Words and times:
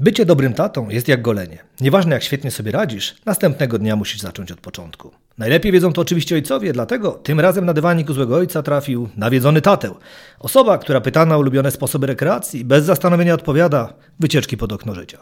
Bycie 0.00 0.26
dobrym 0.26 0.54
tatą 0.54 0.88
jest 0.88 1.08
jak 1.08 1.22
golenie. 1.22 1.58
Nieważne 1.80 2.14
jak 2.14 2.22
świetnie 2.22 2.50
sobie 2.50 2.72
radzisz, 2.72 3.14
następnego 3.26 3.78
dnia 3.78 3.96
musisz 3.96 4.20
zacząć 4.20 4.52
od 4.52 4.60
początku. 4.60 5.10
Najlepiej 5.38 5.72
wiedzą 5.72 5.92
to 5.92 6.00
oczywiście 6.00 6.34
ojcowie, 6.34 6.72
dlatego 6.72 7.10
tym 7.12 7.40
razem 7.40 7.64
na 7.64 7.72
dywanik 7.72 8.10
u 8.10 8.12
złego 8.12 8.36
ojca 8.36 8.62
trafił 8.62 9.08
nawiedzony 9.16 9.60
tatę. 9.62 9.94
Osoba, 10.38 10.78
która 10.78 11.00
pyta 11.00 11.26
na 11.26 11.38
ulubione 11.38 11.70
sposoby 11.70 12.06
rekreacji, 12.06 12.64
bez 12.64 12.84
zastanowienia 12.84 13.34
odpowiada 13.34 13.94
wycieczki 14.20 14.56
pod 14.56 14.72
okno 14.72 14.94
życia. 14.94 15.18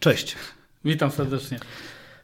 Cześć. 0.00 0.36
Witam 0.84 1.10
serdecznie. 1.10 1.58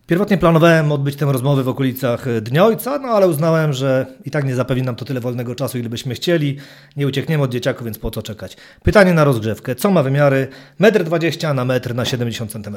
Pierwotnie 0.09 0.39
planowałem 0.39 0.93
odbyć 0.93 1.17
tę 1.17 1.33
rozmowę 1.33 1.63
w 1.63 1.69
okolicach 1.69 2.41
Dnia 2.43 2.65
Ojca, 2.65 2.99
no 2.99 3.09
ale 3.09 3.29
uznałem, 3.29 3.73
że 3.73 4.07
i 4.25 4.31
tak 4.31 4.45
nie 4.45 4.55
zapewni 4.55 4.83
nam 4.83 4.97
to 4.97 5.05
tyle 5.05 5.21
wolnego 5.21 5.55
czasu, 5.55 5.79
ile 5.79 5.89
byśmy 5.89 6.15
chcieli. 6.15 6.57
Nie 6.97 7.07
uciekniemy 7.07 7.43
od 7.43 7.53
dzieciaków, 7.53 7.85
więc 7.85 7.99
po 7.99 8.11
co 8.11 8.23
czekać? 8.23 8.57
Pytanie 8.83 9.15
na 9.15 9.25
rozgrzewkę. 9.25 9.75
Co 9.75 9.91
ma 9.91 10.03
wymiary 10.03 10.49
1,20 10.81 11.51
m 11.51 11.57
na 11.57 11.65
metr 11.65 11.95
na 11.95 12.05
70 12.05 12.53
cm? 12.53 12.77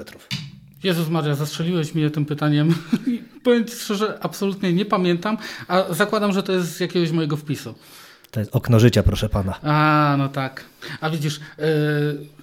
Jezus 0.84 1.10
Maria, 1.10 1.36
zastrzeliłeś 1.36 1.96
mnie 1.96 2.10
tym 2.10 2.26
pytaniem. 2.26 2.76
Powiem 3.44 3.66
Ci 3.66 3.76
szczerze, 3.76 4.18
absolutnie 4.22 4.74
nie 4.74 4.86
pamiętam, 4.86 5.38
a 5.68 5.84
zakładam, 5.90 6.34
że 6.34 6.44
to 6.44 6.52
jest 6.52 6.76
z 6.76 6.80
jakiegoś 6.80 7.12
mojego 7.12 7.38
wpisu. 7.38 7.76
To 8.32 8.40
jest 8.40 8.56
okno 8.56 8.80
życia, 8.80 9.04
proszę 9.04 9.30
pana. 9.30 9.60
A, 9.64 10.16
no 10.18 10.30
tak. 10.30 10.66
A 11.02 11.10
widzisz, 11.10 11.40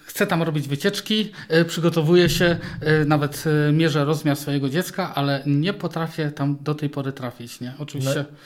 chcę 0.09 0.27
tam 0.27 0.43
robić 0.43 0.69
wycieczki, 0.69 1.33
yy, 1.51 1.65
przygotowuję 1.65 2.29
się, 2.29 2.57
yy, 2.83 3.05
nawet 3.05 3.45
yy, 3.47 3.73
mierzę 3.73 4.05
rozmiar 4.05 4.37
swojego 4.37 4.69
dziecka, 4.69 5.15
ale 5.15 5.43
nie 5.47 5.73
potrafię 5.73 6.31
tam 6.31 6.57
do 6.61 6.75
tej 6.75 6.91
pory 6.91 7.13
trafić, 7.13 7.61
nie? 7.61 7.75
Oczywiście. 7.79 8.25
No. 8.31 8.37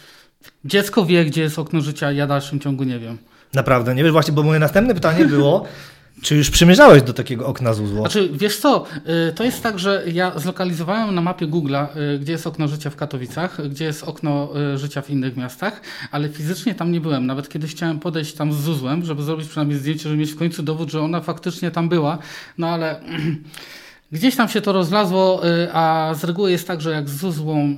Dziecko 0.64 1.06
wie, 1.06 1.24
gdzie 1.24 1.42
jest 1.42 1.58
okno 1.58 1.80
życia, 1.80 2.12
ja 2.12 2.26
w 2.26 2.28
dalszym 2.28 2.60
ciągu 2.60 2.84
nie 2.84 2.98
wiem. 2.98 3.18
Naprawdę, 3.54 3.94
nie 3.94 4.02
wiesz 4.02 4.12
właśnie, 4.12 4.34
bo 4.34 4.42
moje 4.42 4.60
następne 4.60 4.94
pytanie 4.94 5.24
było, 5.24 5.64
czy 6.22 6.36
już 6.36 6.50
przymierzałeś 6.50 7.02
do 7.02 7.12
takiego 7.12 7.46
okna 7.46 7.74
z 7.74 7.80
uzło? 7.80 8.00
Znaczy, 8.00 8.30
wiesz 8.32 8.58
co, 8.58 8.84
y, 9.30 9.32
to 9.32 9.44
jest 9.44 9.62
tak, 9.62 9.78
że 9.78 10.04
ja 10.12 10.38
zlokalizowałem 10.38 11.14
na 11.14 11.20
mapie 11.20 11.46
Google'a, 11.46 11.86
y, 12.14 12.18
gdzie 12.18 12.32
jest 12.32 12.46
okno 12.46 12.68
życia 12.68 12.90
w 12.90 12.96
Katowicach, 12.96 13.68
gdzie 13.68 13.84
jest 13.84 14.04
okno 14.04 14.48
y, 14.74 14.78
życia 14.78 15.02
w 15.02 15.10
innych 15.10 15.36
miastach, 15.36 15.80
ale 16.10 16.28
fizycznie 16.28 16.74
tam 16.74 16.92
nie 16.92 17.00
byłem. 17.00 17.26
Nawet 17.26 17.48
kiedy 17.48 17.68
chciałem 17.68 18.00
podejść 18.00 18.34
tam 18.34 18.52
z 18.52 18.56
Zuzłem, 18.56 19.04
żeby 19.04 19.22
zrobić 19.22 19.48
przynajmniej 19.48 19.78
zdjęcie, 19.78 20.02
żeby 20.02 20.16
mieć 20.16 20.32
w 20.32 20.36
końcu 20.36 20.62
dowód, 20.62 20.90
że 20.90 21.00
ona 21.00 21.20
faktycznie 21.20 21.70
tam 21.70 21.88
była, 21.88 22.18
no 22.58 22.68
ale 22.68 23.00
gdzieś 24.12 24.36
tam 24.36 24.48
się 24.48 24.60
to 24.60 24.72
rozlazło, 24.72 25.42
a 25.72 26.14
z 26.20 26.24
reguły 26.24 26.50
jest 26.50 26.66
tak, 26.66 26.80
że 26.80 26.90
jak 26.90 27.08
z 27.08 27.16
Zuzłą 27.16 27.76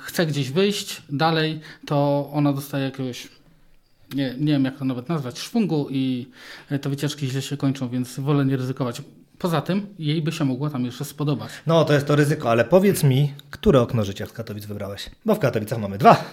chce 0.00 0.26
gdzieś 0.26 0.50
wyjść 0.50 1.02
dalej, 1.10 1.60
to 1.86 2.28
ona 2.32 2.52
dostaje 2.52 2.84
jakiegoś 2.84 3.28
nie, 4.14 4.34
nie 4.38 4.52
wiem 4.52 4.64
jak 4.64 4.78
to 4.78 4.84
nawet 4.84 5.08
nazwać, 5.08 5.38
szwungu 5.38 5.88
i 5.90 6.26
te 6.80 6.88
wycieczki 6.88 7.26
źle 7.26 7.42
się 7.42 7.56
kończą, 7.56 7.88
więc 7.88 8.20
wolę 8.20 8.44
nie 8.44 8.56
ryzykować. 8.56 9.02
Poza 9.38 9.60
tym 9.60 9.86
jej 9.98 10.22
by 10.22 10.32
się 10.32 10.44
mogło 10.44 10.70
tam 10.70 10.84
jeszcze 10.84 11.04
spodobać. 11.04 11.50
No 11.66 11.84
to 11.84 11.92
jest 11.92 12.06
to 12.06 12.16
ryzyko, 12.16 12.50
ale 12.50 12.64
powiedz 12.64 13.04
mi, 13.04 13.32
które 13.50 13.80
okno 13.80 14.04
życia 14.04 14.26
z 14.26 14.32
Katowic 14.32 14.66
wybrałeś? 14.66 15.10
Bo 15.24 15.34
w 15.34 15.38
Katowicach 15.38 15.78
mamy 15.78 15.98
dwa. 15.98 16.24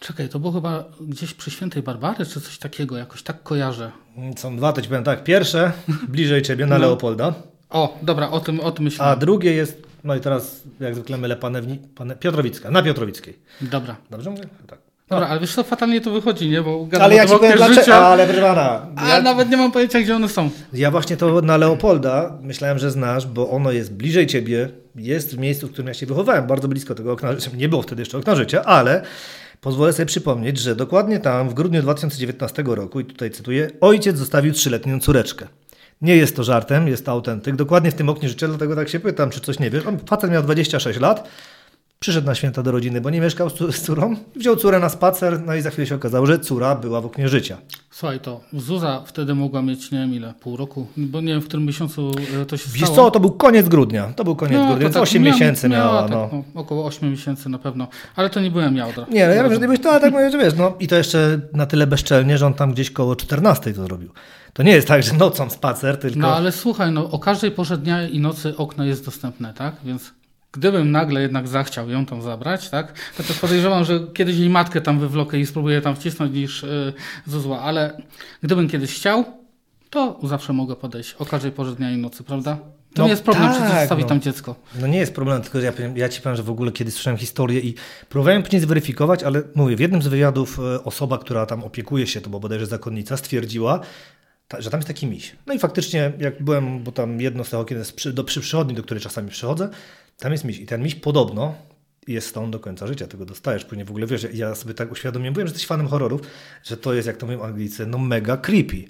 Czekaj, 0.00 0.28
to 0.28 0.38
było 0.38 0.52
chyba 0.52 0.84
gdzieś 1.00 1.34
przy 1.34 1.50
Świętej 1.50 1.82
Barbary, 1.82 2.26
czy 2.26 2.40
coś 2.40 2.58
takiego, 2.58 2.96
jakoś 2.96 3.22
tak 3.22 3.42
kojarzę. 3.42 3.92
Są 4.36 4.56
dwa, 4.56 4.72
to 4.72 4.82
ci 4.82 4.88
powiem 4.88 5.04
tak. 5.04 5.24
Pierwsze, 5.24 5.72
bliżej 6.08 6.42
ciebie, 6.42 6.66
na 6.66 6.78
no. 6.78 6.84
Leopolda. 6.84 7.34
O, 7.70 7.98
dobra, 8.02 8.30
o 8.30 8.40
tym, 8.40 8.60
o 8.60 8.72
tym 8.72 8.84
myślałem. 8.84 9.12
A 9.12 9.16
drugie 9.16 9.52
jest, 9.54 9.82
no 10.04 10.16
i 10.16 10.20
teraz 10.20 10.62
jak 10.80 10.94
zwykle 10.94 11.18
mylę 11.18 11.36
panewni, 11.36 11.78
pane, 11.94 12.16
Piotrowicka, 12.16 12.70
na 12.70 12.82
Piotrowickiej. 12.82 13.38
Dobra. 13.60 13.96
Dobrze 14.10 14.30
mówię? 14.30 14.44
Tak. 14.66 14.93
Dobra, 15.14 15.28
ale 15.28 15.40
wiesz 15.40 15.54
co, 15.54 15.62
fatalnie 15.62 16.00
to 16.00 16.10
wychodzi, 16.10 16.50
nie? 16.50 16.62
Bo 16.62 16.88
ale 17.00 17.14
ja 17.14 17.26
ci 17.26 17.32
powiem 17.32 17.56
dlaczego, 17.56 17.80
życia, 17.80 17.96
ale 17.96 18.26
proszę 18.26 18.80
A 18.96 19.20
nawet 19.22 19.50
nie 19.50 19.56
mam 19.56 19.72
pojęcia, 19.72 20.00
gdzie 20.00 20.16
one 20.16 20.28
są. 20.28 20.50
Ja 20.72 20.90
właśnie 20.90 21.16
to 21.16 21.40
na 21.40 21.56
Leopolda 21.56 22.38
myślałem, 22.42 22.78
że 22.78 22.90
znasz, 22.90 23.26
bo 23.26 23.50
ono 23.50 23.72
jest 23.72 23.92
bliżej 23.92 24.26
ciebie, 24.26 24.68
jest 24.96 25.36
w 25.36 25.38
miejscu, 25.38 25.66
w 25.66 25.70
którym 25.70 25.88
ja 25.88 25.94
się 25.94 26.06
wychowałem, 26.06 26.46
bardzo 26.46 26.68
blisko 26.68 26.94
tego 26.94 27.12
okna 27.12 27.32
życia. 27.32 27.50
Nie 27.56 27.68
było 27.68 27.82
wtedy 27.82 28.02
jeszcze 28.02 28.18
okna 28.18 28.34
życia, 28.34 28.64
ale 28.64 29.02
pozwolę 29.60 29.92
sobie 29.92 30.06
przypomnieć, 30.06 30.58
że 30.58 30.76
dokładnie 30.76 31.20
tam 31.20 31.48
w 31.48 31.54
grudniu 31.54 31.82
2019 31.82 32.64
roku, 32.66 33.00
i 33.00 33.04
tutaj 33.04 33.30
cytuję, 33.30 33.70
ojciec 33.80 34.18
zostawił 34.18 34.52
trzyletnią 34.52 35.00
córeczkę. 35.00 35.46
Nie 36.02 36.16
jest 36.16 36.36
to 36.36 36.44
żartem, 36.44 36.88
jest 36.88 37.06
to 37.06 37.12
autentyk. 37.12 37.56
Dokładnie 37.56 37.90
w 37.90 37.94
tym 37.94 38.08
oknie 38.08 38.28
życia, 38.28 38.48
dlatego 38.48 38.76
tak 38.76 38.88
się 38.88 39.00
pytam, 39.00 39.30
czy 39.30 39.40
coś 39.40 39.58
nie 39.58 39.70
wiesz. 39.70 39.86
On, 39.86 39.98
facet 40.08 40.30
miał 40.30 40.42
26 40.42 41.00
lat, 41.00 41.28
Przyszedł 42.04 42.26
na 42.26 42.34
święta 42.34 42.62
do 42.62 42.70
rodziny, 42.70 43.00
bo 43.00 43.10
nie 43.10 43.20
mieszkał 43.20 43.50
z 43.50 43.82
córą. 43.82 44.16
Wziął 44.36 44.56
córę 44.56 44.78
na 44.78 44.88
spacer, 44.88 45.40
no 45.46 45.54
i 45.54 45.60
za 45.60 45.70
chwilę 45.70 45.86
się 45.86 45.94
okazało, 45.94 46.26
że 46.26 46.38
córa 46.38 46.74
była 46.74 47.00
w 47.00 47.06
oknie 47.06 47.28
życia. 47.28 47.56
Słuchaj, 47.90 48.20
to 48.20 48.40
Zuza 48.52 49.02
wtedy 49.06 49.34
mogła 49.34 49.62
mieć, 49.62 49.90
nie 49.90 49.98
wiem 49.98 50.14
ile, 50.14 50.34
pół 50.40 50.56
roku, 50.56 50.86
bo 50.96 51.20
nie 51.20 51.32
wiem 51.32 51.40
w 51.40 51.44
którym 51.44 51.66
miesiącu 51.66 52.10
e, 52.42 52.46
to 52.46 52.56
się 52.56 52.70
Wiesz 52.72 52.82
stało. 52.82 52.96
co, 52.96 53.10
to 53.10 53.20
był 53.20 53.30
koniec 53.30 53.68
grudnia. 53.68 54.12
To 54.16 54.24
był 54.24 54.36
koniec 54.36 54.58
no, 54.58 54.66
grudnia, 54.66 54.82
więc 54.82 54.94
tak, 54.94 55.02
8 55.02 55.22
miała, 55.22 55.34
miesięcy 55.34 55.68
miała. 55.68 55.84
miała 55.84 56.02
tak, 56.02 56.10
no. 56.10 56.28
no. 56.54 56.60
około 56.60 56.86
8 56.86 57.10
miesięcy 57.10 57.48
na 57.48 57.58
pewno, 57.58 57.88
ale 58.16 58.30
to 58.30 58.40
nie 58.40 58.50
byłem 58.50 58.76
ja 58.76 58.86
od 58.86 58.96
Nie, 58.96 59.26
no 59.26 59.34
ja 59.34 59.42
wiem, 59.42 59.52
że 59.52 59.60
nie 59.60 59.66
byłeś 59.66 59.80
to, 59.80 59.90
ale 59.90 60.00
tak 60.00 60.12
mówię, 60.12 60.30
że 60.30 60.38
wiesz, 60.38 60.54
no 60.54 60.72
i 60.80 60.88
to 60.88 60.96
jeszcze 60.96 61.40
na 61.52 61.66
tyle 61.66 61.86
bezczelnie, 61.86 62.38
że 62.38 62.46
on 62.46 62.54
tam 62.54 62.72
gdzieś 62.72 62.90
koło 62.90 63.16
14 63.16 63.72
to 63.72 63.84
zrobił. 63.84 64.10
To 64.52 64.62
nie 64.62 64.72
jest 64.72 64.88
tak, 64.88 65.02
że 65.02 65.12
nocą 65.12 65.50
spacer, 65.50 65.96
tylko... 65.96 66.18
No 66.18 66.36
ale 66.36 66.52
słuchaj, 66.52 66.92
no 66.92 67.10
o 67.10 67.18
każdej 67.18 67.50
porze 67.50 67.78
dnia 67.78 68.08
i 68.08 68.20
nocy 68.20 68.56
okno 68.56 68.84
jest 68.84 69.04
dostępne, 69.04 69.54
tak? 69.54 69.74
Więc 69.84 70.12
Gdybym 70.54 70.90
nagle 70.90 71.22
jednak 71.22 71.48
zachciał 71.48 71.90
ją 71.90 72.06
tam 72.06 72.22
zabrać, 72.22 72.70
tak, 72.70 72.92
to 73.16 73.22
też 73.22 73.38
podejrzewam, 73.38 73.84
że 73.84 74.00
kiedyś 74.14 74.36
jej 74.36 74.50
matkę 74.50 74.80
tam 74.80 75.00
wywlokę 75.00 75.38
i 75.38 75.46
spróbuję 75.46 75.80
tam 75.80 75.96
wcisnąć 75.96 76.34
niż 76.34 76.62
yy, 76.62 77.40
zła, 77.40 77.60
ale 77.60 78.02
gdybym 78.42 78.68
kiedyś 78.68 78.94
chciał, 78.94 79.24
to 79.90 80.18
zawsze 80.22 80.52
mogę 80.52 80.76
podejść 80.76 81.14
o 81.14 81.26
każdej 81.26 81.52
porze 81.52 81.74
dnia 81.74 81.90
i 81.90 81.96
nocy, 81.96 82.24
prawda? 82.24 82.58
To 82.94 83.02
no 83.02 83.04
nie 83.04 83.10
jest 83.10 83.22
problem, 83.22 83.52
tak, 83.52 83.62
czy 83.62 83.80
zostawić 83.80 84.02
no. 84.02 84.08
tam 84.08 84.20
dziecko. 84.20 84.54
No 84.80 84.86
nie 84.86 84.98
jest 84.98 85.14
problem, 85.14 85.42
tylko 85.42 85.58
ja, 85.58 85.72
ja 85.96 86.08
ci 86.08 86.20
powiem, 86.20 86.36
że 86.36 86.42
w 86.42 86.50
ogóle 86.50 86.72
kiedyś 86.72 86.94
słyszałem 86.94 87.18
historię 87.18 87.60
i 87.60 87.74
próbowałem 88.08 88.42
później 88.42 88.60
zweryfikować, 88.60 89.22
ale 89.22 89.42
mówię, 89.54 89.76
w 89.76 89.80
jednym 89.80 90.02
z 90.02 90.06
wywiadów 90.06 90.58
e, 90.58 90.84
osoba, 90.84 91.18
która 91.18 91.46
tam 91.46 91.64
opiekuje 91.64 92.06
się, 92.06 92.20
to 92.20 92.30
bo 92.30 92.40
bodajże 92.40 92.66
zakonnica, 92.66 93.16
stwierdziła, 93.16 93.80
że 94.58 94.70
tam 94.70 94.78
jest 94.78 94.88
taki 94.88 95.06
miś. 95.06 95.36
No 95.46 95.54
i 95.54 95.58
faktycznie, 95.58 96.12
jak 96.18 96.42
byłem, 96.42 96.82
bo 96.82 96.92
tam 96.92 97.20
jedno 97.20 97.44
z 97.44 97.50
tych 97.50 97.58
okien 97.58 97.78
jest 97.78 97.96
przy, 97.96 98.12
do, 98.12 98.24
przy 98.24 98.40
przychodni, 98.40 98.74
do 98.74 98.82
której 98.82 99.02
czasami 99.02 99.30
przychodzę, 99.30 99.68
tam 100.18 100.32
jest 100.32 100.44
miś 100.44 100.58
i 100.58 100.66
ten 100.66 100.82
miś 100.82 100.94
podobno 100.94 101.54
jest 102.08 102.26
stąd 102.26 102.52
do 102.52 102.60
końca 102.60 102.86
życia, 102.86 103.06
tego 103.06 103.24
dostajesz. 103.24 103.64
Później 103.64 103.84
w 103.86 103.90
ogóle 103.90 104.06
wiesz, 104.06 104.26
ja 104.34 104.54
sobie 104.54 104.74
tak 104.74 104.92
uświadomiłem, 104.92 105.34
byłem, 105.34 105.46
że 105.46 105.52
jesteś 105.52 105.66
fanem 105.66 105.88
horrorów, 105.88 106.20
że 106.64 106.76
to 106.76 106.94
jest, 106.94 107.06
jak 107.06 107.16
to 107.16 107.26
mówią 107.26 107.42
Anglicy, 107.42 107.86
no 107.86 107.98
mega 107.98 108.36
creepy. 108.36 108.84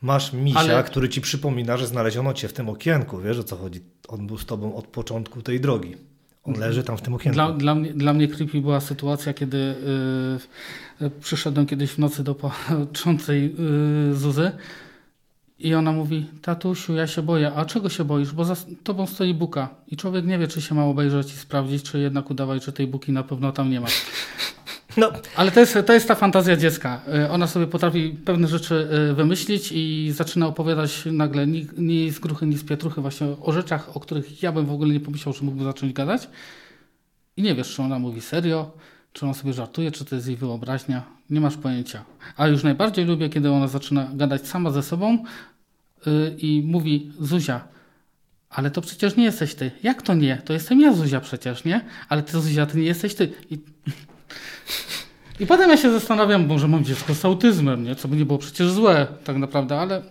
Masz 0.00 0.32
misia, 0.32 0.58
Ale... 0.58 0.84
który 0.84 1.08
ci 1.08 1.20
przypomina, 1.20 1.76
że 1.76 1.86
znaleziono 1.86 2.34
cię 2.34 2.48
w 2.48 2.52
tym 2.52 2.68
okienku, 2.68 3.18
wiesz 3.18 3.38
o 3.38 3.44
co 3.44 3.56
chodzi. 3.56 3.80
On 4.08 4.26
był 4.26 4.38
z 4.38 4.46
tobą 4.46 4.74
od 4.74 4.86
początku 4.86 5.42
tej 5.42 5.60
drogi. 5.60 5.96
On 6.44 6.54
leży 6.58 6.82
tam 6.82 6.96
w 6.96 7.02
tym 7.02 7.14
okienku. 7.14 7.34
Dla, 7.34 7.52
dla, 7.52 7.74
mnie, 7.74 7.92
dla 7.94 8.12
mnie 8.12 8.28
creepy 8.28 8.60
była 8.60 8.80
sytuacja, 8.80 9.34
kiedy 9.34 9.74
yy, 11.00 11.10
przyszedłem 11.20 11.66
kiedyś 11.66 11.90
w 11.90 11.98
nocy 11.98 12.24
do 12.24 12.34
patrzącej 12.34 13.54
yy, 14.08 14.14
Zuzy 14.14 14.52
i 15.58 15.74
ona 15.74 15.92
mówi, 15.92 16.26
tatusiu, 16.42 16.94
ja 16.94 17.06
się 17.06 17.22
boję. 17.22 17.52
A 17.52 17.64
czego 17.64 17.88
się 17.88 18.04
boisz? 18.04 18.32
Bo 18.32 18.44
za 18.44 18.56
tobą 18.84 19.06
stoi 19.06 19.34
buka. 19.34 19.68
I 19.88 19.96
człowiek 19.96 20.26
nie 20.26 20.38
wie, 20.38 20.48
czy 20.48 20.62
się 20.62 20.74
ma 20.74 20.84
obejrzeć 20.84 21.32
i 21.32 21.36
sprawdzić, 21.36 21.82
czy 21.82 21.98
jednak 21.98 22.30
udawać, 22.30 22.64
że 22.64 22.72
tej 22.72 22.86
buki 22.86 23.12
na 23.12 23.22
pewno 23.22 23.52
tam 23.52 23.70
nie 23.70 23.80
ma. 23.80 23.86
No. 24.96 25.12
Ale 25.36 25.50
to 25.50 25.60
jest, 25.60 25.78
to 25.86 25.92
jest 25.92 26.08
ta 26.08 26.14
fantazja 26.14 26.56
dziecka. 26.56 27.00
Y, 27.26 27.30
ona 27.30 27.46
sobie 27.46 27.66
potrafi 27.66 28.16
pewne 28.24 28.48
rzeczy 28.48 28.88
y, 29.10 29.14
wymyślić 29.14 29.72
i 29.72 30.12
zaczyna 30.12 30.46
opowiadać 30.46 31.02
nagle 31.12 31.46
ni, 31.46 31.66
ni 31.78 32.10
z 32.10 32.18
gruchy, 32.18 32.46
ni 32.46 32.58
z 32.58 32.64
pietruchy 32.64 33.00
właśnie 33.00 33.26
o 33.40 33.52
rzeczach, 33.52 33.96
o 33.96 34.00
których 34.00 34.42
ja 34.42 34.52
bym 34.52 34.66
w 34.66 34.72
ogóle 34.72 34.92
nie 34.92 35.00
pomyślał, 35.00 35.32
że 35.32 35.44
mógłbym 35.44 35.64
zacząć 35.64 35.92
gadać. 35.92 36.28
I 37.36 37.42
nie 37.42 37.54
wiesz, 37.54 37.74
czy 37.74 37.82
ona 37.82 37.98
mówi 37.98 38.20
serio, 38.20 38.70
czy 39.14 39.24
ona 39.24 39.34
sobie 39.34 39.52
żartuje, 39.52 39.90
czy 39.90 40.04
to 40.04 40.14
jest 40.14 40.26
jej 40.26 40.36
wyobraźnia. 40.36 41.02
Nie 41.30 41.40
masz 41.40 41.56
pojęcia. 41.56 42.04
A 42.36 42.46
już 42.46 42.62
najbardziej 42.62 43.04
lubię, 43.04 43.28
kiedy 43.28 43.50
ona 43.50 43.68
zaczyna 43.68 44.10
gadać 44.14 44.48
sama 44.48 44.70
ze 44.70 44.82
sobą, 44.82 45.24
yy, 46.06 46.36
i 46.38 46.62
mówi 46.66 47.12
Zuzia, 47.20 47.68
ale 48.50 48.70
to 48.70 48.80
przecież 48.80 49.16
nie 49.16 49.24
jesteś 49.24 49.54
ty. 49.54 49.70
Jak 49.82 50.02
to 50.02 50.14
nie? 50.14 50.36
To 50.36 50.52
jestem 50.52 50.80
ja 50.80 50.92
Zuzia 50.92 51.20
przecież, 51.20 51.64
nie? 51.64 51.84
Ale 52.08 52.22
ty 52.22 52.32
Zuzia, 52.32 52.66
ty 52.66 52.78
nie 52.78 52.84
jesteś 52.84 53.14
ty. 53.14 53.32
I, 53.50 53.58
I 55.42 55.46
potem 55.46 55.70
ja 55.70 55.76
się 55.76 55.92
zastanawiam, 55.92 56.46
może 56.46 56.68
mam 56.68 56.84
dziecko 56.84 57.14
z 57.14 57.24
autyzmem, 57.24 57.84
nie? 57.84 57.96
Co 57.96 58.08
by 58.08 58.16
nie 58.16 58.24
było 58.24 58.38
przecież 58.38 58.70
złe 58.70 59.06
tak 59.24 59.36
naprawdę, 59.36 59.80
ale... 59.80 60.02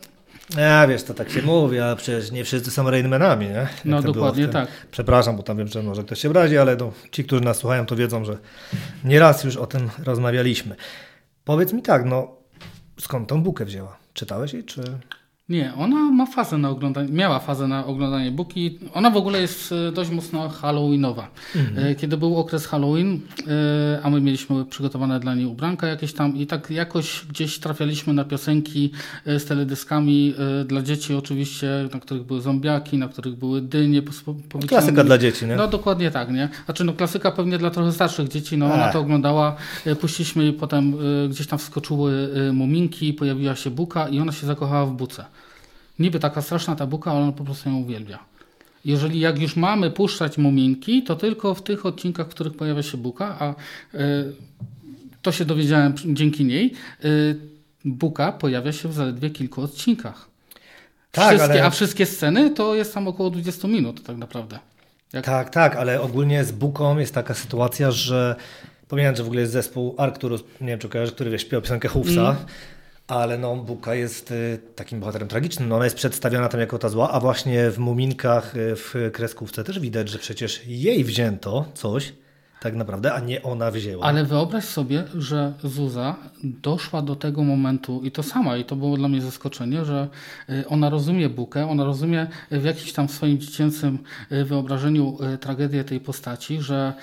Ja 0.58 0.88
wiesz, 0.88 1.04
to 1.04 1.14
tak 1.14 1.30
się 1.30 1.42
mówi, 1.42 1.80
a 1.80 1.96
przecież 1.96 2.32
nie 2.32 2.44
wszyscy 2.44 2.72
są 2.72 2.92
Rainmanami, 2.92 3.46
nie? 3.46 3.54
Jak 3.54 3.86
no 3.86 4.02
dokładnie 4.02 4.48
tak. 4.48 4.68
Przepraszam, 4.92 5.38
bo 5.38 5.44
tam 5.44 5.58
wiem, 5.58 5.68
że 5.68 5.84
może 5.84 6.04
ktoś 6.04 6.20
się 6.20 6.30
brazi, 6.30 6.58
ale 6.58 6.76
no, 6.76 6.92
ci, 7.12 7.24
którzy 7.24 7.44
nas 7.44 7.58
słuchają, 7.58 7.86
to 7.86 7.96
wiedzą, 7.96 8.26
że 8.26 8.38
nieraz 9.04 9.44
już 9.44 9.58
o 9.58 9.68
tym 9.68 9.90
rozmawialiśmy. 10.04 10.76
Powiedz 11.46 11.74
mi 11.74 11.82
tak, 11.82 12.06
no 12.06 12.36
skąd 13.00 13.30
tą 13.30 13.44
bukę 13.44 13.66
wzięła? 13.66 13.98
Czytałeś 14.14 14.54
jej, 14.54 14.64
czy... 14.64 14.82
Nie, 15.50 15.74
ona 15.78 15.96
ma 15.96 16.26
fazę 16.26 16.58
na 16.58 16.70
oglądanie, 16.70 17.10
miała 17.12 17.40
fazę 17.40 17.68
na 17.68 17.86
oglądanie 17.86 18.32
Buki. 18.32 18.80
Ona 18.94 19.10
w 19.10 19.18
ogóle 19.18 19.42
jest 19.42 19.72
e, 19.72 19.92
dość 19.92 20.10
mocno 20.10 20.50
halloweenowa. 20.50 21.28
Mhm. 21.56 21.96
Kiedy 21.96 22.18
był 22.18 22.38
okres 22.38 22.68
Halloween, 22.68 23.20
e, 23.48 24.02
a 24.04 24.10
my 24.10 24.22
mieliśmy 24.22 24.66
przygotowane 24.66 25.20
dla 25.20 25.36
niej 25.36 25.46
ubranka 25.46 25.88
jakieś 25.88 26.14
tam 26.14 26.38
i 26.38 26.48
tak 26.48 26.70
jakoś 26.70 27.26
gdzieś 27.30 27.60
trafialiśmy 27.60 28.14
na 28.14 28.24
piosenki 28.24 28.92
z 29.26 29.46
teledyskami 29.46 30.34
dla 30.66 30.82
dzieci 30.82 31.16
oczywiście, 31.16 31.90
na 31.94 32.00
których 32.00 32.24
były 32.24 32.42
zombiaki, 32.42 32.98
na 32.98 33.08
których 33.08 33.36
były 33.36 33.62
dynie. 33.62 34.02
Klasyka 34.68 35.04
dla 35.04 35.18
dzieci, 35.18 35.46
nie? 35.46 35.56
No 35.56 35.68
dokładnie 35.68 36.12
tak, 36.12 36.32
nie? 36.32 36.50
Znaczy 36.66 36.84
no 36.84 36.94
klasyka 36.94 37.32
pewnie 37.32 37.58
dla 37.58 37.70
trochę 37.70 37.92
starszych 37.92 38.28
dzieci, 38.28 38.58
no 38.58 38.74
ona 38.74 38.92
to 38.92 39.00
oglądała, 39.00 39.56
puściliśmy 40.02 40.48
i 40.48 40.54
potem 40.54 40.94
gdzieś 41.30 41.48
tam 41.48 41.60
wskoczyły 41.60 42.30
muminki, 42.54 43.14
pojawiła 43.14 43.56
się 43.56 43.70
Buka 43.70 44.10
i 44.10 44.20
ona 44.20 44.32
się 44.32 44.48
zakochała 44.48 44.86
w 44.86 44.92
Buce. 44.92 45.26
Niby 46.00 46.20
taka 46.20 46.42
straszna 46.42 46.76
ta 46.76 46.88
buka, 46.88 47.12
ale 47.12 47.20
on 47.20 47.34
po 47.34 47.44
prostu 47.44 47.70
ją 47.70 47.76
uwielbia. 47.76 48.20
Jeżeli 48.86 49.20
jak 49.20 49.40
już 49.40 49.56
mamy 49.56 49.92
puszczać 49.92 50.38
muminki, 50.38 51.04
to 51.04 51.16
tylko 51.16 51.56
w 51.56 51.64
tych 51.64 51.86
odcinkach, 51.86 52.28
w 52.28 52.30
których 52.30 52.58
pojawia 52.58 52.84
się 52.84 52.98
buka, 52.98 53.36
a 53.40 53.52
y, 53.52 53.56
to 55.22 55.32
się 55.32 55.46
dowiedziałem 55.46 55.94
dzięki 56.06 56.46
niej, 56.46 56.74
y, 57.06 57.36
buka 57.86 58.32
pojawia 58.32 58.72
się 58.72 58.90
w 58.90 58.94
zaledwie 58.94 59.30
kilku 59.30 59.62
odcinkach. 59.62 60.28
Tak, 61.12 61.28
wszystkie, 61.28 61.54
ale... 61.54 61.66
A 61.66 61.70
wszystkie 61.70 62.06
sceny 62.06 62.50
to 62.50 62.76
jest 62.76 62.94
tam 62.94 63.08
około 63.08 63.30
20 63.30 63.68
minut 63.68 64.04
tak 64.04 64.18
naprawdę. 64.18 64.60
Jak... 65.14 65.26
Tak, 65.26 65.50
tak, 65.50 65.76
ale 65.76 66.02
ogólnie 66.02 66.44
z 66.44 66.52
buką 66.52 66.98
jest 66.98 67.14
taka 67.14 67.34
sytuacja, 67.34 67.92
że 67.92 68.36
Pamiętam, 68.88 69.16
że 69.16 69.24
w 69.24 69.26
ogóle 69.26 69.42
jest 69.42 69.54
zespół 69.54 69.96
Arcturus, 69.98 70.44
nie 70.62 70.68
wiem 70.68 70.80
czy 70.80 70.90
kojarzysz, 70.90 71.16
który 71.16 71.30
wiesz, 71.30 71.42
śpiewał 71.42 71.62
piosenkę 71.62 71.88
Hoofsa. 71.88 72.22
Mm 72.22 72.36
ale 73.08 73.38
no, 73.38 73.56
Buka 73.56 73.96
jest 73.96 74.32
y, 74.32 74.60
takim 74.76 75.00
bohaterem 75.00 75.28
tragicznym. 75.28 75.70
No, 75.70 75.76
ona 75.76 75.84
jest 75.84 75.96
przedstawiona 75.96 76.50
tam 76.50 76.60
jako 76.60 76.80
ta 76.80 76.90
zła, 76.90 77.12
a 77.12 77.20
właśnie 77.20 77.72
w 77.72 77.78
Muminkach, 77.78 78.56
y, 78.56 78.76
w 78.76 78.94
kreskówce 79.14 79.64
też 79.64 79.80
widać, 79.80 80.10
że 80.10 80.20
przecież 80.20 80.68
jej 80.68 81.04
wzięto 81.04 81.66
coś, 81.74 82.14
tak 82.64 82.76
naprawdę, 82.76 83.14
a 83.14 83.20
nie 83.20 83.44
ona 83.44 83.72
wzięła. 83.72 84.06
Ale 84.06 84.26
wyobraź 84.26 84.64
sobie, 84.64 85.04
że 85.16 85.54
Zuza 85.64 86.16
doszła 86.44 87.02
do 87.02 87.16
tego 87.16 87.44
momentu 87.44 88.02
i 88.04 88.12
to 88.12 88.24
sama, 88.24 88.58
i 88.58 88.66
to 88.66 88.76
było 88.76 88.98
dla 88.98 89.08
mnie 89.08 89.22
zaskoczenie, 89.22 89.86
że 89.86 90.08
y, 90.50 90.68
ona 90.68 90.90
rozumie 90.90 91.30
Bukę, 91.30 91.70
ona 91.70 91.84
rozumie 91.84 92.28
w 92.52 92.64
jakimś 92.64 92.94
tam 92.94 93.10
swoim 93.10 93.40
dziecięcym 93.40 94.00
y, 94.32 94.46
wyobrażeniu 94.46 95.18
y, 95.34 95.38
tragedię 95.38 95.84
tej 95.84 96.00
postaci, 96.00 96.62
że 96.62 96.94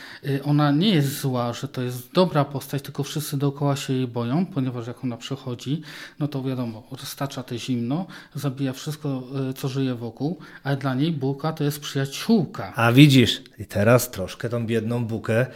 ona 0.45 0.71
nie 0.71 0.89
jest 0.95 1.21
zła, 1.21 1.53
że 1.53 1.69
to 1.69 1.83
jest 1.83 2.13
dobra 2.13 2.45
postać, 2.45 2.83
tylko 2.83 3.03
wszyscy 3.03 3.37
dookoła 3.37 3.77
się 3.77 3.93
jej 3.93 4.07
boją, 4.07 4.47
ponieważ 4.47 4.87
jak 4.87 5.05
ona 5.05 5.17
przychodzi, 5.17 5.83
no 6.19 6.29
to 6.29 6.43
wiadomo, 6.43 6.83
roztacza 6.91 7.43
te 7.43 7.59
zimno, 7.59 8.07
zabija 8.35 8.73
wszystko, 8.73 9.23
co 9.57 9.69
żyje 9.69 9.95
wokół, 9.95 10.39
ale 10.65 10.77
dla 10.77 10.95
niej 10.95 11.13
Buka 11.13 11.53
to 11.53 11.65
jest 11.65 11.81
przyjaciółka. 11.81 12.73
A 12.77 12.93
widzisz, 12.93 13.43
i 13.59 13.65
teraz 13.65 14.11
troszkę 14.11 14.49
tą 14.49 14.67
biedną 14.67 15.05
Bukę 15.05 15.47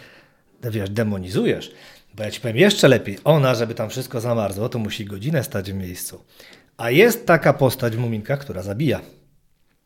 wiesz, 0.71 0.91
demonizujesz. 0.91 1.73
Bo 2.15 2.23
ja 2.23 2.31
ci 2.31 2.41
powiem 2.41 2.57
jeszcze 2.57 2.89
lepiej, 2.89 3.19
ona, 3.25 3.55
żeby 3.55 3.75
tam 3.75 3.91
wszystko 3.91 4.21
zamarzło, 4.21 4.69
to 4.69 4.79
musi 4.79 5.05
godzinę 5.05 5.45
stać 5.45 5.73
w 5.73 5.75
miejscu. 5.75 6.25
A 6.77 6.91
jest 6.91 7.27
taka 7.27 7.53
postać 7.53 7.97
w 7.97 7.99
Muminkach, 7.99 8.39
która 8.39 8.63
zabija. 8.63 9.01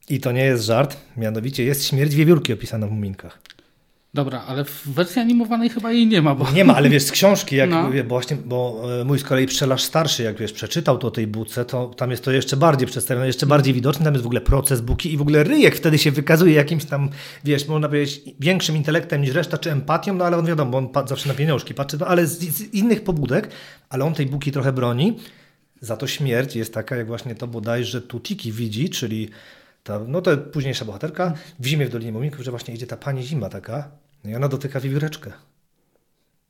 I 0.09 0.21
to 0.21 0.33
nie 0.33 0.45
jest 0.45 0.65
żart, 0.65 0.97
mianowicie 1.17 1.65
jest 1.65 1.87
śmierć 1.87 2.15
wiewiórki 2.15 2.53
opisana 2.53 2.87
w 2.87 2.91
Muminkach. 2.91 3.41
Dobra, 4.15 4.45
ale 4.49 4.65
w 4.65 4.89
wersji 4.89 5.21
animowanej 5.21 5.71
chyba 5.71 5.93
jej 5.93 6.07
nie 6.07 6.23
ma. 6.23 6.35
Bo... 6.35 6.51
Nie 6.51 6.65
ma, 6.65 6.77
ale 6.77 6.89
wiesz, 6.89 7.03
z 7.03 7.13
książki, 7.13 7.57
jak 7.57 7.71
no. 7.71 7.91
bo 7.91 8.09
właśnie, 8.09 8.37
bo 8.37 8.83
e, 9.01 9.05
mój 9.05 9.19
z 9.19 9.25
kolei 9.25 9.47
pszczelarz 9.47 9.83
starszy, 9.83 10.23
jak 10.23 10.39
wiesz, 10.39 10.53
przeczytał 10.53 10.99
to 10.99 11.11
tej 11.11 11.27
buce, 11.27 11.65
to 11.65 11.87
tam 11.87 12.11
jest 12.11 12.25
to 12.25 12.33
jeszcze 12.33 12.57
bardziej 12.57 12.89
przedstawione, 12.89 13.27
jeszcze 13.27 13.47
bardziej 13.47 13.75
widoczne, 13.75 14.05
tam 14.05 14.15
jest 14.15 14.25
w 14.25 14.27
ogóle 14.27 14.41
proces 14.41 14.81
buki 14.81 15.13
i 15.13 15.17
w 15.17 15.21
ogóle 15.21 15.45
ryjek 15.45 15.77
wtedy 15.77 15.99
się 15.99 16.11
wykazuje 16.11 16.55
jakimś 16.55 16.85
tam, 16.85 17.09
wiesz, 17.45 17.69
można 17.69 17.89
powiedzieć, 17.89 18.21
większym 18.41 18.77
intelektem 18.77 19.23
niż 19.23 19.35
reszta, 19.35 19.59
czy 19.59 19.73
empatią, 19.73 20.15
no 20.15 20.25
ale 20.25 20.37
on 20.37 20.47
wiadomo, 20.47 20.71
bo 20.71 20.79
on 20.79 21.09
zawsze 21.09 21.29
na 21.29 21.35
pieniążki 21.35 21.75
patrzy, 21.75 21.97
no 22.01 22.07
ale 22.07 22.27
z, 22.27 22.39
z 22.39 22.75
innych 22.75 23.05
pobudek, 23.05 23.51
ale 23.89 24.05
on 24.05 24.15
tej 24.15 24.27
buki 24.27 24.53
trochę 24.53 24.73
broni. 24.73 25.17
Za 25.81 25.97
to 25.97 26.07
śmierć 26.07 26.57
jest 26.57 26.75
taka, 26.75 26.97
jak 26.97 27.07
właśnie 27.07 27.35
to 27.35 27.47
bodajże 27.47 28.03
Tutiki 28.03 28.53
widzi, 28.53 28.91
czyli 28.91 29.29
ta, 29.89 30.01
no 30.07 30.23
to 30.23 30.37
późniejsza 30.37 30.85
bohaterka, 30.85 31.33
w 31.59 31.67
zimie 31.67 31.87
w 31.87 31.91
Dolinie 31.91 32.13
Muminków, 32.13 32.45
że 32.45 32.51
właśnie 32.51 32.75
idzie 32.75 32.87
ta 32.87 32.97
pani 32.97 33.23
zima 33.23 33.49
taka, 33.49 33.91
no 34.25 34.31
i 34.31 34.35
ona 34.35 34.49
dotyka 34.49 34.81
wiewióreczkę. 34.81 35.33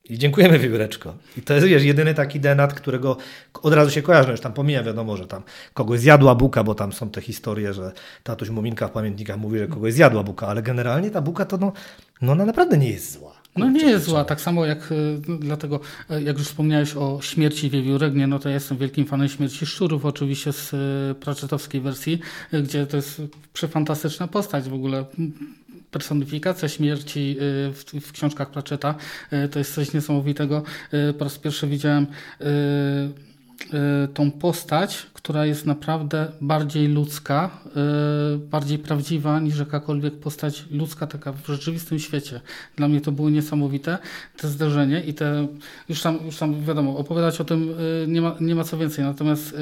I 0.03 0.17
dziękujemy 0.17 0.59
wiewióreczko. 0.59 1.15
I 1.37 1.41
to 1.41 1.53
jest 1.53 1.67
wiesz, 1.67 1.83
jedyny 1.83 2.13
taki 2.13 2.39
denat, 2.39 2.73
którego 2.73 3.17
od 3.53 3.73
razu 3.73 3.91
się 3.91 4.01
kojarzy. 4.01 4.31
Już 4.31 4.41
tam 4.41 4.53
pomijam, 4.53 4.85
wiadomo, 4.85 5.17
że 5.17 5.27
tam 5.27 5.43
kogoś 5.73 5.99
zjadła 5.99 6.35
buka, 6.35 6.63
bo 6.63 6.75
tam 6.75 6.93
są 6.93 7.09
te 7.09 7.21
historie, 7.21 7.73
że 7.73 7.91
tatuś 8.23 8.49
Muminka 8.49 8.87
w 8.87 8.91
pamiętnikach 8.91 9.37
mówi, 9.37 9.59
że 9.59 9.67
kogoś 9.67 9.93
zjadła 9.93 10.23
buka, 10.23 10.47
ale 10.47 10.61
generalnie 10.61 11.11
ta 11.11 11.21
buka 11.21 11.45
to 11.45 11.57
no, 11.57 11.73
no 12.21 12.31
ona 12.31 12.45
naprawdę 12.45 12.77
nie 12.77 12.89
jest 12.89 13.11
zła. 13.13 13.38
No 13.59 13.69
nie 13.69 13.85
jest 13.85 14.05
zła, 14.05 14.25
tak 14.25 14.41
samo 14.41 14.65
jak 14.65 14.91
y, 14.91 15.21
dlatego, 15.39 15.79
y, 16.11 16.23
jak 16.23 16.37
już 16.37 16.47
wspomniałeś 16.47 16.95
o 16.95 17.19
śmierci 17.21 17.69
wiewiórek, 17.69 18.15
nie, 18.15 18.27
no 18.27 18.39
to 18.39 18.49
ja 18.49 18.55
jestem 18.55 18.77
wielkim 18.77 19.05
fanem 19.05 19.29
śmierci 19.29 19.65
szczurów, 19.65 20.05
oczywiście 20.05 20.53
z 20.53 20.73
y, 20.73 21.15
praczetowskiej 21.15 21.81
wersji, 21.81 22.19
gdzie 22.63 22.87
to 22.87 22.97
jest 22.97 23.21
przefantastyczna 23.53 24.27
postać 24.27 24.69
w 24.69 24.73
ogóle 24.73 25.05
personifikacja 25.91 26.69
śmierci 26.69 27.37
w, 27.73 27.83
w 28.01 28.11
książkach 28.11 28.51
Pratchetta 28.51 28.95
to 29.51 29.59
jest 29.59 29.73
coś 29.73 29.93
niesamowitego. 29.93 30.63
Po 31.17 31.23
raz 31.23 31.37
pierwszy 31.37 31.67
widziałem 31.67 32.07
tą 34.13 34.31
postać, 34.31 35.07
która 35.13 35.45
jest 35.45 35.65
naprawdę 35.65 36.31
bardziej 36.41 36.87
ludzka, 36.87 37.49
y, 38.35 38.37
bardziej 38.37 38.79
prawdziwa 38.79 39.39
niż 39.39 39.59
jakakolwiek 39.59 40.19
postać 40.19 40.65
ludzka 40.71 41.07
taka 41.07 41.31
w 41.33 41.47
rzeczywistym 41.47 41.99
świecie. 41.99 42.41
Dla 42.75 42.87
mnie 42.87 43.01
to 43.01 43.11
było 43.11 43.29
niesamowite, 43.29 43.97
te 44.37 44.47
zdarzenie 44.47 45.01
i 45.01 45.13
te, 45.13 45.47
już 45.89 46.01
tam, 46.01 46.19
już 46.25 46.37
tam 46.37 46.65
wiadomo, 46.65 46.97
opowiadać 46.97 47.41
o 47.41 47.45
tym 47.45 47.69
y, 47.69 48.05
nie 48.07 48.21
ma, 48.21 48.35
nie 48.41 48.55
ma 48.55 48.63
co 48.63 48.77
więcej, 48.77 49.05
natomiast 49.05 49.55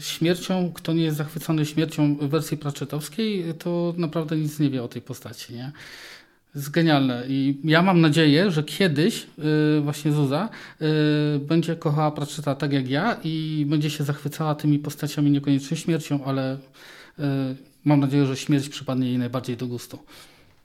śmiercią, 0.00 0.72
kto 0.74 0.92
nie 0.92 1.02
jest 1.02 1.16
zachwycony 1.16 1.66
śmiercią 1.66 2.16
w 2.16 2.28
wersji 2.28 2.56
praczetowskiej, 2.56 3.54
to 3.58 3.94
naprawdę 3.96 4.36
nic 4.36 4.58
nie 4.58 4.70
wie 4.70 4.82
o 4.82 4.88
tej 4.88 5.02
postaci, 5.02 5.54
nie? 5.54 5.72
Jest 6.54 6.70
genialne 6.70 7.24
i 7.28 7.60
ja 7.64 7.82
mam 7.82 8.00
nadzieję, 8.00 8.50
że 8.50 8.62
kiedyś 8.62 9.26
yy, 9.38 9.80
właśnie 9.80 10.12
Zuza 10.12 10.48
yy, 10.80 10.86
będzie 11.38 11.76
kochała 11.76 12.10
Pratchetta 12.10 12.54
tak 12.54 12.72
jak 12.72 12.88
ja 12.90 13.16
i 13.24 13.66
będzie 13.68 13.90
się 13.90 14.04
zachwycała 14.04 14.54
tymi 14.54 14.78
postaciami 14.78 15.30
niekoniecznie 15.30 15.76
śmiercią, 15.76 16.24
ale 16.24 16.58
yy, 17.18 17.24
mam 17.84 18.00
nadzieję, 18.00 18.26
że 18.26 18.36
śmierć 18.36 18.68
przypadnie 18.68 19.08
jej 19.08 19.18
najbardziej 19.18 19.56
do 19.56 19.66
gustu. 19.66 19.98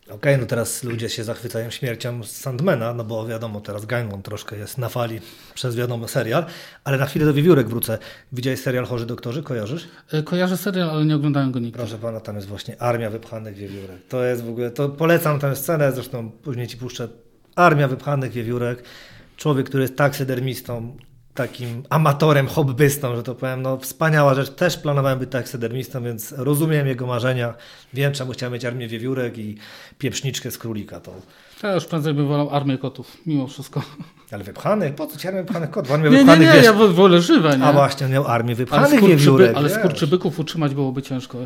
Okej, 0.07 0.17
okay, 0.17 0.37
no 0.37 0.45
teraz 0.45 0.83
ludzie 0.83 1.09
się 1.09 1.23
zachwycają 1.23 1.69
śmiercią 1.69 2.23
Sandmana, 2.23 2.93
no 2.93 3.03
bo 3.03 3.27
wiadomo, 3.27 3.61
teraz 3.61 3.85
Gaimon 3.85 4.21
troszkę 4.21 4.57
jest 4.57 4.77
na 4.77 4.89
fali 4.89 5.19
przez 5.53 5.75
wiadomo 5.75 6.07
serial, 6.07 6.45
ale 6.83 6.97
na 6.97 7.05
chwilę 7.05 7.25
do 7.25 7.33
wiewiórek 7.33 7.69
wrócę. 7.69 7.97
Widziałeś 8.31 8.59
serial 8.59 8.85
Chorzy 8.85 9.05
Doktorzy? 9.05 9.43
Kojarzysz? 9.43 9.87
E, 10.11 10.23
kojarzę 10.23 10.57
serial, 10.57 10.89
ale 10.89 11.05
nie 11.05 11.15
oglądałem 11.15 11.51
go 11.51 11.59
nigdy. 11.59 11.77
Proszę 11.77 11.97
pana, 11.97 12.19
tam 12.19 12.35
jest 12.35 12.47
właśnie 12.47 12.81
Armia 12.81 13.09
Wypchanych 13.09 13.55
Wiewiórek. 13.55 14.07
To 14.09 14.23
jest 14.23 14.43
w 14.43 14.49
ogóle, 14.49 14.71
to 14.71 14.89
polecam 14.89 15.39
tę 15.39 15.55
scenę, 15.55 15.91
zresztą 15.91 16.31
później 16.31 16.67
ci 16.67 16.77
puszczę. 16.77 17.07
Armia 17.55 17.87
Wypchanych 17.87 18.31
Wiewiórek. 18.31 18.83
Człowiek, 19.37 19.69
który 19.69 19.83
jest 19.83 19.95
taksydermistą, 19.95 20.97
takim 21.37 21.83
amatorem, 21.89 22.47
hobbystą, 22.47 23.15
że 23.15 23.23
to 23.23 23.35
powiem, 23.35 23.61
no 23.61 23.77
wspaniała 23.77 24.33
rzecz. 24.33 24.49
Też 24.49 24.77
planowałem 24.77 25.19
być 25.19 25.31
taksydermistą, 25.31 26.03
więc 26.03 26.31
rozumiem 26.31 26.87
jego 26.87 27.07
marzenia. 27.07 27.53
Wiem, 27.93 28.13
czemu 28.13 28.31
chciałem 28.31 28.53
mieć 28.53 28.65
armię 28.65 28.87
wiewiórek 28.87 29.37
i 29.37 29.57
pieprzniczkę 29.97 30.51
z 30.51 30.57
królika. 30.57 30.99
To... 30.99 31.11
Ja 31.63 31.73
już 31.73 31.85
prędzej 31.85 32.13
bym 32.13 32.27
wolał 32.27 32.49
armię 32.49 32.77
kotów, 32.77 33.17
mimo 33.25 33.47
wszystko. 33.47 33.81
Ale 34.31 34.43
wypchanych? 34.43 34.95
Po 34.95 35.07
co 35.07 35.17
ci 35.17 35.27
armię 35.27 35.43
wypchanych 35.43 35.69
kotów? 35.69 35.91
Armię 35.91 36.09
nie, 36.09 36.17
wypchanych, 36.17 36.47
nie, 36.47 36.53
nie, 36.53 36.53
wiesz... 36.53 36.65
ja 36.65 36.73
wolę 36.73 37.21
żywe, 37.21 37.57
nie? 37.57 37.63
A 37.63 37.73
właśnie, 37.73 38.05
on 38.05 38.11
miał 38.11 38.27
armię 38.27 38.55
wypchanych 38.55 38.99
ale 38.99 39.07
wiewiórek. 39.07 39.57
Ale 39.57 39.69
skurczybyków 39.69 40.39
utrzymać 40.39 40.73
byłoby 40.73 41.01
ciężko. 41.01 41.37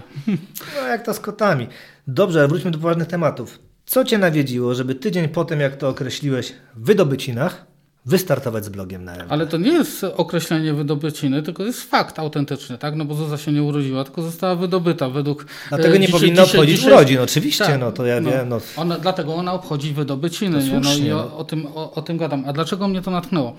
No 0.75 0.87
jak 0.87 1.05
to 1.05 1.13
z 1.13 1.19
kotami. 1.19 1.67
Dobrze, 2.07 2.47
wróćmy 2.47 2.71
do 2.71 2.79
poważnych 2.79 3.07
tematów. 3.07 3.59
Co 3.85 4.05
cię 4.05 4.17
nawiedziło, 4.17 4.75
żeby 4.75 4.95
tydzień 4.95 5.27
po 5.27 5.45
tym, 5.45 5.59
jak 5.59 5.75
to 5.75 5.89
określiłeś, 5.89 6.53
w 6.75 6.85
wydobycinach, 6.85 7.70
wystartować 8.05 8.65
z 8.65 8.69
blogiem 8.69 9.03
na 9.03 9.13
Ale 9.29 9.47
to 9.47 9.57
nie 9.57 9.71
jest 9.71 10.03
określenie 10.03 10.73
wydobyciny, 10.73 11.43
tylko 11.43 11.63
jest 11.63 11.81
fakt 11.81 12.19
autentyczny, 12.19 12.77
tak? 12.77 12.95
No 12.95 13.05
bo 13.05 13.15
Zuza 13.15 13.37
się 13.37 13.51
nie 13.51 13.63
urodziła, 13.63 14.03
tylko 14.03 14.21
została 14.21 14.55
wydobyta 14.55 15.09
według... 15.09 15.45
Dlatego 15.69 15.97
nie 15.97 16.05
dzisiaj, 16.07 16.19
powinno 16.19 16.43
obchodzić 16.43 16.75
dzisiaj, 16.75 16.93
urodzin, 16.93 17.19
oczywiście, 17.19 17.65
tak, 17.65 17.79
no 17.79 17.91
to 17.91 18.05
ja 18.05 18.21
no, 18.21 18.31
wiem. 18.31 18.49
No. 18.49 18.61
Ona, 18.77 18.99
dlatego 18.99 19.35
ona 19.35 19.53
obchodzi 19.53 19.93
wydobyciny, 19.93 20.63
nie? 20.63 20.79
No 20.79 20.93
i 20.93 21.11
o, 21.11 21.37
o 21.37 21.43
tym, 21.43 21.67
o, 21.75 21.93
o, 21.93 22.01
tym 22.01 22.17
gadam. 22.17 22.43
A 22.47 22.53
dlaczego 22.53 22.87
mnie 22.87 23.01
to 23.01 23.11
natknęło? 23.11 23.55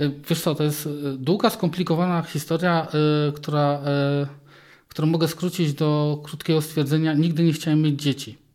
Y, 0.00 0.10
wiesz 0.28 0.40
co, 0.40 0.54
to 0.54 0.64
jest 0.64 0.86
y, 0.86 0.90
długa, 1.18 1.50
skomplikowana 1.50 2.22
historia, 2.22 2.86
która, 3.34 3.80
którą 4.88 5.08
mogę 5.08 5.28
skrócić 5.28 5.72
do 5.72 6.20
krótkiego 6.22 6.62
stwierdzenia. 6.62 7.14
Nigdy 7.14 7.42
nie 7.42 7.52
chciałem 7.52 7.82
mieć 7.82 8.02
dzieci. 8.02 8.45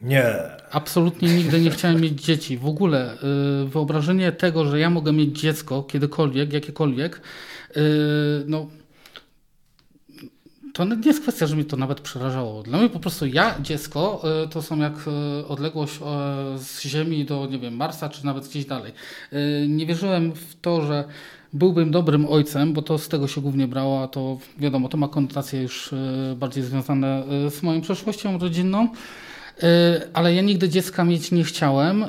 Nie. 0.00 0.34
Absolutnie 0.70 1.28
nigdy 1.36 1.60
nie 1.60 1.70
chciałem 1.70 2.00
mieć 2.00 2.24
dzieci. 2.24 2.58
W 2.58 2.66
ogóle 2.66 3.16
yy, 3.62 3.68
wyobrażenie 3.68 4.32
tego, 4.32 4.64
że 4.64 4.80
ja 4.80 4.90
mogę 4.90 5.12
mieć 5.12 5.40
dziecko 5.40 5.82
kiedykolwiek, 5.82 6.52
jakiekolwiek, 6.52 7.20
yy, 7.76 7.82
no 8.46 8.66
to 10.74 10.84
nie 10.84 10.96
jest 11.04 11.22
kwestia, 11.22 11.46
że 11.46 11.56
mi 11.56 11.64
to 11.64 11.76
nawet 11.76 12.00
przerażało. 12.00 12.62
Dla 12.62 12.78
mnie 12.78 12.88
po 12.88 13.00
prostu 13.00 13.26
ja, 13.26 13.54
dziecko, 13.60 14.22
y, 14.44 14.48
to 14.48 14.62
są 14.62 14.78
jak 14.78 14.92
y, 15.42 15.46
odległość 15.46 15.98
z 16.56 16.80
Ziemi 16.82 17.24
do, 17.24 17.46
nie 17.46 17.58
wiem, 17.58 17.76
Marsa, 17.76 18.08
czy 18.08 18.26
nawet 18.26 18.48
gdzieś 18.48 18.64
dalej. 18.64 18.92
Nie 19.68 19.86
wierzyłem 19.86 20.32
w 20.32 20.60
to, 20.60 20.86
że 20.86 21.04
byłbym 21.52 21.90
dobrym 21.90 22.26
ojcem, 22.26 22.72
bo 22.72 22.82
to 22.82 22.98
z 22.98 23.08
tego 23.08 23.28
się 23.28 23.40
głównie 23.40 23.68
brało, 23.68 24.02
a 24.02 24.08
to 24.08 24.38
wiadomo, 24.58 24.88
to 24.88 24.96
ma 24.96 25.08
konotacje 25.08 25.62
już 25.62 25.94
bardziej 26.36 26.64
związane 26.64 27.22
z 27.50 27.62
moją 27.62 27.80
przeszłością 27.80 28.38
rodzinną. 28.38 28.88
Ale 30.12 30.34
ja 30.34 30.42
nigdy 30.42 30.68
dziecka 30.68 31.04
mieć 31.04 31.32
nie 31.32 31.44
chciałem 31.44 32.04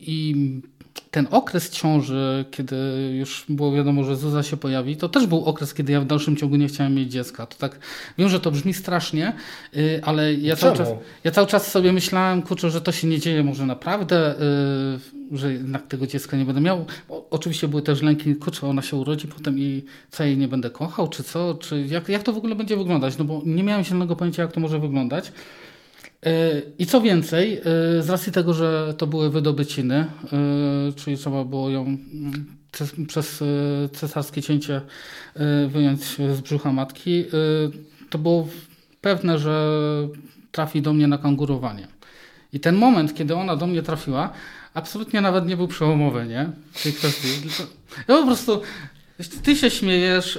i 0.00 0.34
ten 1.14 1.26
okres 1.30 1.70
ciąży, 1.70 2.44
kiedy 2.50 2.76
już 3.18 3.44
było 3.48 3.72
wiadomo, 3.72 4.04
że 4.04 4.16
Zuza 4.16 4.42
się 4.42 4.56
pojawi, 4.56 4.96
to 4.96 5.08
też 5.08 5.26
był 5.26 5.44
okres, 5.44 5.74
kiedy 5.74 5.92
ja 5.92 6.00
w 6.00 6.06
dalszym 6.06 6.36
ciągu 6.36 6.56
nie 6.56 6.68
chciałem 6.68 6.94
mieć 6.94 7.12
dziecka. 7.12 7.46
To 7.46 7.56
tak, 7.58 7.78
wiem, 8.18 8.28
że 8.28 8.40
to 8.40 8.50
brzmi 8.50 8.74
strasznie, 8.74 9.32
y, 9.76 10.00
ale 10.04 10.34
ja 10.34 10.56
cały, 10.56 10.76
czas, 10.76 10.88
ja 11.24 11.30
cały 11.30 11.46
czas 11.46 11.70
sobie 11.70 11.92
myślałem, 11.92 12.42
kurczę, 12.42 12.70
że 12.70 12.80
to 12.80 12.92
się 12.92 13.06
nie 13.06 13.18
dzieje 13.18 13.44
może 13.44 13.66
naprawdę, 13.66 14.34
y, 15.32 15.36
że 15.38 15.52
jednak 15.52 15.86
tego 15.86 16.06
dziecka 16.06 16.36
nie 16.36 16.44
będę 16.44 16.60
miał. 16.60 16.84
oczywiście 17.30 17.68
były 17.68 17.82
też 17.82 18.02
lęki, 18.02 18.36
kurczę, 18.36 18.66
ona 18.66 18.82
się 18.82 18.96
urodzi 18.96 19.28
potem 19.28 19.58
i 19.58 19.84
co, 20.10 20.24
jej 20.24 20.36
nie 20.36 20.48
będę 20.48 20.70
kochał, 20.70 21.08
czy 21.08 21.22
co, 21.22 21.54
czy 21.54 21.86
jak, 21.86 22.08
jak 22.08 22.22
to 22.22 22.32
w 22.32 22.36
ogóle 22.36 22.54
będzie 22.54 22.76
wyglądać, 22.76 23.18
no 23.18 23.24
bo 23.24 23.42
nie 23.46 23.62
miałem 23.62 23.84
zielonego 23.84 24.16
pojęcia, 24.16 24.42
jak 24.42 24.52
to 24.52 24.60
może 24.60 24.78
wyglądać. 24.78 25.32
E, 26.24 26.62
I 26.78 26.86
co 26.86 27.00
więcej, 27.00 27.58
e, 27.58 27.62
z 28.02 28.10
racji 28.10 28.32
tego, 28.32 28.54
że 28.54 28.94
to 28.98 29.06
były 29.06 29.30
wydobyciny, 29.30 29.94
e, 29.96 30.06
czyli 30.96 31.16
trzeba 31.16 31.44
było 31.44 31.70
ją 31.70 31.82
mm, 31.82 32.56
przez 33.08 33.44
cesarskie 33.92 34.42
cięcie 34.42 34.80
wyjąć 35.68 36.00
z 36.02 36.40
brzucha 36.40 36.72
matki, 36.72 37.24
to 38.10 38.18
było 38.18 38.48
pewne, 39.00 39.38
że 39.38 39.78
trafi 40.52 40.82
do 40.82 40.92
mnie 40.92 41.06
na 41.06 41.18
kangurowanie. 41.18 41.88
I 42.52 42.60
ten 42.60 42.76
moment, 42.76 43.14
kiedy 43.14 43.34
ona 43.34 43.56
do 43.56 43.66
mnie 43.66 43.82
trafiła, 43.82 44.32
absolutnie 44.74 45.20
nawet 45.20 45.46
nie 45.46 45.56
był 45.56 45.68
przełomowy, 45.68 46.26
nie? 46.26 46.50
W 46.72 46.82
tej 46.82 46.92
kwestii. 46.92 47.28
Ja 48.08 48.16
po 48.16 48.26
prostu 48.26 48.60
ty 49.42 49.56
się 49.56 49.70
śmiejesz, 49.70 50.38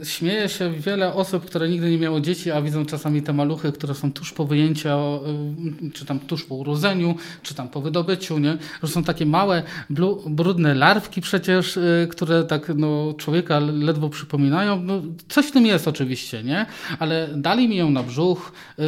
yy, 0.00 0.04
śmieje 0.06 0.48
się 0.48 0.72
wiele 0.72 1.14
osób, 1.14 1.44
które 1.46 1.68
nigdy 1.68 1.90
nie 1.90 1.98
miało 1.98 2.20
dzieci, 2.20 2.50
a 2.50 2.62
widzą 2.62 2.86
czasami 2.86 3.22
te 3.22 3.32
maluchy, 3.32 3.72
które 3.72 3.94
są 3.94 4.12
tuż 4.12 4.32
po 4.32 4.44
wyjęciu, 4.44 4.88
yy, 4.88 5.90
czy 5.90 6.04
tam 6.04 6.20
tuż 6.20 6.44
po 6.44 6.54
urodzeniu, 6.54 7.14
czy 7.42 7.54
tam 7.54 7.68
po 7.68 7.80
wydobyciu, 7.80 8.38
nie? 8.38 8.56
Że 8.82 8.88
są 8.88 9.04
takie 9.04 9.26
małe, 9.26 9.62
brudne 10.26 10.74
larwki 10.74 11.20
przecież, 11.20 11.76
yy, 11.76 12.08
które 12.10 12.44
tak 12.44 12.72
no, 12.76 13.14
człowieka 13.18 13.60
ledwo 13.60 14.08
przypominają. 14.08 14.82
No, 14.82 15.02
coś 15.28 15.46
w 15.46 15.50
tym 15.50 15.66
jest 15.66 15.88
oczywiście, 15.88 16.42
nie? 16.42 16.66
Ale 16.98 17.28
dali 17.36 17.68
mi 17.68 17.76
ją 17.76 17.90
na 17.90 18.02
brzuch. 18.02 18.52
Yy, 18.78 18.84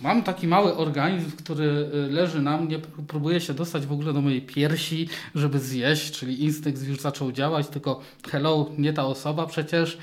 mam 0.00 0.22
taki 0.22 0.46
mały 0.46 0.76
organizm, 0.76 1.30
który 1.30 1.88
yy, 1.92 2.12
leży 2.12 2.42
na 2.42 2.56
mnie, 2.56 2.78
próbuje 3.08 3.40
się 3.40 3.54
dostać 3.54 3.86
w 3.86 3.92
ogóle 3.92 4.12
do 4.12 4.20
mojej 4.20 4.42
piersi, 4.42 5.08
żeby 5.34 5.58
zjeść, 5.58 6.10
czyli 6.10 6.44
instynkt 6.44 6.88
już 6.88 7.00
zaczął 7.00 7.32
działać, 7.32 7.68
tylko 7.68 8.00
hello, 8.30 8.70
nie 8.78 8.92
ta 8.92 9.06
osoba 9.06 9.46
przecież. 9.46 9.98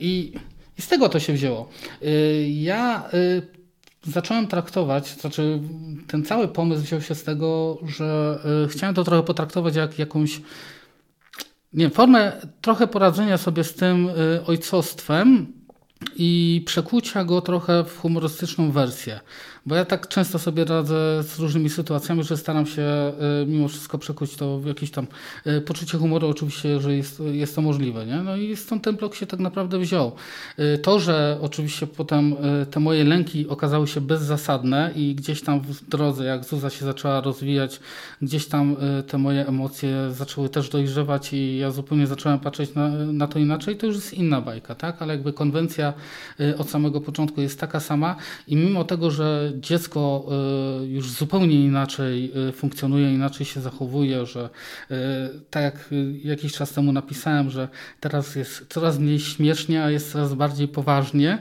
I, 0.00 0.32
i 0.78 0.82
z 0.82 0.88
tego 0.88 1.08
to 1.08 1.20
się 1.20 1.32
wzięło. 1.32 1.68
Y, 2.02 2.48
ja 2.48 3.08
y, 3.14 3.42
zacząłem 4.02 4.46
traktować, 4.46 5.20
znaczy 5.20 5.60
ten 6.06 6.24
cały 6.24 6.48
pomysł 6.48 6.82
wziął 6.82 7.00
się 7.00 7.14
z 7.14 7.24
tego, 7.24 7.78
że 7.98 8.38
y, 8.64 8.68
chciałem 8.68 8.94
to 8.94 9.04
trochę 9.04 9.22
potraktować 9.22 9.76
jak 9.76 9.98
jakąś 9.98 10.40
nie, 11.72 11.90
formę 11.90 12.32
trochę 12.60 12.86
poradzenia 12.86 13.38
sobie 13.38 13.64
z 13.64 13.74
tym 13.74 14.08
ojcostwem 14.46 15.52
i 16.16 16.62
przekucia 16.66 17.24
go 17.24 17.40
trochę 17.40 17.84
w 17.84 17.98
humorystyczną 17.98 18.70
wersję. 18.70 19.20
Bo 19.66 19.74
ja 19.74 19.84
tak 19.84 20.08
często 20.08 20.38
sobie 20.38 20.64
radzę 20.64 21.22
z 21.22 21.38
różnymi 21.38 21.70
sytuacjami, 21.70 22.24
że 22.24 22.36
staram 22.36 22.66
się 22.66 23.12
y, 23.42 23.46
mimo 23.46 23.68
wszystko 23.68 23.98
przekuć 23.98 24.36
to 24.36 24.58
w 24.58 24.66
jakieś 24.66 24.90
tam 24.90 25.06
y, 25.46 25.60
poczucie 25.60 25.98
humoru, 25.98 26.28
oczywiście, 26.28 26.80
że 26.80 26.96
jest, 26.96 27.20
jest 27.20 27.54
to 27.54 27.62
możliwe. 27.62 28.06
Nie? 28.06 28.16
No 28.16 28.36
i 28.36 28.56
stąd 28.56 28.84
ten 28.84 28.96
blok 28.96 29.14
się 29.14 29.26
tak 29.26 29.40
naprawdę 29.40 29.78
wziął. 29.78 30.12
Y, 30.58 30.78
to, 30.78 31.00
że 31.00 31.38
oczywiście 31.40 31.86
potem 31.86 32.36
te 32.70 32.80
moje 32.80 33.04
lęki 33.04 33.48
okazały 33.48 33.86
się 33.86 34.00
bezzasadne 34.00 34.90
i 34.96 35.14
gdzieś 35.14 35.42
tam 35.42 35.60
w 35.60 35.88
drodze, 35.88 36.24
jak 36.24 36.44
Zuza 36.44 36.70
się 36.70 36.84
zaczęła 36.84 37.20
rozwijać, 37.20 37.80
gdzieś 38.22 38.46
tam 38.46 38.76
te 39.06 39.18
moje 39.18 39.46
emocje 39.46 40.10
zaczęły 40.10 40.48
też 40.48 40.68
dojrzewać 40.68 41.32
i 41.32 41.58
ja 41.58 41.70
zupełnie 41.70 42.06
zacząłem 42.06 42.38
patrzeć 42.38 42.74
na, 42.74 42.88
na 42.88 43.26
to 43.26 43.38
inaczej, 43.38 43.76
to 43.76 43.86
już 43.86 43.94
jest 43.96 44.14
inna 44.14 44.40
bajka, 44.40 44.74
tak? 44.74 45.02
Ale 45.02 45.14
jakby 45.14 45.32
konwencja 45.32 45.92
od 46.58 46.70
samego 46.70 47.00
początku 47.00 47.40
jest 47.40 47.60
taka 47.60 47.80
sama 47.80 48.16
i 48.48 48.56
mimo 48.56 48.84
tego, 48.84 49.10
że 49.10 49.53
dziecko 49.60 50.26
y, 50.82 50.86
już 50.86 51.10
zupełnie 51.10 51.64
inaczej 51.64 52.32
y, 52.48 52.52
funkcjonuje, 52.52 53.14
inaczej 53.14 53.46
się 53.46 53.60
zachowuje, 53.60 54.26
że 54.26 54.50
y, 54.90 54.94
tak 55.50 55.62
jak 55.62 55.90
jakiś 56.24 56.52
czas 56.52 56.72
temu 56.72 56.92
napisałem, 56.92 57.50
że 57.50 57.68
teraz 58.00 58.36
jest 58.36 58.66
coraz 58.68 58.98
mniej 58.98 59.20
śmiesznie, 59.20 59.84
a 59.84 59.90
jest 59.90 60.12
coraz 60.12 60.34
bardziej 60.34 60.68
poważnie, 60.68 61.38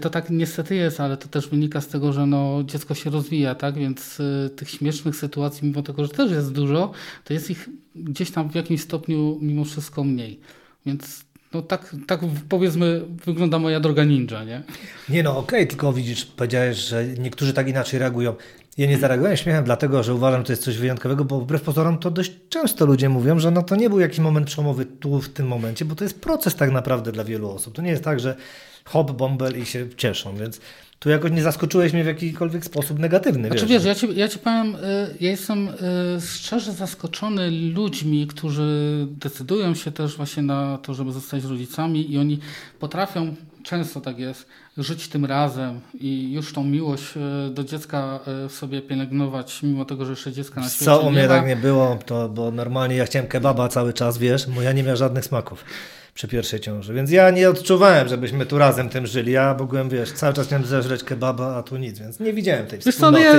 to 0.00 0.10
tak 0.10 0.30
niestety 0.30 0.74
jest, 0.74 1.00
ale 1.00 1.16
to 1.16 1.28
też 1.28 1.48
wynika 1.48 1.80
z 1.80 1.88
tego, 1.88 2.12
że 2.12 2.26
no, 2.26 2.62
dziecko 2.64 2.94
się 2.94 3.10
rozwija, 3.10 3.54
tak? 3.54 3.74
Więc 3.74 4.22
tych 4.56 4.70
śmiesznych 4.70 5.16
sytuacji, 5.16 5.68
mimo 5.68 5.82
tego, 5.82 6.04
że 6.04 6.10
też 6.10 6.30
jest 6.30 6.52
dużo, 6.52 6.92
to 7.24 7.32
jest 7.32 7.50
ich 7.50 7.68
gdzieś 7.94 8.30
tam 8.30 8.50
w 8.50 8.54
jakimś 8.54 8.80
stopniu 8.80 9.38
mimo 9.40 9.64
wszystko 9.64 10.04
mniej. 10.04 10.40
Więc 10.86 11.24
no 11.54 11.62
tak, 11.62 11.96
tak 12.06 12.20
powiedzmy 12.48 13.00
wygląda 13.24 13.58
moja 13.58 13.80
droga 13.80 14.04
ninja, 14.04 14.44
nie? 14.44 14.62
Nie 15.08 15.22
no, 15.22 15.30
okej, 15.30 15.58
okay, 15.60 15.66
tylko 15.66 15.92
widzisz, 15.92 16.24
powiedziałeś, 16.24 16.76
że 16.76 17.06
niektórzy 17.06 17.52
tak 17.52 17.68
inaczej 17.68 18.00
reagują. 18.00 18.34
Ja 18.78 18.86
nie 18.86 18.98
zareagowałem 18.98 19.36
śmiechem 19.36 19.64
dlatego, 19.64 20.02
że 20.02 20.14
uważam, 20.14 20.40
że 20.40 20.46
to 20.46 20.52
jest 20.52 20.62
coś 20.62 20.78
wyjątkowego, 20.78 21.24
bo 21.24 21.40
wbrew 21.40 21.62
pozorom 21.62 21.98
to 21.98 22.10
dość 22.10 22.32
często 22.48 22.86
ludzie 22.86 23.08
mówią, 23.08 23.38
że 23.38 23.50
no 23.50 23.62
to 23.62 23.76
nie 23.76 23.90
był 23.90 24.00
jakiś 24.00 24.18
moment 24.18 24.46
przełomowy 24.46 24.86
tu 24.86 25.20
w 25.20 25.28
tym 25.28 25.46
momencie, 25.46 25.84
bo 25.84 25.94
to 25.94 26.04
jest 26.04 26.20
proces 26.20 26.54
tak 26.54 26.70
naprawdę 26.70 27.12
dla 27.12 27.24
wielu 27.24 27.50
osób. 27.50 27.74
To 27.74 27.82
nie 27.82 27.90
jest 27.90 28.04
tak, 28.04 28.20
że 28.20 28.36
hop, 28.84 29.12
bąbel 29.12 29.58
i 29.58 29.66
się 29.66 29.88
cieszą, 29.96 30.36
więc 30.36 30.60
tu 31.04 31.10
jakoś 31.10 31.30
nie 31.30 31.42
zaskoczyłeś 31.42 31.92
mnie 31.92 32.04
w 32.04 32.06
jakikolwiek 32.06 32.64
sposób 32.64 32.98
negatywny. 32.98 33.48
Znaczy 33.48 33.66
wiesz, 33.66 33.84
wiesz 33.84 34.02
ja, 34.02 34.08
ci, 34.08 34.18
ja 34.18 34.28
ci 34.28 34.38
powiem, 34.38 34.74
y, 34.74 34.78
ja 35.20 35.30
jestem 35.30 35.68
y, 35.68 35.72
szczerze 36.20 36.72
zaskoczony 36.72 37.50
ludźmi, 37.50 38.26
którzy 38.26 39.06
decydują 39.10 39.74
się 39.74 39.92
też 39.92 40.16
właśnie 40.16 40.42
na 40.42 40.78
to, 40.78 40.94
żeby 40.94 41.12
zostać 41.12 41.44
rodzicami 41.44 42.12
i 42.12 42.18
oni 42.18 42.38
potrafią, 42.80 43.34
często 43.62 44.00
tak 44.00 44.18
jest, 44.18 44.46
żyć 44.76 45.08
tym 45.08 45.24
razem 45.24 45.80
i 45.94 46.32
już 46.32 46.52
tą 46.52 46.64
miłość 46.64 47.04
y, 47.16 47.50
do 47.54 47.64
dziecka 47.64 48.20
w 48.48 48.52
sobie 48.52 48.82
pielęgnować, 48.82 49.62
mimo 49.62 49.84
tego, 49.84 50.04
że 50.04 50.10
jeszcze 50.10 50.32
dziecka 50.32 50.60
na 50.60 50.68
świecie 50.68 50.84
Co 50.84 51.00
u 51.00 51.10
mnie 51.10 51.28
tak 51.28 51.46
nie 51.46 51.56
było, 51.56 51.98
to, 52.06 52.28
bo 52.28 52.50
normalnie 52.50 52.96
ja 52.96 53.04
chciałem 53.04 53.28
kebaba 53.28 53.68
cały 53.68 53.92
czas, 53.92 54.18
wiesz, 54.18 54.46
bo 54.46 54.62
ja 54.62 54.72
nie 54.72 54.82
miałem 54.82 54.96
żadnych 54.96 55.24
smaków 55.24 55.64
przy 56.14 56.28
pierwszej 56.28 56.60
ciąży. 56.60 56.94
Więc 56.94 57.10
ja 57.10 57.30
nie 57.30 57.50
odczuwałem, 57.50 58.08
żebyśmy 58.08 58.46
tu 58.46 58.58
razem 58.58 58.88
tym 58.88 59.06
żyli. 59.06 59.32
Ja 59.32 59.54
byłem, 59.54 59.88
wiesz, 59.88 60.12
cały 60.12 60.34
czas 60.34 60.50
miałem 60.50 60.66
zeżreć 60.66 61.04
kebaba, 61.04 61.56
a 61.56 61.62
tu 61.62 61.76
nic, 61.76 61.98
więc 61.98 62.20
nie 62.20 62.32
widziałem 62.32 62.66
tej 62.66 62.78
Wiesz 62.86 62.96
co, 62.96 63.10
no, 63.10 63.18
nie, 63.18 63.32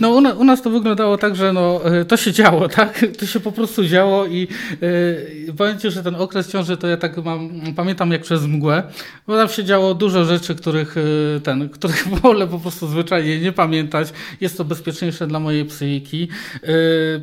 no, 0.00 0.10
u, 0.10 0.20
nas, 0.20 0.36
u, 0.36 0.44
nas 0.44 0.62
to 0.62 0.70
wyglądało 0.70 1.18
tak, 1.18 1.36
że 1.36 1.52
no, 1.52 1.80
e, 1.84 2.04
to 2.04 2.16
się 2.16 2.32
działo, 2.32 2.68
tak? 2.68 3.06
To 3.18 3.26
się 3.26 3.40
po 3.40 3.52
prostu 3.52 3.84
działo 3.84 4.26
i 4.26 4.48
yy, 4.80 5.54
powiem 5.56 5.78
Ci, 5.78 5.90
że 5.90 6.02
ten 6.02 6.14
okres 6.14 6.52
ciąży 6.52 6.76
to 6.76 6.86
ja 6.86 6.96
tak 6.96 7.16
mam, 7.16 7.50
pamiętam 7.76 8.12
jak 8.12 8.22
przez 8.22 8.46
mgłę, 8.46 8.82
bo 9.26 9.36
tam 9.36 9.48
się 9.48 9.64
działo 9.64 9.94
dużo 9.94 10.24
rzeczy, 10.24 10.54
których 10.54 10.96
yy, 10.96 11.40
ten, 11.40 11.68
których 11.68 12.08
wolę 12.22 12.46
po 12.46 12.58
prostu 12.58 12.88
zwyczajnie 12.88 13.40
nie 13.40 13.52
pamiętać. 13.52 14.08
Jest 14.40 14.56
to 14.56 14.64
bezpieczniejsze 14.64 15.26
dla 15.26 15.40
mojej 15.40 15.64
psychiki. 15.64 16.28
Yy, 16.62 16.68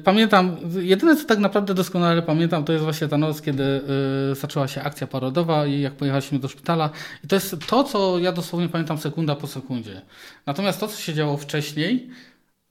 pamiętam, 0.04 0.58
jedyne 0.80 1.16
co 1.16 1.26
tak 1.26 1.40
naprawdę 1.40 1.74
doskonale 1.74 2.22
pamiętam, 2.22 2.64
to 2.64 2.74
jest 2.74 2.84
właśnie 2.84 3.08
ta 3.08 3.18
noc, 3.18 3.42
kiedy 3.42 3.82
zaczęła 4.34 4.68
się 4.68 4.82
akcja 4.82 4.97
akcja 4.98 5.08
porodowa 5.08 5.66
i 5.66 5.82
jak 5.82 5.94
pojechaliśmy 5.94 6.40
do 6.40 6.48
szpitala. 6.48 6.90
I 7.24 7.28
to 7.28 7.36
jest 7.36 7.56
to, 7.68 7.84
co 7.84 8.20
ja 8.20 8.32
dosłownie 8.32 8.70
pamiętam 8.70 8.98
sekunda 8.98 9.36
po 9.36 9.48
sekundzie. 9.48 10.02
Natomiast 10.46 10.80
to, 10.80 10.88
co 10.88 10.98
się 10.98 11.14
działo 11.14 11.38
wcześniej, 11.38 12.10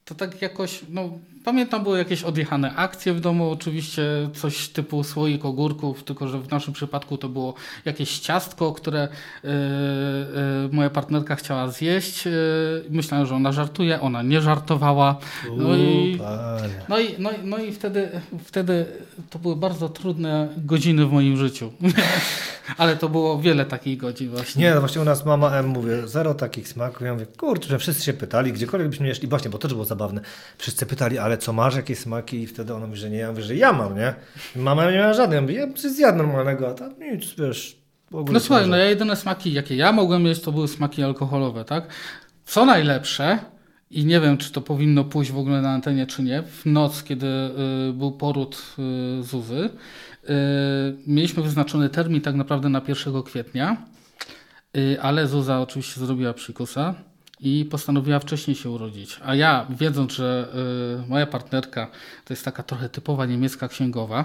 to 0.05 0.15
tak 0.15 0.43
jakoś, 0.43 0.81
no 0.89 1.19
pamiętam 1.47 1.83
były 1.83 1.99
jakieś 1.99 2.23
odjechane 2.23 2.75
akcje 2.77 3.15
w 3.15 3.21
domu, 3.21 3.51
oczywiście 3.51 4.03
coś 4.35 4.69
typu 4.69 5.05
słoik 5.05 5.45
ogórków, 5.45 6.05
tylko 6.05 6.29
że 6.29 6.39
w 6.41 6.51
naszym 6.51 6.75
przypadku 6.75 7.19
to 7.19 7.29
było 7.29 7.55
jakieś 7.85 8.19
ciastko, 8.19 8.73
które 8.73 9.09
yy, 9.45 9.51
yy, 9.51 10.69
moja 10.73 10.91
partnerka 10.91 11.37
chciała 11.37 11.69
zjeść. 11.69 12.27
Yy, 12.27 12.33
myślałem, 12.91 13.27
że 13.27 13.35
ona 13.35 13.53
żartuje, 13.53 14.01
ona 14.01 14.23
nie 14.23 14.41
żartowała. 14.41 15.17
No 15.57 15.77
i, 15.77 16.19
no 16.89 17.01
i, 17.01 17.15
no 17.19 17.31
i, 17.31 17.35
no 17.45 17.59
i 17.59 17.73
wtedy, 17.73 18.09
wtedy 18.45 18.87
to 19.31 19.39
były 19.39 19.57
bardzo 19.57 19.89
trudne 19.89 20.49
godziny 20.57 21.07
w 21.07 21.13
moim 21.13 21.37
życiu. 21.37 21.73
Ale 22.79 22.97
to 22.97 23.09
było 23.09 23.39
wiele 23.41 23.65
takich 23.65 23.99
godzin 23.99 24.31
właśnie. 24.31 24.63
Nie, 24.65 24.75
no 24.75 24.81
właśnie 24.81 25.01
u 25.01 25.05
nas 25.05 25.25
mama 25.25 25.51
M 25.51 25.67
mówię, 25.67 26.09
zero 26.09 26.35
takich 26.35 26.69
smaków. 26.69 27.03
Ja 27.03 27.13
mówię, 27.13 27.27
kurczę, 27.27 27.69
że 27.69 27.79
wszyscy 27.79 28.05
się 28.05 28.13
pytali, 28.13 28.53
gdziekolwiek 28.53 28.89
byśmy 28.89 29.07
nie 29.07 29.15
szli, 29.15 29.29
właśnie, 29.29 29.51
bo 29.51 29.59
to 29.59 29.63
też 29.63 29.75
było 29.75 29.85
zabawne. 29.85 30.21
Wszyscy 30.59 30.87
pytali, 30.87 31.19
ale 31.19 31.36
co 31.37 31.53
masz, 31.53 31.77
jakie 31.77 31.97
smaki? 31.97 32.43
I 32.43 32.47
wtedy 32.47 32.75
ona 32.75 32.87
mówi, 32.87 32.99
że 32.99 33.11
nie. 33.11 33.19
Ja 33.19 33.31
mówię, 33.31 33.43
że 33.43 33.57
ja 33.57 33.73
mam, 33.73 33.97
nie? 33.97 34.15
Mama 34.57 34.91
nie 34.91 34.97
miała 34.97 35.15
żadnej. 35.15 35.37
Ja 35.37 35.43
mówię, 35.43 35.55
ja 35.55 35.91
zjadł 35.91 36.19
normalnego, 36.19 36.69
a 36.69 36.75
tam 36.75 36.95
nic, 37.01 37.35
wiesz, 37.39 37.87
No 38.11 38.41
słuchaj, 38.41 38.69
no 38.69 38.77
ja 38.77 38.85
jedyne 38.85 39.17
smaki, 39.17 39.53
jakie 39.53 39.77
ja 39.77 39.93
mogłem 39.93 40.23
mieć, 40.23 40.41
to 40.41 40.53
były 40.53 40.69
smaki 40.69 41.03
alkoholowe, 41.03 41.65
tak? 41.65 41.89
Co 42.45 42.65
najlepsze, 42.65 43.39
i 43.91 44.05
nie 44.05 44.21
wiem, 44.21 44.39
czy 44.39 44.53
to 44.53 44.61
powinno 44.61 45.05
pójść 45.05 45.33
w 45.33 45.39
ogóle 45.39 45.63
na 45.63 45.71
antenie, 45.71 46.07
czy 46.07 46.23
nie, 46.23 46.43
w 46.43 46.67
noc, 46.67 47.03
kiedy 47.03 47.27
y, 47.27 47.93
był 47.93 48.13
poród 48.13 48.63
y, 48.79 49.23
Zuzy, 49.23 49.71
y, 50.25 50.29
mieliśmy 51.07 51.43
wyznaczony 51.43 51.89
termin 51.89 52.21
tak 52.21 52.35
naprawdę 52.35 52.69
na 52.69 52.83
1 52.89 53.23
kwietnia, 53.23 53.77
y, 54.77 54.99
ale 55.03 55.27
Zuza 55.27 55.61
oczywiście 55.61 56.01
zrobiła 56.01 56.35
psikusa 56.35 56.95
i 57.41 57.65
postanowiła 57.65 58.19
wcześniej 58.19 58.57
się 58.57 58.71
urodzić. 58.71 59.21
A 59.25 59.35
ja, 59.35 59.67
wiedząc, 59.71 60.13
że 60.13 60.49
y, 61.05 61.09
moja 61.09 61.27
partnerka 61.27 61.91
to 62.25 62.33
jest 62.35 62.45
taka 62.45 62.63
trochę 62.63 62.89
typowa 62.89 63.27
niemiecka 63.27 63.69
księgowa, 63.69 64.25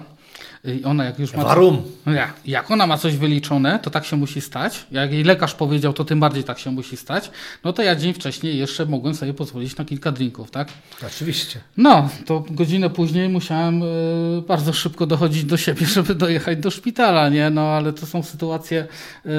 i 0.63 0.83
ona 0.83 1.05
jak 1.05 1.19
już 1.19 1.33
ma. 1.33 1.43
Warum? 1.43 1.81
No 2.05 2.11
jak, 2.11 2.33
jak 2.45 2.71
ona 2.71 2.87
ma 2.87 2.97
coś 2.97 3.17
wyliczone, 3.17 3.79
to 3.79 3.89
tak 3.89 4.05
się 4.05 4.17
musi 4.17 4.41
stać. 4.41 4.85
Jak 4.91 5.11
jej 5.11 5.23
lekarz 5.23 5.53
powiedział, 5.53 5.93
to 5.93 6.05
tym 6.05 6.19
bardziej 6.19 6.43
tak 6.43 6.59
się 6.59 6.71
musi 6.71 6.97
stać. 6.97 7.31
No 7.63 7.73
to 7.73 7.81
ja 7.81 7.95
dzień 7.95 8.13
wcześniej 8.13 8.57
jeszcze 8.57 8.85
mogłem 8.85 9.15
sobie 9.15 9.33
pozwolić 9.33 9.77
na 9.77 9.85
kilka 9.85 10.11
drinków, 10.11 10.51
tak? 10.51 10.67
Oczywiście. 11.07 11.59
No, 11.77 12.09
to 12.25 12.43
godzinę 12.49 12.89
później 12.89 13.29
musiałem 13.29 13.83
y, 13.83 14.43
bardzo 14.47 14.73
szybko 14.73 15.05
dochodzić 15.05 15.43
do 15.43 15.57
siebie, 15.57 15.85
żeby 15.95 16.15
dojechać 16.15 16.57
do 16.57 16.71
szpitala, 16.71 17.29
nie? 17.29 17.49
No 17.49 17.61
ale 17.61 17.93
to 17.93 18.05
są 18.05 18.23
sytuacje 18.23 18.87
y, 19.25 19.29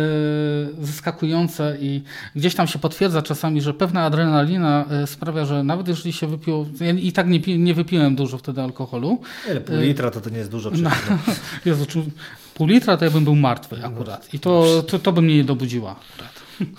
zaskakujące 0.81 1.77
i 1.81 2.03
gdzieś 2.37 2.55
tam 2.55 2.67
się 2.67 2.79
potwierdza 2.79 3.23
czasami, 3.23 3.61
że 3.63 3.75
pewna 3.75 4.05
adrenalina 4.05 4.85
y, 5.05 5.07
sprawia, 5.07 5.45
że 5.45 5.65
nawet 5.65 5.89
jeżeli 5.89 6.13
się 6.13 6.27
wypiło, 6.27 6.67
ja 6.81 6.91
i 6.91 7.13
tak 7.13 7.29
nie, 7.29 7.59
nie 7.59 7.75
wypiłem 7.75 8.17
dużo 8.17 8.39
wtedy 8.39 8.63
alkoholu. 8.63 9.21
Ale 9.51 9.61
pół 9.61 9.77
litra 9.77 10.11
to, 10.11 10.21
to 10.21 10.31
nie 10.31 10.39
jest 10.39 10.51
dużo 10.51 10.71
no, 10.83 10.91
Jezu, 11.65 11.87
czy 11.87 12.03
pół 12.55 12.67
litra 12.67 12.97
to 12.97 13.05
ja 13.05 13.11
bym 13.11 13.25
był 13.25 13.37
martwy 13.37 13.85
akurat. 13.85 14.35
I 14.35 14.39
to, 14.41 14.83
to, 14.83 14.99
to 14.99 15.13
by 15.13 15.23
mnie 15.23 15.37
nie 15.37 15.45
dobudziła 15.45 15.91
akurat. 15.91 16.43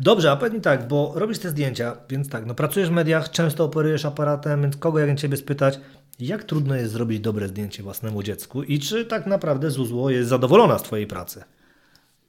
Dobrze, 0.00 0.32
a 0.32 0.36
powiedz 0.36 0.54
mi 0.54 0.60
tak, 0.60 0.88
bo 0.88 1.12
robisz 1.14 1.38
te 1.38 1.50
zdjęcia, 1.50 1.96
więc 2.10 2.28
tak, 2.28 2.46
no 2.46 2.54
pracujesz 2.54 2.88
w 2.88 2.92
mediach, 2.92 3.30
często 3.30 3.64
operujesz 3.64 4.04
aparatem, 4.04 4.62
więc 4.62 4.76
kogo 4.76 4.98
jak 4.98 5.18
ciebie 5.18 5.36
spytać, 5.36 5.80
jak 6.20 6.44
trudno 6.44 6.74
jest 6.74 6.92
zrobić 6.92 7.20
dobre 7.20 7.48
zdjęcie 7.48 7.82
własnemu 7.82 8.22
dziecku 8.22 8.62
i 8.62 8.78
czy 8.78 9.04
tak 9.04 9.26
naprawdę 9.26 9.70
Zuzło 9.70 10.10
jest 10.10 10.28
zadowolona 10.28 10.78
z 10.78 10.82
twojej 10.82 11.06
pracy? 11.06 11.44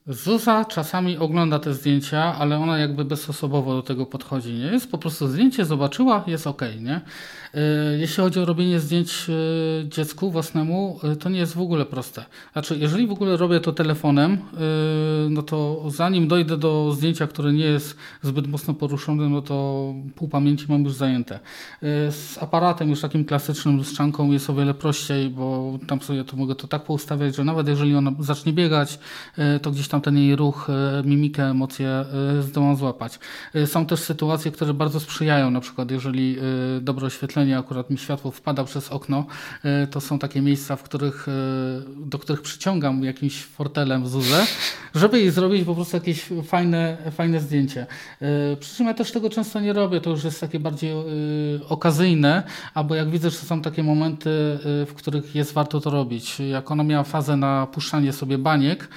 Zuza 0.07 0.65
czasami 0.65 1.17
ogląda 1.17 1.59
te 1.59 1.73
zdjęcia, 1.73 2.35
ale 2.35 2.57
ona 2.57 2.77
jakby 2.77 3.05
bezosobowo 3.05 3.75
do 3.75 3.81
tego 3.81 4.05
podchodzi. 4.05 4.53
Nie? 4.53 4.65
Jest 4.65 4.91
po 4.91 4.97
prostu 4.97 5.27
zdjęcie, 5.27 5.65
zobaczyła, 5.65 6.23
jest 6.27 6.47
ok. 6.47 6.61
Nie? 6.79 7.01
E, 7.53 7.97
jeśli 7.97 8.23
chodzi 8.23 8.39
o 8.39 8.45
robienie 8.45 8.79
zdjęć 8.79 9.27
e, 9.29 9.89
dziecku 9.89 10.31
własnemu, 10.31 10.99
e, 11.03 11.15
to 11.15 11.29
nie 11.29 11.39
jest 11.39 11.53
w 11.53 11.61
ogóle 11.61 11.85
proste. 11.85 12.25
Znaczy, 12.53 12.77
jeżeli 12.79 13.07
w 13.07 13.11
ogóle 13.11 13.37
robię 13.37 13.59
to 13.59 13.71
telefonem, 13.71 14.37
no 15.29 15.43
to 15.43 15.83
zanim 15.87 16.27
dojdę 16.27 16.57
do 16.57 16.91
zdjęcia, 16.91 17.27
które 17.27 17.53
nie 17.53 17.65
jest 17.65 17.97
zbyt 18.21 18.47
mocno 18.47 18.73
poruszone, 18.73 19.29
no 19.29 19.41
to 19.41 19.93
pół 20.15 20.27
pamięci 20.27 20.65
mam 20.69 20.83
już 20.83 20.93
zajęte. 20.93 21.39
Z 22.09 22.37
aparatem 22.41 22.89
już 22.89 23.01
takim 23.01 23.25
klasycznym 23.25 23.77
lustrzanką 23.77 24.31
jest 24.31 24.49
o 24.49 24.53
wiele 24.53 24.73
prościej, 24.73 25.29
bo 25.29 25.79
tam 25.87 26.01
sobie 26.01 26.23
to 26.23 26.37
mogę 26.37 26.55
to 26.55 26.67
tak 26.67 26.83
poustawiać, 26.83 27.35
że 27.35 27.43
nawet 27.43 27.67
jeżeli 27.67 27.95
ona 27.95 28.11
zacznie 28.19 28.53
biegać, 28.53 28.99
to 29.61 29.71
gdzieś 29.71 29.87
tam 29.89 30.01
ten 30.01 30.17
jej 30.17 30.35
ruch, 30.35 30.67
mimikę, 31.05 31.43
emocje 31.43 32.05
zdołam 32.41 32.75
złapać. 32.75 33.19
Są 33.65 33.85
też 33.85 33.99
sytuacje, 33.99 34.51
które 34.51 34.73
bardzo 34.73 34.99
sprzyjają, 34.99 35.51
na 35.51 35.61
przykład 35.61 35.91
jeżeli 35.91 36.37
dobre 36.81 37.07
oświetlenie 37.07 37.57
akurat 37.57 37.89
mi 37.89 37.97
światło 37.97 38.31
wpada 38.31 38.63
przez 38.63 38.89
okno, 38.89 39.25
e, 39.63 39.87
to 39.87 40.01
są 40.01 40.19
takie 40.19 40.41
miejsca, 40.41 40.75
w 40.75 40.83
których, 40.83 41.27
e, 41.27 41.31
do 41.97 42.19
których 42.19 42.41
przyciągam 42.41 43.03
jakimś 43.03 43.43
fortelem 43.43 44.07
Zuzę, 44.07 44.45
żeby 44.95 45.19
jej 45.19 45.31
zrobić 45.31 45.63
po 45.63 45.75
prostu 45.75 45.97
jakieś 45.97 46.25
fajne, 46.43 46.97
fajne 47.11 47.39
zdjęcie. 47.39 47.85
E, 48.21 48.55
przy 48.55 48.75
czym 48.75 48.87
ja 48.87 48.93
też 48.93 49.11
tego 49.11 49.29
często 49.29 49.59
nie 49.59 49.73
robię, 49.73 50.01
to 50.01 50.09
już 50.09 50.23
jest 50.23 50.41
takie 50.41 50.59
bardziej 50.59 50.93
okazyjne, 51.69 52.43
albo 52.73 52.95
jak 52.95 53.09
widzę, 53.09 53.29
że 53.29 53.37
są 53.37 53.61
takie 53.61 53.83
momenty, 53.83 54.29
w 54.63 54.91
których 54.95 55.35
jest 55.35 55.53
warto 55.53 55.79
to 55.79 55.89
robić. 55.89 56.39
Jak 56.39 56.71
ona 56.71 56.83
miała 56.83 57.03
fazę 57.03 57.37
na 57.37 57.67
puszczanie 57.67 58.13
sobie 58.13 58.37
baniek, 58.37 58.87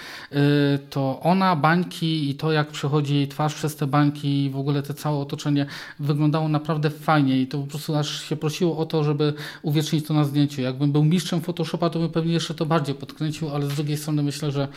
to 0.90 1.20
ona, 1.20 1.56
bańki 1.56 2.30
i 2.30 2.34
to 2.34 2.52
jak 2.52 2.68
przechodzi 2.68 3.14
jej 3.14 3.28
twarz 3.28 3.54
przez 3.54 3.76
te 3.76 3.86
bańki 3.86 4.44
i 4.44 4.50
w 4.50 4.56
ogóle 4.56 4.82
te 4.82 4.94
całe 4.94 5.18
otoczenie 5.18 5.66
wyglądało 5.98 6.48
naprawdę 6.48 6.90
fajnie 6.90 7.40
i 7.40 7.46
to 7.46 7.58
po 7.58 7.66
prostu 7.66 7.96
aż 7.96 8.28
się 8.28 8.36
prosiło 8.36 8.78
o 8.78 8.86
to, 8.86 9.04
żeby 9.04 9.34
uwiecznić 9.62 10.06
to 10.06 10.14
na 10.14 10.24
zdjęciu. 10.24 10.62
Jakbym 10.62 10.92
był 10.92 11.04
mistrzem 11.04 11.40
Photoshopa, 11.40 11.90
to 11.90 11.98
bym 11.98 12.10
pewnie 12.10 12.32
jeszcze 12.32 12.54
to 12.54 12.66
bardziej 12.66 12.94
podkręcił, 12.94 13.48
ale 13.48 13.66
z 13.66 13.74
drugiej 13.74 13.96
strony 13.96 14.22
myślę, 14.22 14.50
że 14.50 14.68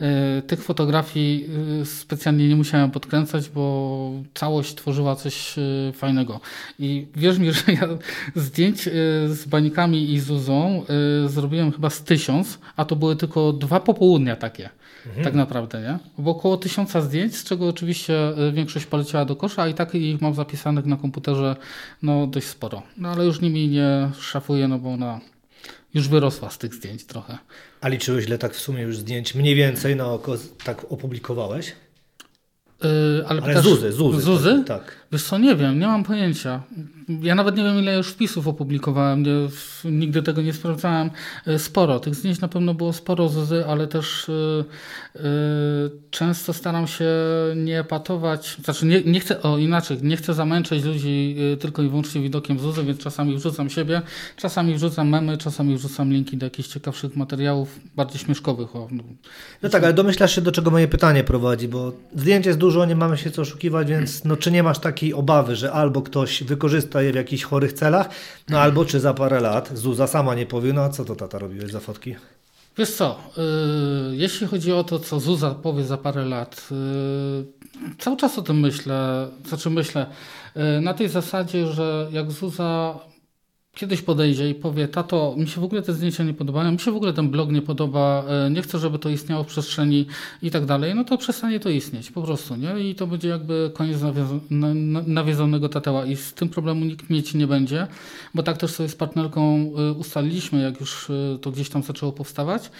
y, 0.00 0.42
tych 0.42 0.64
fotografii 0.64 1.46
y, 1.82 1.86
specjalnie 1.86 2.48
nie 2.48 2.56
musiałem 2.56 2.90
podkręcać, 2.90 3.48
bo 3.48 4.12
całość 4.34 4.74
tworzyła 4.74 5.16
coś 5.16 5.58
y, 5.58 5.92
fajnego. 5.94 6.40
I 6.78 7.06
wierz 7.16 7.38
mi, 7.38 7.52
że 7.54 7.72
ja 7.72 7.88
zdjęć 8.34 8.82
z 9.28 9.48
banikami 9.48 10.12
i 10.12 10.20
Zuzą 10.20 10.84
zrobiłem 11.26 11.72
chyba 11.72 11.90
z 11.90 12.02
tysiąc, 12.02 12.58
a 12.76 12.84
to 12.84 12.96
były 12.96 13.16
tylko 13.16 13.52
dwa 13.52 13.80
popołudnia 13.80 14.36
takie. 14.36 14.70
Mhm. 15.06 15.24
Tak 15.24 15.34
naprawdę, 15.34 15.80
nie? 15.80 15.98
Bo 16.18 16.30
około 16.30 16.56
tysiąca 16.56 17.00
zdjęć, 17.00 17.36
z 17.36 17.44
czego 17.44 17.68
oczywiście 17.68 18.32
większość 18.52 18.86
poleciała 18.86 19.24
do 19.24 19.36
kosza, 19.36 19.62
a 19.62 19.68
i 19.68 19.74
tak 19.74 19.94
ich 19.94 20.20
mam 20.20 20.34
zapisanych 20.34 20.86
na 20.86 20.96
komputerze 20.96 21.56
no, 22.02 22.26
dość 22.26 22.46
sporo. 22.46 22.82
No 22.96 23.08
ale 23.08 23.24
już 23.24 23.40
nimi 23.40 23.68
nie 23.68 24.10
szafuję, 24.20 24.68
no 24.68 24.78
bo 24.78 24.92
ona 24.92 25.20
już 25.94 26.08
wyrosła 26.08 26.50
z 26.50 26.58
tych 26.58 26.74
zdjęć 26.74 27.04
trochę. 27.04 27.38
A 27.80 27.88
liczyłeś, 27.88 28.26
ile 28.26 28.38
tak 28.38 28.54
w 28.54 28.60
sumie 28.60 28.82
już 28.82 28.98
zdjęć 28.98 29.34
mniej 29.34 29.54
więcej 29.54 29.96
na 29.96 30.06
oko 30.06 30.36
tak 30.64 30.86
opublikowałeś? 30.92 31.72
Yy, 32.82 33.24
ale, 33.28 33.42
ale 33.42 33.62
Zuzy, 33.62 33.92
Zuzy. 33.92 34.20
Zuzy? 34.20 34.64
Tak. 34.66 34.99
Wiesz 35.12 35.22
co, 35.22 35.38
nie 35.38 35.56
wiem, 35.56 35.78
nie 35.78 35.86
mam 35.86 36.04
pojęcia. 36.04 36.62
Ja 37.22 37.34
nawet 37.34 37.56
nie 37.56 37.64
wiem, 37.64 37.78
ile 37.78 37.96
już 37.96 38.08
wpisów 38.08 38.48
opublikowałem, 38.48 39.24
nigdy 39.84 40.22
tego 40.22 40.42
nie 40.42 40.52
sprawdzałem. 40.52 41.10
E, 41.46 41.58
sporo, 41.58 42.00
tych 42.00 42.14
zdjęć 42.14 42.40
na 42.40 42.48
pewno 42.48 42.74
było 42.74 42.92
sporo 42.92 43.28
Zuzy, 43.28 43.66
ale 43.66 43.86
też 43.86 44.28
yy, 44.28 44.64
yy, 45.14 45.20
często 46.10 46.52
staram 46.52 46.86
się 46.86 47.10
nie 47.56 47.84
patować, 47.84 48.56
znaczy 48.64 48.86
nie, 48.86 49.02
nie 49.02 49.20
chcę, 49.20 49.42
o 49.42 49.58
inaczej, 49.58 49.98
nie 50.02 50.16
chcę 50.16 50.34
zamęczyć 50.34 50.84
ludzi 50.84 51.36
tylko 51.60 51.82
i 51.82 51.88
wyłącznie 51.88 52.22
widokiem 52.22 52.58
Zuzy, 52.58 52.84
więc 52.84 52.98
czasami 52.98 53.36
wrzucam 53.36 53.70
siebie, 53.70 54.02
czasami 54.36 54.74
wrzucam 54.74 55.08
memy, 55.08 55.38
czasami 55.38 55.76
wrzucam 55.76 56.12
linki 56.12 56.36
do 56.36 56.46
jakichś 56.46 56.68
ciekawszych 56.68 57.16
materiałów, 57.16 57.80
bardziej 57.96 58.18
śmieszkowych. 58.18 58.76
O, 58.76 58.88
no. 58.90 59.02
no 59.62 59.68
tak, 59.68 59.84
ale 59.84 59.92
domyślasz 59.92 60.34
się, 60.34 60.40
do 60.40 60.52
czego 60.52 60.70
moje 60.70 60.88
pytanie 60.88 61.24
prowadzi, 61.24 61.68
bo 61.68 61.92
zdjęć 62.16 62.46
jest 62.46 62.58
dużo, 62.58 62.84
nie 62.84 62.96
mamy 62.96 63.18
się 63.18 63.30
co 63.30 63.42
oszukiwać, 63.42 63.88
więc 63.88 64.24
no, 64.24 64.36
czy 64.36 64.50
nie 64.50 64.62
masz 64.62 64.78
takiej 64.78 64.99
takiej 65.00 65.14
obawy, 65.14 65.56
że 65.56 65.72
albo 65.72 66.02
ktoś 66.02 66.42
wykorzysta 66.42 67.02
je 67.02 67.12
w 67.12 67.14
jakichś 67.14 67.42
chorych 67.42 67.72
celach, 67.72 68.08
no 68.48 68.60
albo 68.60 68.84
czy 68.84 69.00
za 69.00 69.14
parę 69.14 69.40
lat 69.40 69.70
Zuza 69.74 70.06
sama 70.06 70.34
nie 70.34 70.46
powie, 70.46 70.72
no 70.72 70.82
a 70.82 70.88
co 70.88 71.04
to 71.04 71.16
tata 71.16 71.38
robiłeś 71.38 71.72
za 71.72 71.80
fotki? 71.80 72.14
Wiesz 72.78 72.90
co, 72.90 73.18
yy, 73.36 74.16
jeśli 74.16 74.46
chodzi 74.46 74.72
o 74.72 74.84
to, 74.84 74.98
co 74.98 75.20
Zuza 75.20 75.54
powie 75.54 75.84
za 75.84 75.96
parę 75.96 76.24
lat, 76.24 76.68
yy, 76.70 77.96
cały 77.98 78.16
czas 78.16 78.38
o 78.38 78.42
tym 78.42 78.60
myślę, 78.60 79.28
znaczy 79.48 79.70
myślę, 79.70 80.06
yy, 80.56 80.80
na 80.80 80.94
tej 80.94 81.08
zasadzie, 81.08 81.66
że 81.66 82.08
jak 82.12 82.30
Zuza 82.30 82.98
kiedyś 83.74 84.02
podejdzie 84.02 84.50
i 84.50 84.54
powie, 84.54 84.88
tato, 84.88 85.34
mi 85.38 85.48
się 85.48 85.60
w 85.60 85.64
ogóle 85.64 85.82
te 85.82 85.92
zdjęcia 85.92 86.24
nie 86.24 86.34
podobają, 86.34 86.72
mi 86.72 86.78
się 86.78 86.92
w 86.92 86.96
ogóle 86.96 87.12
ten 87.12 87.30
blog 87.30 87.50
nie 87.50 87.62
podoba, 87.62 88.24
e, 88.46 88.50
nie 88.50 88.62
chcę, 88.62 88.78
żeby 88.78 88.98
to 88.98 89.08
istniało 89.08 89.44
w 89.44 89.46
przestrzeni 89.46 90.06
i 90.42 90.50
tak 90.50 90.66
dalej, 90.66 90.94
no 90.94 91.04
to 91.04 91.18
przestanie 91.18 91.60
to 91.60 91.70
istnieć 91.70 92.10
po 92.10 92.22
prostu, 92.22 92.56
nie? 92.56 92.90
I 92.90 92.94
to 92.94 93.06
będzie 93.06 93.28
jakby 93.28 93.70
koniec 93.74 93.98
nawiedzonego 95.06 95.68
tateła 95.68 96.06
i 96.06 96.16
z 96.16 96.34
tym 96.34 96.48
problemu 96.48 96.84
nikt 96.84 97.10
mieć 97.10 97.34
nie 97.34 97.46
będzie, 97.46 97.86
bo 98.34 98.42
tak 98.42 98.58
też 98.58 98.70
sobie 98.70 98.88
z 98.88 98.96
partnerką 98.96 99.72
e, 99.78 99.92
ustaliliśmy, 99.92 100.62
jak 100.62 100.80
już 100.80 101.10
e, 101.10 101.38
to 101.38 101.50
gdzieś 101.50 101.68
tam 101.68 101.82
zaczęło 101.82 102.12
powstawać, 102.12 102.70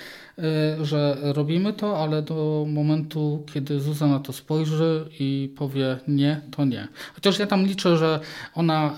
że 0.82 1.16
robimy 1.22 1.72
to, 1.72 1.98
ale 1.98 2.22
do 2.22 2.66
momentu, 2.68 3.46
kiedy 3.54 3.80
Zuza 3.80 4.06
na 4.06 4.20
to 4.20 4.32
spojrzy 4.32 5.08
i 5.20 5.54
powie 5.56 5.98
nie, 6.08 6.40
to 6.50 6.64
nie. 6.64 6.88
Chociaż 7.14 7.38
ja 7.38 7.46
tam 7.46 7.66
liczę, 7.66 7.96
że 7.96 8.20
ona 8.54 8.96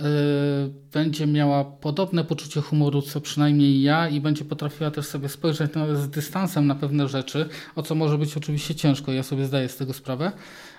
y, 0.66 0.82
będzie 0.92 1.26
miała 1.26 1.64
podobne 1.64 2.24
poczucie 2.24 2.60
humoru, 2.60 3.02
co 3.02 3.20
przynajmniej 3.20 3.82
ja 3.82 4.08
i 4.08 4.20
będzie 4.20 4.44
potrafiła 4.44 4.90
też 4.90 5.06
sobie 5.06 5.28
spojrzeć 5.28 5.72
z 5.94 6.08
dystansem 6.08 6.66
na 6.66 6.74
pewne 6.74 7.08
rzeczy, 7.08 7.48
o 7.76 7.82
co 7.82 7.94
może 7.94 8.18
być 8.18 8.36
oczywiście 8.36 8.74
ciężko, 8.74 9.12
ja 9.12 9.22
sobie 9.22 9.44
zdaję 9.44 9.68
z 9.68 9.76
tego 9.76 9.92
sprawę. 9.92 10.32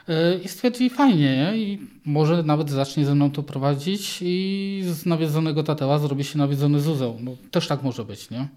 Y, 0.09 0.39
I 0.43 0.47
stwierdzi 0.47 0.89
fajnie, 0.89 1.37
nie? 1.37 1.57
i 1.57 1.79
może 2.05 2.43
nawet 2.43 2.69
zacznie 2.69 3.05
ze 3.05 3.15
mną 3.15 3.31
to 3.31 3.43
prowadzić 3.43 4.19
i 4.21 4.83
z 4.85 5.05
nawiedzonego 5.05 5.63
tateła 5.63 5.99
zrobi 5.99 6.23
się 6.23 6.37
nawiedzony 6.37 6.79
Zuzą. 6.79 7.17
No, 7.21 7.31
też 7.51 7.67
tak 7.67 7.83
może 7.83 8.05
być, 8.05 8.29
nie? 8.29 8.47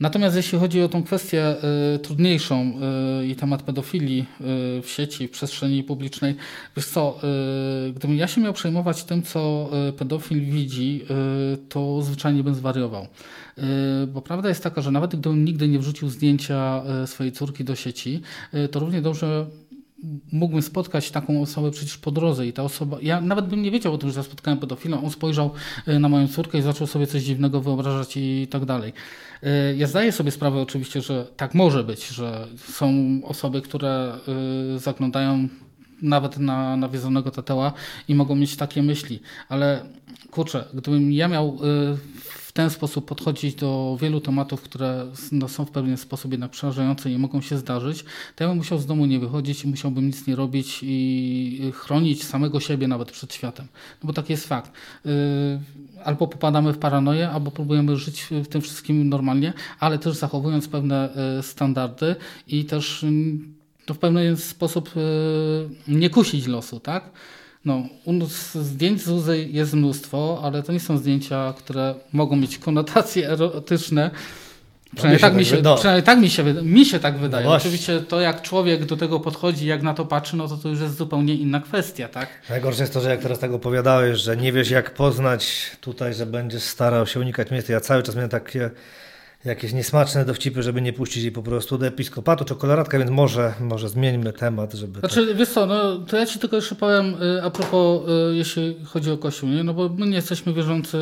Natomiast 0.00 0.36
jeśli 0.36 0.58
chodzi 0.58 0.82
o 0.82 0.88
tą 0.88 1.02
kwestię 1.02 1.56
y, 1.94 1.98
trudniejszą 1.98 2.72
y, 3.20 3.26
i 3.26 3.36
temat 3.36 3.62
pedofilii 3.62 4.20
y, 4.20 4.24
w 4.82 4.86
sieci, 4.86 5.28
w 5.28 5.30
przestrzeni 5.30 5.84
publicznej, 5.84 6.34
wiesz 6.76 6.86
co, 6.86 7.20
y, 7.88 7.92
gdybym 7.92 8.16
ja 8.16 8.26
się 8.26 8.40
miał 8.40 8.52
przejmować 8.52 9.04
tym, 9.04 9.22
co 9.22 9.70
y, 9.88 9.92
pedofil 9.92 10.44
widzi, 10.44 11.02
y, 11.54 11.56
to 11.68 12.02
zwyczajnie 12.02 12.42
bym 12.42 12.54
zwariował. 12.54 13.06
Bo 14.08 14.22
prawda 14.22 14.48
jest 14.48 14.62
taka, 14.62 14.80
że 14.80 14.90
nawet 14.90 15.10
gdybym 15.10 15.44
nigdy 15.44 15.68
nie 15.68 15.78
wrzucił 15.78 16.08
zdjęcia 16.08 16.82
swojej 17.06 17.32
córki 17.32 17.64
do 17.64 17.74
sieci, 17.74 18.20
to 18.70 18.80
równie 18.80 19.02
dobrze 19.02 19.46
mógłbym 20.32 20.62
spotkać 20.62 21.10
taką 21.10 21.42
osobę 21.42 21.70
przecież 21.70 21.98
po 21.98 22.10
drodze 22.10 22.46
i 22.46 22.52
ta 22.52 22.62
osoba, 22.62 22.96
ja 23.02 23.20
nawet 23.20 23.46
bym 23.46 23.62
nie 23.62 23.70
wiedział 23.70 23.94
o 23.94 23.98
tym, 23.98 24.10
że 24.10 24.24
spotkałem 24.24 24.58
pedofila, 24.58 25.02
on 25.02 25.10
spojrzał 25.10 25.50
y, 25.88 25.98
na 25.98 26.08
moją 26.08 26.28
córkę 26.28 26.58
i 26.58 26.62
zaczął 26.62 26.86
sobie 26.86 27.06
coś 27.06 27.22
dziwnego 27.22 27.60
wyobrażać 27.60 28.16
i 28.16 28.46
tak 28.50 28.64
dalej. 28.64 28.92
Y, 29.42 29.76
Ja 29.76 29.86
zdaję 29.86 30.12
sobie 30.12 30.30
sprawę 30.30 30.60
oczywiście, 30.60 31.00
że 31.00 31.26
tak 31.36 31.54
może 31.54 31.84
być, 31.84 32.08
że 32.08 32.46
są 32.56 32.94
osoby, 33.24 33.62
które 33.62 34.18
y, 34.74 34.78
zaglądają 34.78 35.48
nawet 36.02 36.38
na 36.38 36.76
nawiedzonego 36.76 37.30
tateła 37.30 37.72
i 38.08 38.14
mogą 38.14 38.34
mieć 38.34 38.56
takie 38.56 38.82
myśli, 38.82 39.20
ale 39.48 39.84
kurczę, 40.30 40.64
gdybym 40.74 41.12
ja 41.12 41.28
miał 41.28 41.48
y, 41.48 41.58
w 42.24 42.52
ten 42.52 42.70
sposób 42.70 43.06
podchodzić 43.06 43.54
do 43.54 43.98
wielu 44.00 44.20
tematów, 44.20 44.62
które 44.62 45.06
no, 45.32 45.48
są 45.48 45.64
w 45.64 45.70
pewien 45.70 45.96
sposób 45.96 46.32
jednak 46.32 46.50
przerażające 46.50 47.10
i 47.10 47.18
mogą 47.18 47.40
się 47.40 47.58
zdarzyć, 47.58 48.04
to 48.36 48.44
ja 48.44 48.48
bym 48.48 48.56
musiał 48.56 48.78
z 48.78 48.86
domu 48.86 49.06
nie 49.06 49.18
wychodzić 49.18 49.64
musiałbym 49.64 50.06
nic 50.06 50.26
nie 50.26 50.36
robić 50.36 50.78
i 50.82 51.72
chronić 51.74 52.24
samego 52.24 52.60
siebie 52.60 52.88
nawet 52.88 53.12
przed 53.12 53.34
światem. 53.34 53.66
No 54.02 54.06
bo 54.06 54.12
taki 54.12 54.32
jest 54.32 54.48
fakt. 54.48 54.72
Y, 55.06 55.60
Albo 56.04 56.26
popadamy 56.26 56.72
w 56.72 56.78
paranoję, 56.78 57.28
albo 57.28 57.50
próbujemy 57.50 57.96
żyć 57.96 58.26
w 58.30 58.48
tym 58.48 58.60
wszystkim 58.60 59.08
normalnie, 59.08 59.52
ale 59.80 59.98
też 59.98 60.16
zachowując 60.16 60.68
pewne 60.68 61.10
y, 61.38 61.42
standardy 61.42 62.16
i 62.48 62.64
też 62.64 63.04
mm, 63.04 63.54
to 63.88 63.94
w 63.94 63.98
pewien 63.98 64.36
sposób 64.36 64.90
y, 64.96 65.00
nie 65.88 66.10
kusić 66.10 66.46
losu, 66.46 66.80
tak? 66.80 67.10
No, 67.64 67.82
zdjęć 68.54 69.02
z 69.02 69.08
Uzy 69.08 69.48
jest 69.50 69.74
mnóstwo, 69.74 70.40
ale 70.42 70.62
to 70.62 70.72
nie 70.72 70.80
są 70.80 70.98
zdjęcia, 70.98 71.54
które 71.58 71.94
mogą 72.12 72.36
mieć 72.36 72.58
konotacje 72.58 73.30
erotyczne. 73.30 74.10
Przynajmniej, 74.96 75.20
tak, 75.20 75.34
mi 75.34 75.44
się, 75.44 75.62
no. 75.62 75.74
przynajmniej 75.76 76.02
tak 76.02 76.18
mi 76.20 76.30
się, 76.30 76.44
mi 76.44 76.86
się 76.86 76.98
tak 76.98 77.18
wydaje. 77.18 77.44
właśnie. 77.44 77.68
Oczywiście 77.68 78.00
to, 78.00 78.20
jak 78.20 78.42
człowiek 78.42 78.84
do 78.84 78.96
tego 78.96 79.20
podchodzi, 79.20 79.66
jak 79.66 79.82
na 79.82 79.94
to 79.94 80.04
patrzy, 80.04 80.36
no 80.36 80.48
to 80.48 80.56
to 80.56 80.68
już 80.68 80.80
jest 80.80 80.96
zupełnie 80.96 81.34
inna 81.34 81.60
kwestia, 81.60 82.08
tak? 82.08 82.28
Najgorsze 82.50 82.82
jest 82.82 82.92
to, 82.92 83.00
że 83.00 83.10
jak 83.10 83.20
teraz 83.20 83.38
tak 83.38 83.52
opowiadałeś, 83.52 84.18
że 84.18 84.36
nie 84.36 84.52
wiesz 84.52 84.70
jak 84.70 84.94
poznać 84.94 85.70
tutaj, 85.80 86.14
że 86.14 86.26
będziesz 86.26 86.62
starał 86.62 87.06
się 87.06 87.20
unikać 87.20 87.50
miejsca. 87.50 87.72
Ja 87.72 87.80
cały 87.80 88.02
czas 88.02 88.14
miałem 88.14 88.30
takie 88.30 88.70
jakieś 89.44 89.72
niesmaczne 89.72 90.24
dowcipy, 90.24 90.62
żeby 90.62 90.82
nie 90.82 90.92
puścić 90.92 91.22
jej 91.22 91.32
po 91.32 91.42
prostu 91.42 91.78
do 91.78 91.86
episkopatu, 91.86 92.44
czekoladka, 92.44 92.98
więc 92.98 93.10
może, 93.10 93.54
może 93.60 93.88
zmieńmy 93.88 94.32
temat, 94.32 94.74
żeby... 94.74 95.00
Znaczy, 95.00 95.34
wiesz 95.34 95.48
co, 95.48 95.66
no, 95.66 95.98
to 95.98 96.16
ja 96.16 96.26
ci 96.26 96.38
tylko 96.38 96.56
jeszcze 96.56 96.74
powiem 96.74 97.22
y, 97.22 97.42
a 97.42 97.50
propos, 97.50 98.02
y, 98.32 98.36
jeśli 98.36 98.76
chodzi 98.84 99.10
o 99.10 99.18
Kościół, 99.18 99.48
nie? 99.48 99.64
no 99.64 99.74
bo 99.74 99.88
my 99.88 100.06
nie 100.06 100.16
jesteśmy 100.16 100.52
wierzący, 100.52 100.98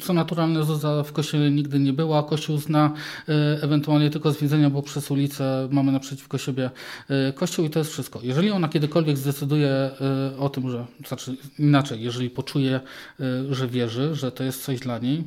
co 0.00 0.12
naturalne 0.12 0.64
Zuza 0.64 1.02
w 1.02 1.12
Kościele 1.12 1.50
nigdy 1.50 1.78
nie 1.78 1.92
była, 1.92 2.22
Kościół 2.22 2.58
zna 2.58 2.92
y, 3.28 3.32
ewentualnie 3.62 4.10
tylko 4.10 4.32
z 4.32 4.40
widzenia, 4.40 4.70
bo 4.70 4.82
przez 4.82 5.10
ulicę 5.10 5.68
mamy 5.70 5.92
naprzeciwko 5.92 6.38
siebie 6.38 6.70
Kościół 7.34 7.64
i 7.64 7.70
to 7.70 7.78
jest 7.78 7.92
wszystko. 7.92 8.20
Jeżeli 8.22 8.50
ona 8.50 8.68
kiedykolwiek 8.68 9.16
zdecyduje 9.16 9.90
o 10.38 10.48
tym, 10.48 10.70
że, 10.70 10.86
znaczy 11.08 11.36
inaczej, 11.58 12.02
jeżeli 12.02 12.30
poczuje, 12.30 12.80
że 13.50 13.68
wierzy, 13.68 14.14
że 14.14 14.32
to 14.32 14.44
jest 14.44 14.64
coś 14.64 14.80
dla 14.80 14.98
niej, 14.98 15.24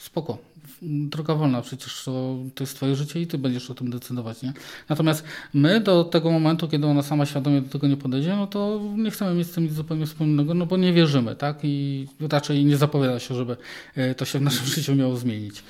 spoko. 0.00 0.51
Droga 0.84 1.34
wolna, 1.34 1.62
przecież 1.62 2.04
to, 2.04 2.36
to 2.54 2.62
jest 2.62 2.76
twoje 2.76 2.96
życie 2.96 3.20
i 3.20 3.26
ty 3.26 3.38
będziesz 3.38 3.70
o 3.70 3.74
tym 3.74 3.90
decydować, 3.90 4.42
nie? 4.42 4.52
Natomiast 4.88 5.24
my 5.54 5.80
do 5.80 6.04
tego 6.04 6.30
momentu, 6.30 6.68
kiedy 6.68 6.86
ona 6.86 7.02
sama 7.02 7.26
świadomie 7.26 7.60
do 7.60 7.68
tego 7.68 7.86
nie 7.86 7.96
podejdzie, 7.96 8.36
no 8.36 8.46
to 8.46 8.80
nie 8.96 9.10
chcemy 9.10 9.34
mieć 9.34 9.48
z 9.48 9.52
tym 9.52 9.64
nic 9.64 9.72
zupełnie 9.72 10.06
wspólnego, 10.06 10.54
no 10.54 10.66
bo 10.66 10.76
nie 10.76 10.92
wierzymy, 10.92 11.36
tak? 11.36 11.58
I 11.62 12.06
raczej 12.30 12.64
nie 12.64 12.76
zapowiada 12.76 13.18
się, 13.18 13.34
żeby 13.34 13.56
e, 13.94 14.14
to 14.14 14.24
się 14.24 14.38
w 14.38 14.42
naszym 14.42 14.66
życiu 14.74 14.94
miało 14.94 15.16
zmienić. 15.16 15.62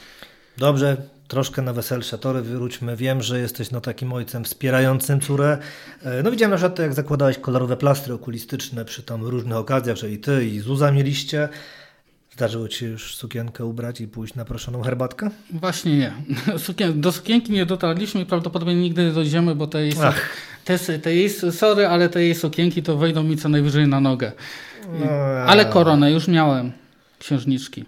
Dobrze, 0.58 0.96
troszkę 1.28 1.62
na 1.62 1.72
weselsze 1.72 2.18
tory 2.18 2.42
wróćmy. 2.42 2.96
Wiem, 2.96 3.22
że 3.22 3.38
jesteś 3.38 3.70
no, 3.70 3.80
takim 3.80 4.12
ojcem 4.12 4.44
wspierającym 4.44 5.20
córę. 5.20 5.58
E, 6.02 6.22
No 6.22 6.30
widziałem 6.30 6.50
na 6.50 6.56
przykład, 6.56 6.78
jak 6.78 6.94
zakładałeś 6.94 7.38
kolorowe 7.38 7.76
plastry 7.76 8.14
okulistyczne 8.14 8.84
przy 8.84 9.02
tam 9.02 9.24
różnych 9.24 9.56
okazjach, 9.56 9.96
że 9.96 10.10
i 10.10 10.18
ty, 10.18 10.46
i 10.46 10.60
Zuza 10.60 10.92
mieliście. 10.92 11.48
Zdarzyło 12.36 12.68
ci 12.68 12.78
się 12.78 12.86
już 12.86 13.14
sukienkę 13.16 13.64
ubrać 13.64 14.00
i 14.00 14.08
pójść 14.08 14.34
na 14.34 14.44
proszoną 14.44 14.82
herbatkę? 14.82 15.30
Właśnie 15.50 15.96
nie. 15.98 16.12
Do 16.94 17.12
sukienki 17.12 17.52
nie 17.52 17.66
dotarliśmy 17.66 18.20
i 18.20 18.26
prawdopodobnie 18.26 18.74
nigdy 18.74 19.04
nie 19.04 19.12
dojdziemy, 19.12 19.54
bo 19.54 19.66
te 19.66 19.82
jej, 19.82 19.92
su- 19.92 20.02
Ach. 20.02 20.28
te, 20.64 20.78
te 20.78 21.14
jej, 21.14 21.30
sorry, 21.30 21.86
ale 21.86 22.08
te 22.08 22.22
jej 22.22 22.34
sukienki 22.34 22.82
to 22.82 22.96
wejdą 22.96 23.22
mi 23.22 23.36
co 23.36 23.48
najwyżej 23.48 23.88
na 23.88 24.00
nogę. 24.00 24.32
No, 25.00 25.06
Ale 25.46 25.64
koronę 25.64 26.12
już 26.12 26.28
miałem, 26.28 26.72
księżniczki. 27.18 27.84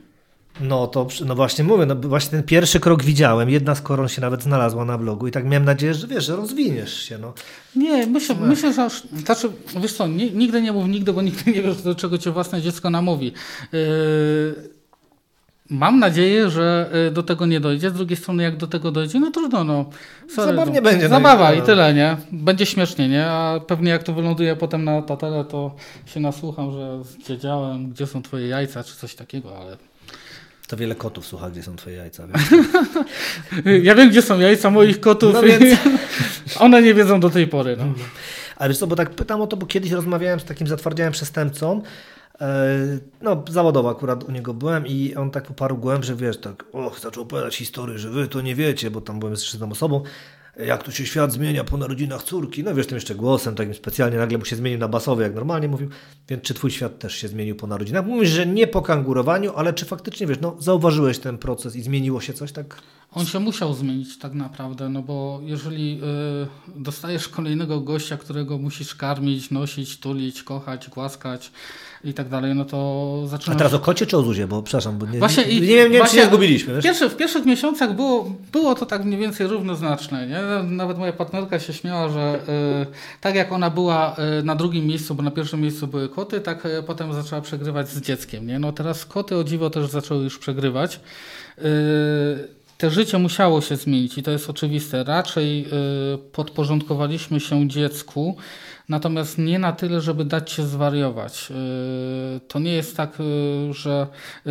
No 0.60 0.86
to 0.86 1.06
no 1.26 1.34
właśnie 1.34 1.64
mówię, 1.64 1.86
no 1.86 1.94
właśnie 1.94 2.30
ten 2.30 2.42
pierwszy 2.42 2.80
krok 2.80 3.02
widziałem. 3.02 3.50
Jedna 3.50 3.74
z 3.74 3.80
koron 3.80 4.08
się 4.08 4.20
nawet 4.20 4.42
znalazła 4.42 4.84
na 4.84 4.98
blogu 4.98 5.26
i 5.26 5.30
tak 5.30 5.44
miałem 5.44 5.64
nadzieję, 5.64 5.94
że 5.94 6.06
wiesz, 6.06 6.24
że 6.24 6.36
rozwiniesz 6.36 7.02
się. 7.02 7.18
No. 7.18 7.32
Nie, 7.76 8.06
myślę, 8.06 8.34
myślę 8.40 8.72
że 8.72 8.84
aż, 8.84 9.02
znaczy, 9.24 9.48
wiesz 9.80 9.92
co, 9.92 10.06
nigdy 10.06 10.62
nie 10.62 10.72
mów 10.72 10.88
nigdy, 10.88 11.12
bo 11.12 11.22
nigdy 11.22 11.52
nie 11.52 11.62
wiesz, 11.62 11.82
do 11.82 11.94
czego 11.94 12.18
cię 12.18 12.30
własne 12.30 12.62
dziecko 12.62 12.90
namówi. 12.90 13.32
Yy, 13.72 14.54
mam 15.70 15.98
nadzieję, 15.98 16.50
że 16.50 16.90
yy, 17.04 17.10
do 17.10 17.22
tego 17.22 17.46
nie 17.46 17.60
dojdzie. 17.60 17.90
Z 17.90 17.92
drugiej 17.92 18.16
strony, 18.16 18.42
jak 18.42 18.56
do 18.56 18.66
tego 18.66 18.90
dojdzie, 18.90 19.20
no 19.20 19.30
trudno, 19.30 19.64
no. 19.64 19.84
Sorry, 20.28 20.50
Zabawnie 20.52 20.80
no. 20.80 20.82
będzie, 20.90 21.02
no 21.08 21.14
Zabawa 21.16 21.54
i- 21.54 21.58
i 21.58 21.62
tyle, 21.62 21.94
nie? 21.94 22.16
Będzie 22.32 22.66
śmiesznie, 22.66 23.08
nie? 23.08 23.26
A 23.26 23.60
pewnie 23.66 23.90
jak 23.90 24.02
to 24.02 24.12
wyląduje 24.12 24.56
potem 24.56 24.84
na 24.84 25.02
tatele, 25.02 25.44
to 25.44 25.74
się 26.06 26.20
nasłucham, 26.20 26.72
że 26.72 26.98
wiedziałem, 27.28 27.90
gdzie 27.90 28.06
są 28.06 28.22
twoje 28.22 28.48
jajca, 28.48 28.84
czy 28.84 28.96
coś 28.96 29.14
takiego, 29.14 29.58
ale... 29.58 29.76
To 30.68 30.76
wiele 30.76 30.94
kotów 30.94 31.26
słucha, 31.26 31.50
gdzie 31.50 31.62
są 31.62 31.76
twoje 31.76 31.96
jajca. 31.96 32.26
Wiesz? 32.26 32.42
Ja 33.82 33.94
wiem, 33.94 34.10
gdzie 34.10 34.22
są 34.22 34.38
jajca 34.40 34.70
moich 34.70 35.00
kotów 35.00 35.34
No 35.34 35.42
więc- 35.42 35.78
one 36.58 36.82
nie 36.82 36.94
wiedzą 36.94 37.20
do 37.20 37.30
tej 37.30 37.46
pory, 37.46 37.76
no. 37.76 37.84
Ale 38.56 38.68
wiesz 38.68 38.78
co, 38.78 38.86
bo 38.86 38.96
tak 38.96 39.10
pytam 39.10 39.40
o 39.40 39.46
to, 39.46 39.56
bo 39.56 39.66
kiedyś 39.66 39.90
rozmawiałem 39.90 40.40
z 40.40 40.44
takim 40.44 40.66
zatwardziałym 40.66 41.12
przestępcą, 41.12 41.82
e, 42.40 42.76
no 43.22 43.44
zawodowo 43.50 43.90
akurat 43.90 44.24
u 44.24 44.30
niego 44.32 44.54
byłem 44.54 44.86
i 44.86 45.14
on 45.14 45.30
tak 45.30 45.44
poparł 45.46 45.76
głęb, 45.76 46.04
że 46.04 46.16
wiesz, 46.16 46.38
tak, 46.38 46.64
och, 46.72 46.98
zaczął 47.00 47.22
opowiadać 47.22 47.56
historię, 47.56 47.98
że 47.98 48.10
wy 48.10 48.28
to 48.28 48.40
nie 48.40 48.54
wiecie, 48.54 48.90
bo 48.90 49.00
tam 49.00 49.18
byłem 49.20 49.36
z 49.36 49.52
jedną 49.52 49.70
osobą, 49.70 50.02
jak 50.56 50.82
to 50.82 50.90
się 50.90 51.06
świat 51.06 51.32
zmienia 51.32 51.64
po 51.64 51.76
narodzinach 51.76 52.22
córki, 52.22 52.64
no 52.64 52.74
wiesz, 52.74 52.86
tym 52.86 52.96
jeszcze 52.96 53.14
głosem 53.14 53.54
takim 53.54 53.74
specjalnie, 53.74 54.18
nagle 54.18 54.38
mu 54.38 54.44
się 54.44 54.56
zmienił 54.56 54.78
na 54.78 54.88
basowy, 54.88 55.22
jak 55.22 55.34
normalnie 55.34 55.68
mówił, 55.68 55.88
więc 56.28 56.42
czy 56.42 56.54
twój 56.54 56.70
świat 56.70 56.98
też 56.98 57.14
się 57.14 57.28
zmienił 57.28 57.56
po 57.56 57.66
narodzinach? 57.66 58.06
Mówisz, 58.06 58.30
że 58.30 58.46
nie 58.46 58.66
po 58.66 58.82
kangurowaniu, 58.82 59.52
ale 59.56 59.72
czy 59.72 59.84
faktycznie, 59.84 60.26
wiesz, 60.26 60.38
no 60.40 60.56
zauważyłeś 60.58 61.18
ten 61.18 61.38
proces 61.38 61.76
i 61.76 61.82
zmieniło 61.82 62.20
się 62.20 62.32
coś 62.32 62.52
tak? 62.52 62.82
On 63.12 63.26
się 63.26 63.40
musiał 63.40 63.74
zmienić 63.74 64.18
tak 64.18 64.34
naprawdę, 64.34 64.88
no 64.88 65.02
bo 65.02 65.40
jeżeli 65.42 66.00
y, 66.68 66.80
dostajesz 66.80 67.28
kolejnego 67.28 67.80
gościa, 67.80 68.16
którego 68.16 68.58
musisz 68.58 68.94
karmić, 68.94 69.50
nosić, 69.50 70.00
tulić, 70.00 70.42
kochać, 70.42 70.88
głaskać 70.88 71.52
i 72.04 72.14
tak 72.14 72.28
dalej, 72.28 72.54
no 72.54 72.64
to 72.64 73.20
A 73.24 73.26
zaczynasz... 73.28 73.58
teraz 73.58 73.74
o 73.74 73.78
kocie 73.78 74.06
czy 74.06 74.16
o 74.16 74.22
Zuzie, 74.22 74.46
bo 74.46 74.62
przepraszam, 74.62 74.98
bo 74.98 75.06
nie, 75.06 75.18
Właśnie 75.18 75.44
nie, 75.44 75.50
i- 75.50 75.60
nie, 75.60 75.66
wiem, 75.66 75.92
nie 75.92 75.98
wiem, 75.98 76.06
czy 76.06 76.16
nie 76.16 76.26
zgubiliśmy, 76.26 76.74
wiesz? 76.74 76.84
Pierwszy, 76.84 77.08
w 77.08 77.16
pierwszych 77.16 77.44
miesiącach 77.46 77.96
było, 77.96 78.30
było 78.52 78.74
to 78.74 78.86
tak 78.86 79.04
mniej 79.04 79.20
więcej 79.20 79.46
równoznaczne. 79.46 80.26
Nie? 80.26 80.40
Nawet 80.70 80.98
moja 80.98 81.12
partnerka 81.12 81.58
się 81.60 81.72
śmiała, 81.72 82.08
że 82.08 82.38
y, 82.82 83.20
tak 83.20 83.34
jak 83.34 83.52
ona 83.52 83.70
była 83.70 84.16
y, 84.40 84.42
na 84.42 84.54
drugim 84.54 84.86
miejscu, 84.86 85.14
bo 85.14 85.22
na 85.22 85.30
pierwszym 85.30 85.60
miejscu 85.60 85.86
były 85.86 86.08
koty, 86.08 86.40
tak 86.40 86.66
y, 86.66 86.82
potem 86.86 87.12
zaczęła 87.14 87.40
przegrywać 87.42 87.88
z 87.88 88.00
dzieckiem. 88.00 88.46
Nie? 88.46 88.58
No 88.58 88.72
teraz 88.72 89.04
koty 89.06 89.36
o 89.36 89.44
dziwo 89.44 89.70
też 89.70 89.86
zaczęły 89.90 90.24
już 90.24 90.38
przegrywać. 90.38 91.00
Te 92.78 92.90
życie 92.90 93.18
musiało 93.18 93.60
się 93.60 93.76
zmienić 93.76 94.18
i 94.18 94.22
to 94.22 94.30
jest 94.30 94.50
oczywiste. 94.50 95.04
Raczej 95.04 95.66
y, 96.14 96.18
podporządkowaliśmy 96.32 97.40
się 97.40 97.68
dziecku, 97.68 98.36
natomiast 98.88 99.38
nie 99.38 99.58
na 99.58 99.72
tyle, 99.72 100.00
żeby 100.00 100.24
dać 100.24 100.52
się 100.52 100.66
zwariować. 100.66 101.48
Y, 102.36 102.40
to 102.48 102.58
nie 102.58 102.72
jest 102.72 102.96
tak, 102.96 103.18
y, 103.20 103.72
że 103.72 104.06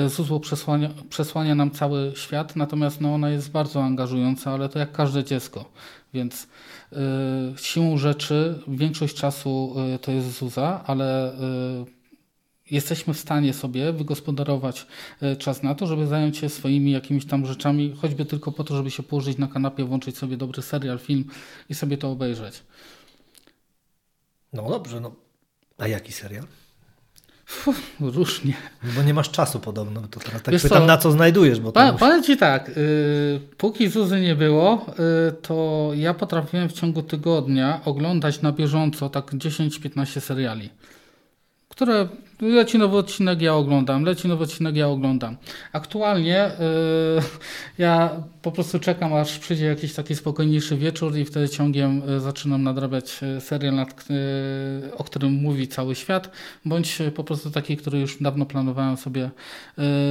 Zuzło 0.07 0.39
przesłania, 0.39 0.89
przesłania 1.09 1.55
nam 1.55 1.71
cały 1.71 2.11
świat, 2.15 2.55
natomiast 2.55 3.01
no, 3.01 3.13
ona 3.13 3.29
jest 3.29 3.51
bardzo 3.51 3.83
angażująca, 3.83 4.51
ale 4.51 4.69
to 4.69 4.79
jak 4.79 4.91
każde 4.91 5.23
dziecko. 5.23 5.65
Więc 6.13 6.47
siłą 7.57 7.97
rzeczy 7.97 8.59
większość 8.67 9.15
czasu 9.15 9.75
to 10.01 10.11
jest 10.11 10.39
Zuza, 10.39 10.83
ale 10.85 11.33
jesteśmy 12.71 13.13
w 13.13 13.19
stanie 13.19 13.53
sobie 13.53 13.93
wygospodarować 13.93 14.87
e, 15.21 15.35
czas 15.35 15.63
na 15.63 15.75
to, 15.75 15.87
żeby 15.87 16.07
zająć 16.07 16.37
się 16.37 16.49
swoimi 16.49 16.91
jakimiś 16.91 17.25
tam 17.25 17.45
rzeczami, 17.45 17.95
choćby 18.01 18.25
tylko 18.25 18.51
po 18.51 18.63
to, 18.63 18.75
żeby 18.75 18.91
się 18.91 19.03
położyć 19.03 19.37
na 19.37 19.47
kanapie, 19.47 19.83
włączyć 19.83 20.17
sobie 20.17 20.37
dobry 20.37 20.61
serial, 20.61 20.99
film 20.99 21.25
i 21.69 21.75
sobie 21.75 21.97
to 21.97 22.11
obejrzeć. 22.11 22.63
No 24.53 24.69
dobrze, 24.69 24.99
no. 24.99 25.15
A 25.77 25.87
jaki 25.87 26.11
serial? 26.11 26.43
Różnie. 27.99 28.53
Bo 28.95 29.03
nie 29.03 29.13
masz 29.13 29.31
czasu 29.31 29.59
podobno, 29.59 30.01
to 30.01 30.19
teraz 30.19 30.41
tak 30.41 30.51
Wiesz 30.51 30.63
pytam 30.63 30.79
co? 30.79 30.85
na 30.85 30.97
co 30.97 31.11
znajdujesz, 31.11 31.59
bo 31.59 31.71
Pa, 31.71 31.93
powiem 31.93 32.23
Ci 32.23 32.37
tak, 32.37 32.69
y, 32.69 33.39
póki 33.57 33.89
Zuzy 33.89 34.21
nie 34.21 34.35
było, 34.35 34.85
y, 35.29 35.31
to 35.31 35.89
ja 35.95 36.13
potrafiłem 36.13 36.69
w 36.69 36.73
ciągu 36.73 37.03
tygodnia 37.03 37.81
oglądać 37.85 38.41
na 38.41 38.51
bieżąco 38.51 39.09
tak 39.09 39.33
10-15 39.33 40.19
seriali, 40.19 40.69
które 41.75 42.07
leci 42.41 42.77
nowy 42.77 42.97
odcinek, 42.97 43.41
ja 43.41 43.55
oglądam, 43.55 44.03
leci 44.03 44.27
nowy 44.27 44.43
odcinek, 44.43 44.75
ja 44.75 44.87
oglądam. 44.87 45.37
Aktualnie 45.71 46.47
y, 46.47 46.51
ja 47.77 48.09
po 48.41 48.51
prostu 48.51 48.79
czekam, 48.79 49.13
aż 49.13 49.39
przyjdzie 49.39 49.65
jakiś 49.65 49.93
taki 49.93 50.15
spokojniejszy 50.15 50.77
wieczór 50.77 51.17
i 51.17 51.25
wtedy 51.25 51.49
ciągiem 51.49 52.09
y, 52.09 52.19
zaczynam 52.19 52.63
nadrabiać 52.63 53.19
y, 53.37 53.41
serial, 53.41 53.75
nad, 53.75 54.05
y, 54.09 54.97
o 54.97 55.03
którym 55.03 55.33
mówi 55.33 55.67
cały 55.67 55.95
świat, 55.95 56.31
bądź 56.65 57.01
po 57.15 57.23
prostu 57.23 57.51
taki, 57.51 57.77
który 57.77 57.99
już 57.99 58.17
dawno 58.21 58.45
planowałem 58.45 58.97
sobie 58.97 59.29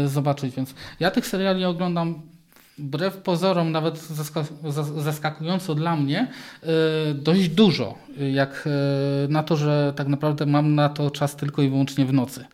y, 0.05 0.09
zobaczyć, 0.09 0.55
więc 0.55 0.75
ja 1.01 1.11
tych 1.11 1.27
seriali 1.27 1.65
oglądam 1.65 2.32
wbrew 2.83 3.17
pozorom, 3.17 3.73
nawet 3.73 3.99
zaska- 3.99 4.45
zas- 4.65 5.01
zaskakująco 5.03 5.75
dla 5.75 5.97
mnie, 5.97 6.29
y, 7.11 7.15
dość 7.15 7.49
dużo, 7.49 7.95
y, 8.21 8.31
jak 8.31 8.69
y, 9.27 9.29
na 9.29 9.43
to, 9.43 9.57
że 9.57 9.93
tak 9.97 10.09
naprawdę 10.09 10.47
mam 10.47 10.75
na 10.75 10.89
to 10.89 11.11
czas 11.11 11.37
tylko 11.37 11.63
i 11.63 11.69
wyłącznie 11.69 12.05
w 12.05 12.13
nocy. 12.13 12.45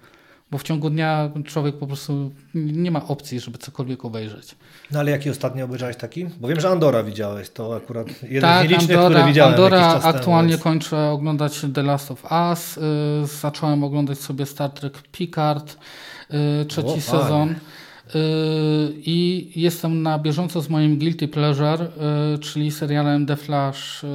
Bo 0.51 0.59
w 0.59 0.63
ciągu 0.63 0.91
dnia 0.91 1.31
człowiek 1.45 1.77
po 1.77 1.87
prostu 1.87 2.31
nie 2.55 2.91
ma 2.91 3.07
opcji, 3.09 3.41
żeby 3.41 3.59
cokolwiek 3.59 4.05
obejrzeć. 4.05 4.55
No 4.91 4.99
ale 5.01 5.11
jaki 5.11 5.31
ostatnio 5.31 5.65
obejrzałeś 5.65 5.97
taki? 5.97 6.27
Bo 6.41 6.49
wiem, 6.49 6.61
że 6.61 6.69
Andora 6.69 7.03
widziałeś, 7.03 7.51
to 7.51 7.77
akurat 7.77 8.07
jeden 8.23 8.41
z 8.41 8.43
tak, 8.43 8.63
nielicznych, 8.63 8.91
Andora, 8.99 9.09
które 9.15 9.27
widziałem 9.29 9.53
Andora 9.55 10.01
aktualnie 10.03 10.53
temu. 10.53 10.63
kończę 10.65 11.11
oglądać 11.11 11.61
The 11.75 11.83
Last 11.83 12.11
of 12.11 12.25
Us. 12.51 12.79
Zacząłem 13.41 13.85
oglądać 13.85 14.19
sobie 14.19 14.47
Star 14.47 14.71
Trek 14.71 15.03
Picard, 15.13 15.77
trzeci 16.69 16.89
O, 16.89 16.91
fajnie. 16.91 17.03
sezon. 17.03 17.49
Y, 17.51 17.55
I 19.05 19.51
jestem 19.57 20.03
na 20.03 20.19
bieżąco 20.19 20.61
z 20.61 20.69
moim 20.69 20.99
Guilty 20.99 21.29
Pleasure, 21.29 21.89
y, 22.35 22.39
czyli 22.39 22.71
serialem 22.71 23.27
The 23.27 23.37
Flash 23.37 24.05
y, 24.05 24.07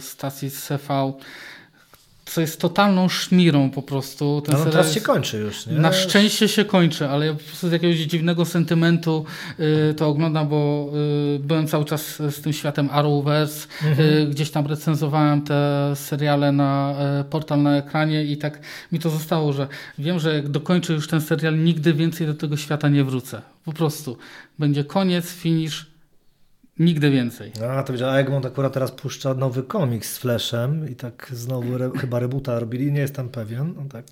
stacji 0.00 0.50
CV, 0.50 1.12
co 2.30 2.40
jest 2.40 2.60
totalną 2.60 3.08
szmirą 3.08 3.70
po 3.70 3.82
prostu. 3.82 4.42
Ten 4.46 4.58
No, 4.58 4.64
no 4.64 4.70
teraz 4.70 4.94
się 4.94 5.00
kończy 5.00 5.38
już, 5.38 5.66
nie? 5.66 5.78
na 5.78 5.92
szczęście 5.92 6.48
się 6.48 6.64
kończy, 6.64 7.08
ale 7.08 7.26
ja 7.26 7.32
po 7.32 7.38
prostu 7.38 7.68
z 7.68 7.72
jakiegoś 7.72 7.96
dziwnego 7.96 8.44
sentymentu 8.44 9.24
y, 9.90 9.94
to 9.94 10.08
oglądam, 10.08 10.48
bo 10.48 10.90
y, 11.36 11.38
byłem 11.38 11.66
cały 11.66 11.84
czas 11.84 12.16
z 12.16 12.40
tym 12.40 12.52
światem 12.52 12.88
Arrowverse, 12.92 13.66
y, 13.98 14.26
gdzieś 14.26 14.50
tam 14.50 14.66
recenzowałem 14.66 15.42
te 15.42 15.92
seriale 15.94 16.52
na 16.52 16.94
y, 17.20 17.24
portal 17.24 17.62
na 17.62 17.76
ekranie 17.76 18.24
i 18.24 18.36
tak 18.36 18.60
mi 18.92 18.98
to 18.98 19.10
zostało, 19.10 19.52
że 19.52 19.68
wiem, 19.98 20.18
że 20.18 20.34
jak 20.34 20.48
dokończę 20.48 20.92
już 20.92 21.08
ten 21.08 21.20
serial, 21.20 21.58
nigdy 21.58 21.94
więcej 21.94 22.26
do 22.26 22.34
tego 22.34 22.56
świata 22.56 22.88
nie 22.88 23.04
wrócę. 23.04 23.42
Po 23.64 23.72
prostu. 23.72 24.16
Będzie 24.58 24.84
koniec, 24.84 25.30
finish, 25.30 25.89
nigdy 26.80 27.10
więcej. 27.10 27.52
A, 27.70 27.82
to 27.82 27.92
widziałem, 27.92 28.14
a 28.14 28.18
Egmont 28.18 28.46
akurat 28.46 28.72
teraz 28.72 28.90
puszcza 28.90 29.34
nowy 29.34 29.62
komiks 29.62 30.12
z 30.12 30.18
Flashem 30.18 30.90
i 30.90 30.94
tak 30.96 31.30
znowu 31.32 31.74
re, 31.74 31.90
chyba 32.00 32.18
rebuta 32.18 32.58
robili, 32.58 32.92
nie 32.92 33.00
jestem 33.00 33.28
pewien, 33.28 33.74
no 33.76 33.82
tak 33.92 34.04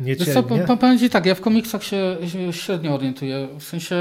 Wiesz 0.00 0.18
co, 0.34 0.42
po- 0.42 0.76
powiem 0.76 0.98
Ci 0.98 1.10
tak, 1.10 1.26
ja 1.26 1.34
w 1.34 1.40
komiksach 1.40 1.84
się, 1.84 2.16
się 2.26 2.52
średnio 2.52 2.94
orientuję, 2.94 3.48
w 3.58 3.64
sensie 3.64 3.96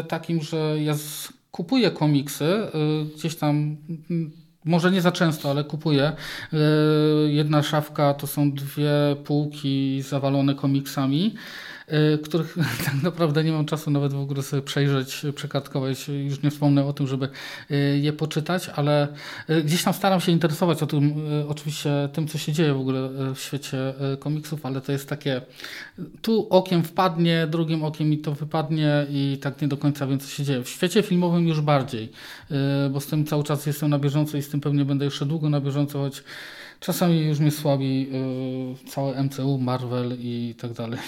y, 0.00 0.04
takim, 0.04 0.42
że 0.42 0.76
ja 0.82 0.94
z, 0.94 1.32
kupuję 1.50 1.90
komiksy, 1.90 2.44
y, 2.44 2.68
gdzieś 3.16 3.36
tam, 3.36 3.76
mm, 4.10 4.30
może 4.64 4.90
nie 4.90 5.00
za 5.00 5.12
często, 5.12 5.50
ale 5.50 5.64
kupuję. 5.64 6.12
Y, 6.52 6.56
jedna 7.32 7.62
szafka 7.62 8.14
to 8.14 8.26
są 8.26 8.52
dwie 8.52 8.90
półki 9.24 10.02
zawalone 10.02 10.54
komiksami, 10.54 11.34
y, 11.34 11.69
których 12.24 12.56
tak 12.84 13.02
naprawdę 13.02 13.44
nie 13.44 13.52
mam 13.52 13.66
czasu 13.66 13.90
nawet 13.90 14.12
w 14.12 14.20
ogóle 14.20 14.42
sobie 14.42 14.62
przejrzeć, 14.62 15.22
przekartkować, 15.34 16.08
już 16.08 16.42
nie 16.42 16.50
wspomnę 16.50 16.84
o 16.84 16.92
tym, 16.92 17.06
żeby 17.06 17.28
y, 17.70 17.98
je 18.02 18.12
poczytać, 18.12 18.68
ale 18.68 19.08
y, 19.50 19.62
gdzieś 19.62 19.82
tam 19.82 19.94
staram 19.94 20.20
się 20.20 20.32
interesować 20.32 20.82
o 20.82 20.86
tym, 20.86 21.14
oczywiście 21.48 22.08
tym, 22.12 22.28
co 22.28 22.38
się 22.38 22.52
dzieje 22.52 22.74
w 22.74 22.80
ogóle 22.80 23.08
w 23.34 23.38
świecie 23.38 23.94
komiksów, 24.18 24.66
ale 24.66 24.80
to 24.80 24.92
jest 24.92 25.08
takie 25.08 25.42
tu 26.22 26.46
okiem 26.50 26.84
wpadnie, 26.84 27.46
drugim 27.50 27.84
okiem 27.84 28.10
mi 28.10 28.18
to 28.18 28.32
wypadnie 28.32 29.06
i 29.10 29.38
tak 29.42 29.62
nie 29.62 29.68
do 29.68 29.76
końca 29.76 30.06
wiem, 30.06 30.18
co 30.18 30.28
się 30.28 30.44
dzieje. 30.44 30.64
W 30.64 30.68
świecie 30.68 31.02
filmowym 31.02 31.48
już 31.48 31.60
bardziej, 31.60 32.12
bo 32.90 33.00
z 33.00 33.06
tym 33.06 33.26
cały 33.26 33.44
czas 33.44 33.66
jestem 33.66 33.90
na 33.90 33.98
bieżąco 33.98 34.36
i 34.36 34.42
z 34.42 34.48
tym 34.48 34.60
pewnie 34.60 34.84
będę 34.84 35.04
jeszcze 35.04 35.26
długo 35.26 35.50
na 35.50 35.60
bieżąco, 35.60 35.98
choć 35.98 36.22
czasami 36.80 37.20
już 37.26 37.38
mnie 37.38 37.50
słabi 37.50 38.02
yy, 38.82 38.90
całe 38.90 39.22
MCU, 39.22 39.58
Marvel 39.58 40.16
i 40.18 40.54
tak 40.60 40.72
dalej. 40.72 40.98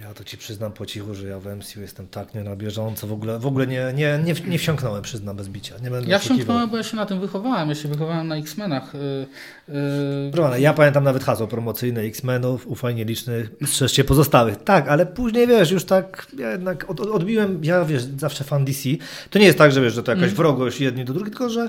Ja 0.00 0.14
to 0.14 0.24
ci 0.24 0.38
przyznam 0.38 0.72
po 0.72 0.86
cichu, 0.86 1.14
że 1.14 1.28
ja 1.28 1.40
w 1.40 1.56
MCU 1.56 1.80
jestem 1.80 2.06
tak 2.08 2.34
nie 2.34 2.44
na 2.44 2.56
bieżąco, 2.56 3.06
w 3.06 3.12
ogóle, 3.12 3.38
w 3.38 3.46
ogóle 3.46 3.66
nie, 3.66 3.92
nie, 3.94 4.20
nie, 4.24 4.34
nie 4.48 4.58
wsiąknąłem, 4.58 5.02
przyznam 5.02 5.36
bez 5.36 5.48
bicia. 5.48 5.74
Nie 5.82 5.90
będę 5.90 6.10
Ja 6.10 6.18
wsiąknąłem, 6.18 6.70
bo 6.70 6.76
ja 6.76 6.82
się 6.82 6.96
na 6.96 7.06
tym 7.06 7.20
wychowałem, 7.20 7.68
ja 7.68 7.74
się 7.74 7.88
wychowałem 7.88 8.28
na 8.28 8.36
X-Menach. 8.36 8.94
Yy, 8.94 9.74
yy, 9.74 10.30
Proszę 10.32 10.60
ja 10.60 10.74
pamiętam 10.74 11.04
nawet 11.04 11.24
hasło 11.24 11.46
promocyjne 11.46 12.00
X-Menów, 12.00 12.66
ufajnie 12.66 13.04
licznych, 13.04 13.50
strzeżcie 13.66 14.04
pozostałych. 14.04 14.56
Tak, 14.56 14.88
ale 14.88 15.06
później 15.06 15.46
wiesz, 15.46 15.70
już 15.70 15.84
tak 15.84 16.26
ja 16.38 16.50
jednak 16.50 16.90
od, 16.90 17.00
od, 17.00 17.08
odbiłem, 17.08 17.64
ja 17.64 17.84
wiesz, 17.84 18.02
zawsze 18.02 18.44
fan 18.44 18.64
DC. 18.64 18.88
To 19.30 19.38
nie 19.38 19.46
jest 19.46 19.58
tak, 19.58 19.72
że 19.72 19.80
wiesz, 19.80 19.94
że 19.94 20.02
to 20.02 20.12
jakaś 20.12 20.24
Mm. 20.24 20.36
wrogość 20.36 20.80
jedni 20.80 21.04
do 21.04 21.12
drugich, 21.12 21.30
tylko 21.30 21.50
że 21.50 21.68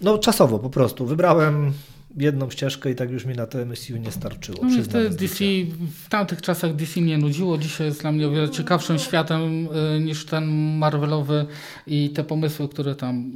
no 0.00 0.18
czasowo 0.18 0.58
po 0.58 0.70
prostu. 0.70 1.06
Wybrałem 1.06 1.72
jedną 2.16 2.50
ścieżkę 2.50 2.90
i 2.90 2.94
tak 2.94 3.10
już 3.10 3.24
mi 3.24 3.34
na 3.34 3.46
te 3.46 3.64
MCU 3.64 3.96
nie 3.96 4.10
starczyło. 4.10 4.58
No 4.62 4.70
bez 4.92 5.16
DC, 5.16 5.44
w 6.04 6.08
tamtych 6.08 6.42
czasach 6.42 6.74
DC 6.74 7.00
mnie 7.00 7.18
nudziło, 7.18 7.58
dzisiaj 7.58 7.86
jest 7.86 8.00
dla 8.00 8.12
mnie 8.12 8.28
o 8.28 8.30
wiele 8.30 8.50
ciekawszym 8.50 8.98
światem 8.98 9.68
y, 9.96 10.00
niż 10.00 10.26
ten 10.26 10.44
Marvelowy 10.78 11.46
i 11.86 12.10
te 12.10 12.24
pomysły, 12.24 12.68
które 12.68 12.94
tam 12.94 13.32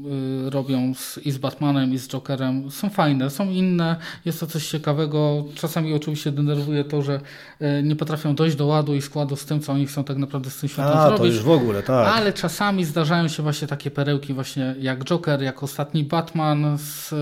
y, 0.46 0.50
robią 0.50 0.94
z, 0.94 1.18
i 1.18 1.30
z 1.30 1.38
Batmanem 1.38 1.92
i 1.92 1.98
z 1.98 2.08
Jokerem 2.08 2.70
są 2.70 2.90
fajne, 2.90 3.30
są 3.30 3.50
inne, 3.50 3.96
jest 4.24 4.40
to 4.40 4.46
coś 4.46 4.68
ciekawego. 4.68 5.44
Czasami 5.54 5.94
oczywiście 5.94 6.32
denerwuje 6.32 6.84
to, 6.84 7.02
że 7.02 7.20
y, 7.62 7.82
nie 7.82 7.96
potrafią 7.96 8.34
dojść 8.34 8.56
do 8.56 8.66
ładu 8.66 8.94
i 8.94 9.02
składu 9.02 9.36
z 9.36 9.44
tym, 9.44 9.60
co 9.60 9.72
oni 9.72 9.86
chcą 9.86 10.04
tak 10.04 10.16
naprawdę 10.16 10.50
z 10.50 10.56
tym 10.56 10.68
światem 10.68 10.98
A, 10.98 11.10
to 11.10 11.16
zrobić. 11.16 11.34
już 11.34 11.44
w 11.44 11.50
ogóle, 11.50 11.82
tak. 11.82 12.08
Ale 12.08 12.32
czasami 12.32 12.84
zdarzają 12.84 13.28
się 13.28 13.42
właśnie 13.42 13.68
takie 13.68 13.90
perełki 13.90 14.34
właśnie 14.34 14.74
jak 14.78 15.04
Joker, 15.04 15.42
jak 15.42 15.62
ostatni 15.62 16.04
Batman 16.04 16.78
z 16.78 17.14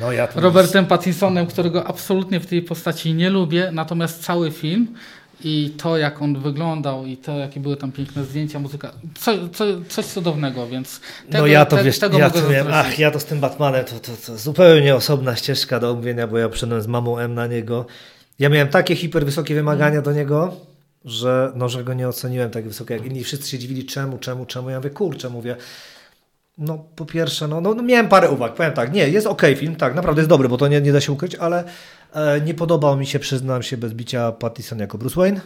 No 0.00 0.12
ja 0.12 0.26
to 0.26 0.40
Robertem 0.68 0.86
Pattinsonem, 0.86 1.46
którego 1.46 1.86
absolutnie 1.86 2.40
w 2.40 2.46
tej 2.46 2.62
postaci 2.62 3.14
nie 3.14 3.30
lubię, 3.30 3.70
natomiast 3.72 4.22
cały 4.22 4.50
film 4.50 4.86
i 5.44 5.74
to, 5.76 5.96
jak 5.98 6.22
on 6.22 6.40
wyglądał 6.40 7.06
i 7.06 7.16
to, 7.16 7.38
jakie 7.38 7.60
były 7.60 7.76
tam 7.76 7.92
piękne 7.92 8.24
zdjęcia, 8.24 8.58
muzyka, 8.58 8.92
co, 9.18 9.48
co, 9.48 9.64
coś 9.88 10.06
cudownego, 10.06 10.66
więc 10.66 11.00
tego, 11.30 11.38
no 11.38 11.46
ja 11.46 11.64
to 11.64 11.76
te- 11.76 11.84
wiesz, 11.84 11.98
tego 11.98 12.18
ja 12.18 12.28
mogę 12.28 12.40
to 12.40 12.46
zazdrościć. 12.46 12.74
ach, 12.74 12.98
ja 12.98 13.10
to 13.10 13.20
z 13.20 13.24
tym 13.24 13.40
Batmanem, 13.40 13.84
to, 13.84 14.00
to, 14.00 14.12
to 14.26 14.38
zupełnie 14.38 14.94
osobna 14.94 15.36
ścieżka 15.36 15.80
do 15.80 15.90
omówienia, 15.90 16.26
bo 16.26 16.38
ja 16.38 16.48
przyszedłem 16.48 16.82
z 16.82 16.86
mamą 16.86 17.18
M 17.18 17.34
na 17.34 17.46
niego. 17.46 17.86
Ja 18.38 18.48
miałem 18.48 18.68
takie 18.68 18.96
hiper 18.96 19.24
wysokie 19.24 19.54
wymagania 19.54 20.02
do 20.02 20.12
niego, 20.12 20.56
że, 21.04 21.52
no, 21.54 21.68
że 21.68 21.84
go 21.84 21.94
nie 21.94 22.08
oceniłem 22.08 22.50
tak 22.50 22.68
wysoko 22.68 22.94
jak 22.94 23.06
inni. 23.06 23.24
Wszyscy 23.24 23.48
się 23.50 23.58
dziwili 23.58 23.84
czemu, 23.84 24.18
czemu, 24.18 24.46
czemu. 24.46 24.70
Ja 24.70 24.76
mówię, 24.76 24.90
kurczę, 24.90 25.30
mówię, 25.30 25.56
no 26.58 26.78
po 26.96 27.06
pierwsze, 27.06 27.48
no, 27.48 27.60
no, 27.60 27.74
no 27.74 27.82
miałem 27.82 28.08
parę 28.08 28.30
uwag, 28.30 28.54
powiem 28.54 28.72
tak, 28.72 28.92
nie, 28.92 29.08
jest 29.08 29.26
okej 29.26 29.56
film, 29.56 29.76
tak, 29.76 29.94
naprawdę 29.94 30.20
jest 30.20 30.28
dobry, 30.30 30.48
bo 30.48 30.56
to 30.56 30.68
nie, 30.68 30.80
nie 30.80 30.92
da 30.92 31.00
się 31.00 31.12
ukryć, 31.12 31.34
ale 31.34 31.64
e, 32.14 32.40
nie 32.40 32.54
podobał 32.54 32.96
mi 32.96 33.06
się, 33.06 33.18
przyznam 33.18 33.62
się, 33.62 33.76
bez 33.76 33.92
bicia 33.94 34.32
Pattison 34.32 34.78
jako 34.78 34.98
Bruce 34.98 35.16
Wayne, 35.20 35.40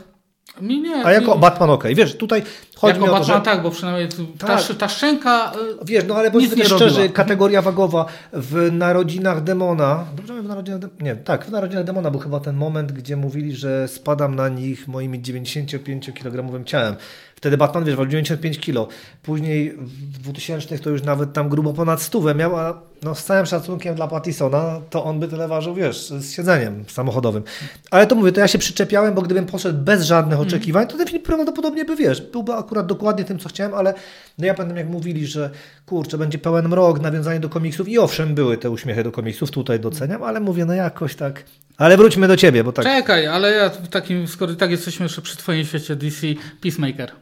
Mi 0.61 0.81
nie, 0.83 1.05
a 1.07 1.13
jako 1.13 1.35
mi, 1.35 1.41
Batman 1.41 1.71
okej. 1.71 1.95
Wiesz, 1.95 2.17
tutaj 2.17 2.43
chodzi 2.77 2.95
jako 2.95 3.07
mi 3.07 3.13
o 3.13 3.15
to, 3.15 3.19
Batman 3.21 3.39
że... 3.39 3.45
tak, 3.45 3.63
bo 3.63 3.71
przynajmniej 3.71 4.09
ta, 4.39 4.47
Tak. 4.47 4.77
ta 4.79 4.89
szczęka, 4.89 5.53
y, 5.83 5.85
Wiesz, 5.85 6.05
no 6.09 6.15
ale 6.15 6.31
bądźmy 6.31 6.57
też 6.57 6.67
szczerzy, 6.67 6.97
robiła. 6.97 7.15
kategoria 7.15 7.63
wagowa 7.63 8.07
w 8.33 8.69
Narodzinach 8.73 9.43
Demona, 9.43 10.05
dobrze 10.17 10.43
w 10.43 10.49
Narodzinach 10.49 10.81
Demona, 10.81 10.99
nie, 11.01 11.17
tak, 11.17 11.45
w 11.45 11.51
Narodzinach 11.51 11.85
Demona 11.85 12.11
był 12.11 12.21
chyba 12.21 12.41
ten 12.41 12.57
moment, 12.57 12.93
gdzie 12.93 13.17
mówili, 13.17 13.57
że 13.57 13.89
spadam 13.89 14.35
na 14.35 14.49
nich 14.49 14.89
moimi 14.89 15.21
95-kilogramowym 15.23 16.65
ciałem. 16.65 16.97
Wtedy 17.43 17.57
Batman, 17.57 17.85
wiesz, 17.85 17.97
ważył 17.97 18.11
95 18.11 18.59
kilo. 18.59 18.89
Później 19.23 19.71
w 19.79 20.19
2000 20.19 20.79
to 20.79 20.91
już 20.91 21.03
nawet 21.03 21.33
tam 21.33 21.49
grubo 21.49 21.73
ponad 21.73 22.03
stówę 22.03 22.35
miał, 22.35 22.57
a 22.57 22.83
no 23.03 23.15
z 23.15 23.25
całym 23.25 23.47
szacunkiem 23.47 23.95
dla 23.95 24.09
Pattisona, 24.09 24.81
to 24.91 25.05
on 25.05 25.21
by 25.21 25.29
tyle 25.29 25.49
ważył, 25.49 25.75
wiesz, 25.75 26.09
z 26.09 26.33
siedzeniem 26.33 26.85
samochodowym. 26.89 27.43
Ale 27.91 28.07
to 28.07 28.15
mówię, 28.15 28.33
to 28.33 28.41
ja 28.41 28.49
się 28.49 28.59
przyczepiałem, 28.59 29.15
bo 29.15 29.23
gdybym 29.23 29.47
poszedł 29.47 29.79
bez 29.79 30.03
żadnych 30.03 30.41
oczekiwań, 30.41 30.87
to 30.87 30.97
ten 30.97 31.07
film 31.07 31.23
prawdopodobnie 31.23 31.85
by, 31.85 31.97
wiesz, 31.97 32.21
byłby 32.21 32.53
akurat 32.53 32.87
dokładnie 32.87 33.25
tym, 33.25 33.39
co 33.39 33.49
chciałem, 33.49 33.75
ale 33.75 33.95
no 34.39 34.47
ja 34.47 34.55
pamiętam, 34.55 34.79
jak 34.79 34.89
mówili, 34.89 35.27
że 35.27 35.51
kurczę, 35.87 36.19
będzie 36.19 36.39
pełen 36.39 36.69
mrok, 36.69 37.01
nawiązanie 37.01 37.41
do 37.41 37.49
komiksów 37.49 37.89
i 37.89 37.99
owszem, 37.99 38.35
były 38.35 38.57
te 38.57 38.71
uśmiechy 38.71 39.05
do 39.05 39.13
komiksów, 39.13 39.51
tutaj 39.51 39.81
doceniam, 39.81 40.23
ale 40.23 40.41
mówię, 40.41 40.65
no 40.65 40.75
jakoś 40.75 41.15
tak. 41.15 41.45
Ale 41.77 41.97
wróćmy 41.97 42.29
do 42.29 42.37
ciebie, 42.37 42.65
bo 42.65 42.73
tak. 42.73 42.85
czekaj, 42.85 43.27
ale 43.27 43.53
ja 43.53 43.71
w 43.71 43.89
takim, 43.89 44.29
skoro 44.29 44.55
tak 44.55 44.71
jesteśmy 44.71 45.05
jeszcze 45.05 45.23
przy 45.23 45.37
twoim 45.37 45.65
świecie 45.65 45.97
DC, 45.97 46.27
Peacemaker. 46.61 47.13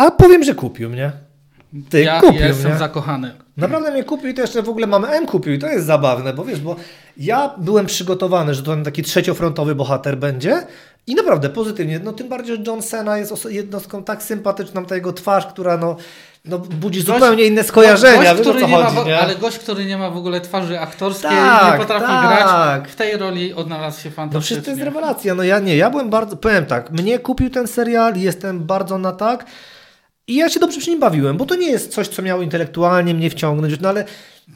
A 0.00 0.10
powiem, 0.10 0.44
że 0.44 0.54
kupił 0.54 0.90
mnie. 0.90 1.12
Ty 1.90 2.02
ja 2.02 2.20
kupił 2.20 2.40
jestem 2.40 2.70
mnie. 2.70 2.78
zakochany. 2.78 3.34
Naprawdę 3.56 3.90
mnie 3.90 4.04
kupił 4.04 4.30
i 4.30 4.34
to 4.34 4.40
jeszcze 4.40 4.62
w 4.62 4.68
ogóle 4.68 4.86
mamy 4.86 5.08
M 5.08 5.26
kupił 5.26 5.52
i 5.52 5.58
to 5.58 5.66
jest 5.66 5.86
zabawne, 5.86 6.32
bo 6.32 6.44
wiesz, 6.44 6.60
bo 6.60 6.76
ja 7.16 7.54
byłem 7.58 7.86
przygotowany, 7.86 8.54
że 8.54 8.62
to 8.62 8.70
ten 8.70 8.84
taki 8.84 9.02
trzeciofrontowy 9.02 9.74
bohater 9.74 10.18
będzie 10.18 10.66
I 11.06 11.14
naprawdę 11.14 11.48
pozytywnie, 11.48 12.00
no 12.04 12.12
tym 12.12 12.28
bardziej, 12.28 12.56
że 12.56 12.62
John 12.66 12.82
Cena 12.82 13.18
jest 13.18 13.44
jednostką 13.44 14.04
tak 14.04 14.22
sympatyczną, 14.22 14.84
ta 14.84 14.94
jego 14.94 15.12
twarz, 15.12 15.46
która 15.46 15.76
no, 15.76 15.96
no 16.44 16.58
budzi 16.58 17.04
gość, 17.04 17.20
zupełnie 17.20 17.44
inne 17.44 17.64
skojarzenia, 17.64 18.34
gość, 18.34 18.40
który 18.40 18.66
nie 18.66 18.76
chodzi, 18.76 18.96
ma, 18.96 19.04
nie? 19.04 19.18
Ale 19.18 19.36
gość, 19.36 19.58
który 19.58 19.84
nie 19.84 19.98
ma 19.98 20.10
w 20.10 20.16
ogóle 20.16 20.40
twarzy 20.40 20.80
aktorskiej, 20.80 21.30
tak, 21.30 21.72
nie 21.72 21.78
potrafi 21.78 22.06
tak. 22.06 22.28
grać, 22.28 22.92
w 22.92 22.96
tej 22.96 23.16
roli 23.16 23.54
odnalazł 23.54 24.00
się 24.00 24.10
fantastycznie. 24.10 24.56
No 24.56 24.62
przecież 24.62 24.64
to 24.64 24.70
jest 24.70 24.82
rewelacja, 24.82 25.34
no 25.34 25.42
ja 25.42 25.58
nie, 25.58 25.76
ja 25.76 25.90
byłem 25.90 26.10
bardzo, 26.10 26.36
powiem 26.36 26.66
tak, 26.66 26.90
mnie 26.90 27.18
kupił 27.18 27.50
ten 27.50 27.66
serial, 27.66 28.16
jestem 28.16 28.60
bardzo 28.60 28.98
na 28.98 29.12
tak, 29.12 29.46
i 30.30 30.34
ja 30.34 30.48
się 30.48 30.60
dobrze 30.60 30.80
przy 30.80 30.90
nim 30.90 31.00
bawiłem, 31.00 31.36
bo 31.36 31.46
to 31.46 31.54
nie 31.54 31.70
jest 31.70 31.92
coś, 31.92 32.08
co 32.08 32.22
miało 32.22 32.42
intelektualnie 32.42 33.14
mnie 33.14 33.30
wciągnąć, 33.30 33.80
no 33.80 33.88
ale 33.88 34.04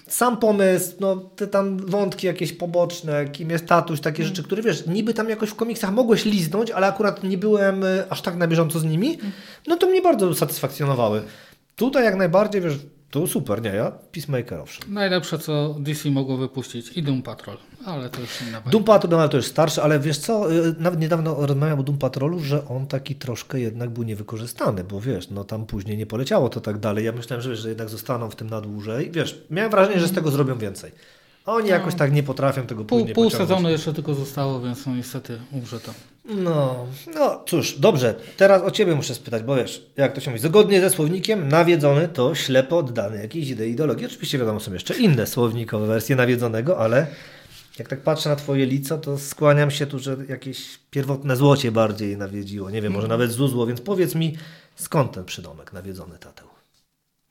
sam 0.08 0.37
pomysł, 0.37 0.92
no 1.00 1.16
te 1.16 1.46
tam 1.46 1.76
wątki 1.76 2.26
jakieś 2.26 2.52
poboczne, 2.52 3.28
kim 3.28 3.50
jest 3.50 3.66
tatuś, 3.66 4.00
takie 4.00 4.22
mm. 4.22 4.28
rzeczy, 4.28 4.42
które 4.42 4.62
wiesz, 4.62 4.87
niby 4.87 5.14
tam 5.14 5.28
jakoś 5.28 5.50
w 5.50 5.54
komiksach 5.54 5.92
mogłeś 5.92 6.24
liznąć, 6.24 6.70
ale 6.70 6.87
akurat 6.87 7.24
nie 7.24 7.38
byłem 7.38 7.84
e, 7.84 8.04
aż 8.10 8.22
tak 8.22 8.37
na 8.37 8.46
bieżąco 8.46 8.78
z 8.78 8.84
nimi, 8.84 9.18
no 9.66 9.76
to 9.76 9.87
mnie 9.87 10.02
bardzo 10.02 10.34
satysfakcjonowały. 10.34 11.22
Tutaj 11.76 12.04
jak 12.04 12.16
najbardziej, 12.16 12.60
wiesz, 12.60 12.78
to 13.14 13.27
super, 13.27 13.62
nie? 13.62 13.70
Ja 13.70 13.90
Peacemaker 14.12 14.61
owszem. 14.61 14.94
Najlepsze, 14.94 15.38
co 15.38 15.77
DC 15.79 16.11
mogło 16.11 16.37
wypuścić 16.37 16.92
i 16.92 17.03
Doom 17.03 17.22
Patrol, 17.22 17.57
ale 17.87 18.11
to 18.11 18.20
już 18.20 18.42
inna 18.48 18.61
Doom 18.61 18.85
Patrol, 18.85 19.11
no, 19.11 19.29
to 19.29 19.37
już 19.37 19.46
starszy, 19.46 19.83
ale 19.83 20.00
wiesz 20.00 20.18
co, 20.18 20.53
y, 20.53 20.74
nawet 20.79 21.00
niedawno 21.00 21.46
rozmawiałem 21.46 21.81
o 21.81 21.83
Doom 21.83 21.98
Patrolu, 21.98 22.40
że 22.40 22.68
on 22.68 22.87
taki 22.87 23.14
troszkę 23.14 23.61
jednak 23.61 23.90
był 23.90 24.03
niewykorzystany, 24.03 24.85
bo 24.85 25.00
wiesz, 25.00 25.31
no 25.31 25.44
tam 25.44 25.66
później 25.66 25.96
nie 25.96 26.07
poleciało 26.07 26.48
to 26.48 26.61
tak 26.61 26.79
dalej. 26.79 27.05
Ja 27.05 27.12
myślałem, 27.12 27.42
że, 27.42 27.50
wiesz, 27.50 27.59
że 27.59 27.68
jednak 27.68 27.88
zostaną 27.88 28.31
w 28.31 28.37
tym 28.37 28.50
na 28.50 28.61
dłużej. 28.61 29.11
Wiesz, 29.11 29.44
miałem 29.50 29.70
wrażenie, 29.70 30.00
że 30.00 30.09
z 30.09 30.12
tego 30.12 30.31
zrobią 30.31 30.59
więcej. 30.59 30.92
Oni 31.46 31.68
no. 31.68 31.74
jakoś 31.74 31.94
tak 31.94 32.12
nie 32.12 32.22
potrafią 32.22 32.66
tego 32.66 32.85
pół, 32.85 32.98
później 32.98 33.14
Pół 33.14 33.31
sezonu 33.31 33.68
jeszcze 33.70 33.92
tylko 33.92 34.14
zostało, 34.14 34.61
więc 34.61 34.87
no 34.87 34.96
niestety 34.96 35.38
umrze 35.53 35.81
to. 35.81 35.92
No, 36.24 36.87
no 37.14 37.44
cóż, 37.46 37.78
dobrze. 37.78 38.14
Teraz 38.37 38.62
o 38.62 38.70
Ciebie 38.70 38.94
muszę 38.94 39.14
spytać, 39.14 39.42
bo 39.42 39.56
wiesz, 39.56 39.87
jak 39.96 40.14
to 40.14 40.20
się 40.20 40.30
mówi, 40.30 40.42
zgodnie 40.42 40.80
ze 40.80 40.90
słownikiem 40.90 41.48
nawiedzony 41.48 42.08
to 42.08 42.34
ślepo 42.34 42.78
oddany 42.78 43.22
jakiejś 43.22 43.50
idei, 43.50 43.70
ideologii. 43.70 44.06
Oczywiście 44.06 44.38
wiadomo, 44.38 44.60
są 44.60 44.72
jeszcze 44.72 44.96
inne 44.96 45.26
słownikowe 45.26 45.87
wersje 45.87 46.16
nawiedzonego, 46.16 46.78
ale 46.78 47.06
jak 47.78 47.88
tak 47.88 48.00
patrzę 48.00 48.28
na 48.28 48.37
Twoje 48.37 48.66
lico, 48.66 48.98
to 48.98 49.18
skłaniam 49.18 49.70
się 49.70 49.87
tu, 49.87 49.98
że 49.98 50.16
jakieś 50.28 50.78
pierwotne 50.90 51.37
złocie 51.37 51.72
bardziej 51.72 52.16
nawiedziło. 52.16 52.70
Nie 52.70 52.82
wiem, 52.82 52.92
może 52.92 53.08
nawet 53.08 53.32
zuzło, 53.32 53.66
więc 53.66 53.80
powiedz 53.80 54.14
mi, 54.14 54.37
skąd 54.76 55.12
ten 55.12 55.24
przydomek 55.24 55.72
nawiedzony 55.72 56.18
tateł? 56.18 56.48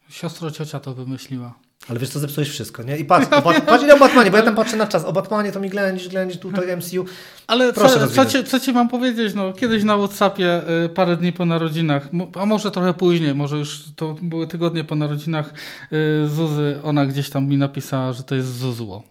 Siostro 0.10 0.52
ciocia 0.52 0.80
to 0.80 0.94
wymyśliła. 0.94 1.54
Ale 1.90 2.00
wiesz 2.00 2.10
co, 2.10 2.20
zepsułeś 2.20 2.50
wszystko, 2.50 2.84
nie? 2.84 2.98
I 2.98 3.06
patrz, 3.06 3.28
o, 3.32 3.42
Bat 3.42 3.66
patrz 3.66 3.84
o 3.90 4.00
Batmanie, 4.00 4.32
bo 4.32 4.38
ja 4.38 4.44
tam 4.44 4.56
patrzę 4.56 4.78
na 4.78 4.88
czas. 4.88 5.06
O 5.06 5.14
Batmanie 5.14 5.52
to 5.52 5.60
mi 5.60 5.70
ględzisz, 5.70 6.10
ględzisz 6.10 6.40
tutaj 6.40 6.78
MCU. 6.78 7.06
Ale 7.48 7.74
Proszę 7.74 8.00
co, 8.00 8.08
co, 8.08 8.26
ci, 8.26 8.44
co 8.44 8.60
ci 8.60 8.74
mam 8.74 8.90
powiedzieć? 8.90 9.34
No, 9.34 9.54
kiedyś 9.54 9.84
na 9.84 9.98
Whatsappie 9.98 10.62
y, 10.86 10.90
parę 10.90 11.18
dni 11.18 11.34
po 11.34 11.46
narodzinach, 11.46 12.10
a 12.40 12.46
może 12.46 12.72
trochę 12.72 12.94
później, 12.94 13.36
może 13.36 13.58
już 13.58 13.84
to 13.96 14.16
były 14.22 14.48
tygodnie 14.48 14.84
po 14.84 14.96
narodzinach 14.96 15.54
y, 15.94 16.28
Zuzy, 16.28 16.80
ona 16.84 17.06
gdzieś 17.06 17.30
tam 17.30 17.48
mi 17.48 17.58
napisała, 17.58 18.14
że 18.14 18.24
to 18.24 18.36
jest 18.36 18.58
Zuzło. 18.58 19.04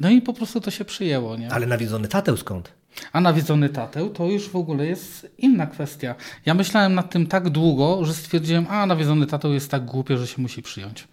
No 0.00 0.10
i 0.10 0.22
po 0.22 0.32
prostu 0.32 0.60
to 0.60 0.70
się 0.70 0.84
przyjęło, 0.84 1.36
nie? 1.36 1.52
Ale 1.52 1.66
nawiedzony 1.66 2.08
tateł 2.08 2.36
skąd? 2.36 2.72
A 3.12 3.20
nawiedzony 3.20 3.68
tateł 3.68 4.10
to 4.10 4.26
już 4.26 4.48
w 4.48 4.56
ogóle 4.56 4.86
jest 4.86 5.32
inna 5.38 5.66
kwestia. 5.66 6.14
Ja 6.46 6.54
myślałem 6.54 6.94
nad 6.94 7.10
tym 7.10 7.26
tak 7.26 7.50
długo, 7.50 8.04
że 8.04 8.14
stwierdziłem, 8.14 8.66
a 8.68 8.86
nawiedzony 8.86 9.26
tateł 9.26 9.52
jest 9.52 9.70
tak 9.70 9.84
głupie, 9.84 10.18
że 10.18 10.26
się 10.26 10.42
musi 10.42 10.62
przyjąć. 10.62 11.08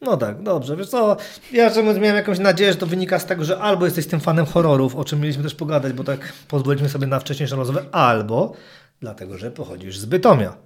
No 0.00 0.16
tak, 0.16 0.42
dobrze. 0.42 0.76
Wiesz 0.76 0.88
co, 0.88 1.16
ja 1.52 1.70
czemu 1.70 1.94
miałem 1.94 2.16
jakąś 2.16 2.38
nadzieję, 2.38 2.72
że 2.72 2.78
to 2.78 2.86
wynika 2.86 3.18
z 3.18 3.26
tego, 3.26 3.44
że 3.44 3.58
albo 3.58 3.84
jesteś 3.84 4.06
tym 4.06 4.20
fanem 4.20 4.46
horrorów, 4.46 4.96
o 4.96 5.04
czym 5.04 5.20
mieliśmy 5.20 5.42
też 5.42 5.54
pogadać, 5.54 5.92
bo 5.92 6.04
tak 6.04 6.32
pozwoliliśmy 6.48 6.88
sobie 6.88 7.06
na 7.06 7.20
wcześniejszą 7.20 7.56
rozmowę, 7.56 7.84
albo 7.92 8.52
dlatego, 9.00 9.38
że 9.38 9.50
pochodzisz 9.50 9.98
z 9.98 10.04
Bytomia. 10.04 10.56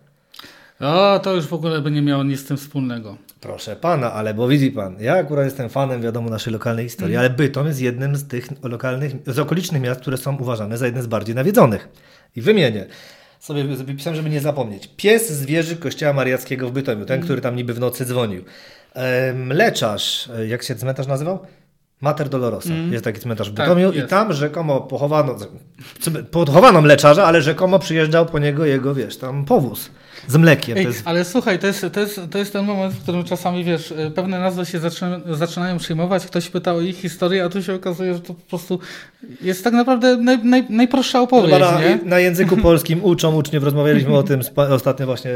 O, 0.80 1.20
to 1.22 1.34
już 1.34 1.46
w 1.46 1.52
ogóle 1.52 1.80
by 1.80 1.90
nie 1.90 2.02
miało 2.02 2.24
nic 2.24 2.40
z 2.40 2.44
tym 2.44 2.56
wspólnego. 2.56 3.16
Proszę 3.40 3.76
pana, 3.76 4.12
ale 4.12 4.34
bo 4.34 4.48
widzi 4.48 4.70
pan, 4.70 4.96
ja 5.00 5.14
akurat 5.14 5.44
jestem 5.44 5.68
fanem, 5.68 6.02
wiadomo, 6.02 6.30
naszej 6.30 6.52
lokalnej 6.52 6.84
historii, 6.84 7.14
mm. 7.14 7.26
ale 7.26 7.36
Bytom 7.36 7.66
jest 7.66 7.80
jednym 7.80 8.16
z 8.16 8.28
tych 8.28 8.48
lokalnych, 8.62 9.12
z 9.26 9.38
okolicznych 9.38 9.82
miast, 9.82 10.00
które 10.00 10.16
są 10.16 10.36
uważane 10.36 10.78
za 10.78 10.86
jedne 10.86 11.02
z 11.02 11.06
bardziej 11.06 11.34
nawiedzonych. 11.34 11.88
I 12.36 12.40
wymienię 12.40 12.86
sobie 13.40 13.64
wypisałem, 13.64 14.16
żeby 14.16 14.30
nie 14.30 14.40
zapomnieć. 14.40 14.90
Pies 14.96 15.32
z 15.32 15.44
wieży 15.44 15.76
kościoła 15.76 16.12
mariackiego 16.12 16.68
w 16.68 16.72
Bytomiu, 16.72 17.04
ten, 17.04 17.14
mm. 17.14 17.24
który 17.24 17.40
tam 17.40 17.56
niby 17.56 17.74
w 17.74 17.80
nocy 17.80 18.04
dzwonił. 18.04 18.44
Mleczarz, 19.34 20.28
e, 20.38 20.46
jak 20.46 20.62
się 20.62 20.74
cmentarz 20.74 21.06
nazywał? 21.06 21.38
Mater 22.00 22.28
Dolorosa. 22.28 22.70
Mm. 22.70 22.92
Jest 22.92 23.04
taki 23.04 23.20
cmentarz 23.20 23.50
w 23.50 23.54
tak, 23.54 23.68
Bytomiu 23.68 23.92
i 23.92 24.02
tam 24.02 24.32
rzekomo 24.32 24.80
pochowano, 24.80 25.36
pochowano 26.30 26.82
mleczarza, 26.82 27.24
ale 27.24 27.42
rzekomo 27.42 27.78
przyjeżdżał 27.78 28.26
po 28.26 28.38
niego 28.38 28.66
jego, 28.66 28.94
wiesz, 28.94 29.16
tam 29.16 29.44
powóz 29.44 29.90
z 30.26 30.36
mlekiem. 30.36 30.78
Ej, 30.78 30.84
jest... 30.84 31.02
Ale 31.04 31.24
słuchaj, 31.24 31.58
to 31.58 31.66
jest, 31.66 31.86
to, 31.92 32.00
jest, 32.00 32.20
to 32.30 32.38
jest 32.38 32.52
ten 32.52 32.64
moment, 32.64 32.94
w 32.94 33.02
którym 33.02 33.24
czasami, 33.24 33.64
wiesz, 33.64 33.92
e, 33.92 34.10
pewne 34.10 34.40
nazwy 34.40 34.66
się 34.66 34.78
zaczynają, 34.78 35.20
zaczynają 35.34 35.78
przyjmować, 35.78 36.26
ktoś 36.26 36.48
pyta 36.48 36.74
o 36.74 36.80
ich 36.80 36.96
historię, 36.96 37.44
a 37.44 37.48
tu 37.48 37.62
się 37.62 37.74
okazuje, 37.74 38.14
że 38.14 38.20
to 38.20 38.34
po 38.34 38.42
prostu 38.48 38.78
jest 39.42 39.64
tak 39.64 39.72
naprawdę 39.72 40.16
naj, 40.16 40.44
naj, 40.44 40.66
najprostsza 40.70 41.20
opowieść. 41.20 41.60
na, 41.60 41.80
na 42.04 42.18
języku 42.18 42.56
polskim 42.56 43.04
uczą 43.04 43.34
uczniów, 43.34 43.64
rozmawialiśmy 43.64 44.16
o 44.16 44.22
tym 44.22 44.40
ostatnio 44.56 45.06
właśnie 45.06 45.30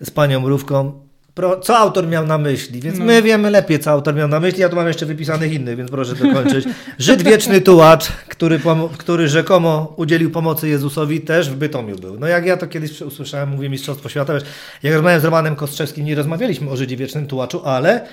z 0.00 0.10
panią 0.10 0.40
Mrówką, 0.40 1.05
pro, 1.36 1.60
co 1.60 1.78
autor 1.78 2.08
miał 2.08 2.26
na 2.26 2.38
myśli, 2.38 2.80
więc 2.80 2.98
no. 2.98 3.04
my 3.04 3.22
wiemy 3.22 3.50
lepiej, 3.50 3.78
co 3.78 3.90
autor 3.90 4.14
miał 4.14 4.28
na 4.28 4.40
myśli. 4.40 4.60
Ja 4.60 4.68
tu 4.68 4.76
mam 4.76 4.88
jeszcze 4.88 5.06
wypisanych 5.06 5.52
innych, 5.52 5.76
więc 5.76 5.90
proszę 5.90 6.14
dokończyć. 6.14 6.64
Żyd 6.98 7.22
wieczny 7.22 7.60
tułacz, 7.60 8.12
który, 8.28 8.60
który 8.98 9.28
rzekomo 9.28 9.94
udzielił 9.96 10.30
pomocy 10.30 10.68
Jezusowi, 10.68 11.20
też 11.20 11.50
w 11.50 11.54
Bytomiu 11.54 11.96
był. 11.96 12.18
No 12.18 12.26
jak 12.26 12.46
ja 12.46 12.56
to 12.56 12.66
kiedyś 12.66 13.00
usłyszałem, 13.00 13.48
mówię 13.48 13.68
Mistrzostwo 13.68 14.08
Świata, 14.08 14.34
wiesz, 14.34 14.42
jak 14.82 14.92
rozmawiałem 14.92 15.20
z 15.20 15.24
Romanem 15.24 15.56
Kostrzewskim, 15.56 16.04
nie 16.04 16.14
rozmawialiśmy 16.14 16.70
o 16.70 16.76
Żydzie 16.76 16.96
wiecznym 16.96 17.26
tułaczu, 17.26 17.62
ale 17.64 18.06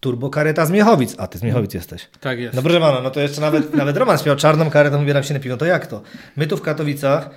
Turbo 0.00 0.30
kareta 0.30 0.66
z 0.66 0.70
Miechowic. 0.70 1.14
A 1.18 1.26
ty 1.26 1.38
z 1.38 1.42
Miechowic 1.42 1.74
jesteś. 1.74 2.08
Tak 2.20 2.38
jest. 2.38 2.56
No 2.56 2.62
proszę 2.62 2.80
pana, 2.80 3.00
no 3.00 3.10
to 3.10 3.20
jeszcze 3.20 3.40
nawet, 3.40 3.74
nawet 3.74 3.96
Roman 3.96 4.18
śmiał 4.18 4.36
czarną 4.36 4.70
karetą, 4.70 5.02
ubieram 5.02 5.22
się 5.22 5.34
na 5.34 5.40
piwo. 5.40 5.56
To 5.56 5.64
jak 5.64 5.86
to? 5.86 6.02
My 6.36 6.46
tu 6.46 6.56
w 6.56 6.62
Katowicach 6.62 7.30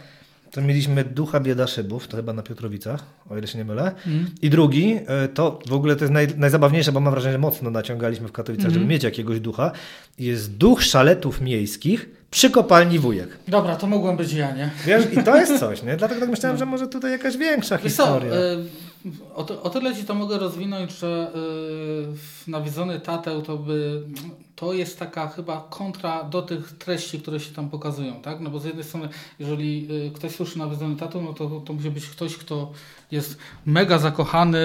to 0.52 0.62
mieliśmy 0.62 1.04
Ducha 1.04 1.40
Bieda 1.40 1.68
Szybów, 1.68 2.08
to 2.08 2.18
chyba 2.18 2.34
na 2.34 2.44
Piotrowicach, 2.44 3.04
o 3.30 3.38
ile 3.38 3.48
się 3.48 3.58
nie 3.58 3.66
mylę. 3.66 3.92
Mm. 4.08 4.26
I 4.42 4.50
drugi, 4.50 5.00
e, 5.08 5.28
to 5.28 5.60
w 5.68 5.74
ogóle 5.74 5.96
to 5.96 6.04
jest 6.04 6.14
naj, 6.14 6.28
najzabawniejsze, 6.38 6.92
bo 6.92 7.00
mam 7.00 7.14
wrażenie, 7.14 7.32
że 7.32 7.40
mocno 7.40 7.70
naciągaliśmy 7.70 8.28
w 8.28 8.32
Katowicach, 8.32 8.66
mm. 8.66 8.74
żeby 8.74 8.86
mieć 8.86 9.04
jakiegoś 9.04 9.40
ducha. 9.40 9.72
Jest 10.20 10.58
Duch 10.58 10.84
Szaletów 10.84 11.42
Miejskich 11.42 12.10
przy 12.32 12.50
kopalni 12.50 13.00
Wujek. 13.00 13.38
Dobra, 13.48 13.76
to 13.76 13.88
mogłem 13.88 14.18
być 14.18 14.34
ja, 14.34 14.56
nie? 14.56 14.70
Wiesz, 14.86 15.14
i 15.14 15.24
to 15.24 15.36
jest 15.36 15.60
coś, 15.60 15.84
nie? 15.84 15.98
Dlatego 15.98 16.22
tak 16.22 16.30
myślałem, 16.30 16.56
no. 16.56 16.60
że 16.60 16.66
może 16.66 16.88
tutaj 16.88 17.12
jakaś 17.12 17.38
większa 17.38 17.78
Wiesz 17.78 17.84
historia. 17.84 18.32
Co, 18.32 18.38
y 18.38 18.66
o, 19.36 19.44
to, 19.44 19.64
o 19.64 19.70
tyle 19.70 19.96
ci 19.96 20.04
to 20.04 20.14
mogę 20.14 20.38
rozwinąć, 20.38 20.92
że 20.92 21.32
y 22.48 22.52
nawiedzony 22.52 23.00
tateł 23.00 23.42
to 23.42 23.58
by 23.58 24.02
to 24.62 24.74
jest 24.74 25.00
taka 25.00 25.28
chyba 25.28 25.68
kontra 25.70 26.24
do 26.24 26.42
tych 26.42 26.72
treści, 26.78 27.20
które 27.20 27.40
się 27.40 27.52
tam 27.52 27.70
pokazują, 27.70 28.22
tak? 28.22 28.40
No 28.40 28.50
bo 28.50 28.60
z 28.60 28.66
jednej 28.66 28.84
strony, 28.84 29.10
jeżeli 29.40 29.88
y, 30.08 30.12
ktoś 30.12 30.32
słyszy 30.32 30.60
nawiedzony 30.60 30.96
tato, 30.96 31.22
no 31.22 31.34
to, 31.34 31.62
to 31.66 31.74
musi 31.74 31.90
być 31.90 32.06
ktoś, 32.06 32.38
kto 32.38 32.72
jest 33.12 33.38
mega 33.66 34.00
zakochany, 34.00 34.58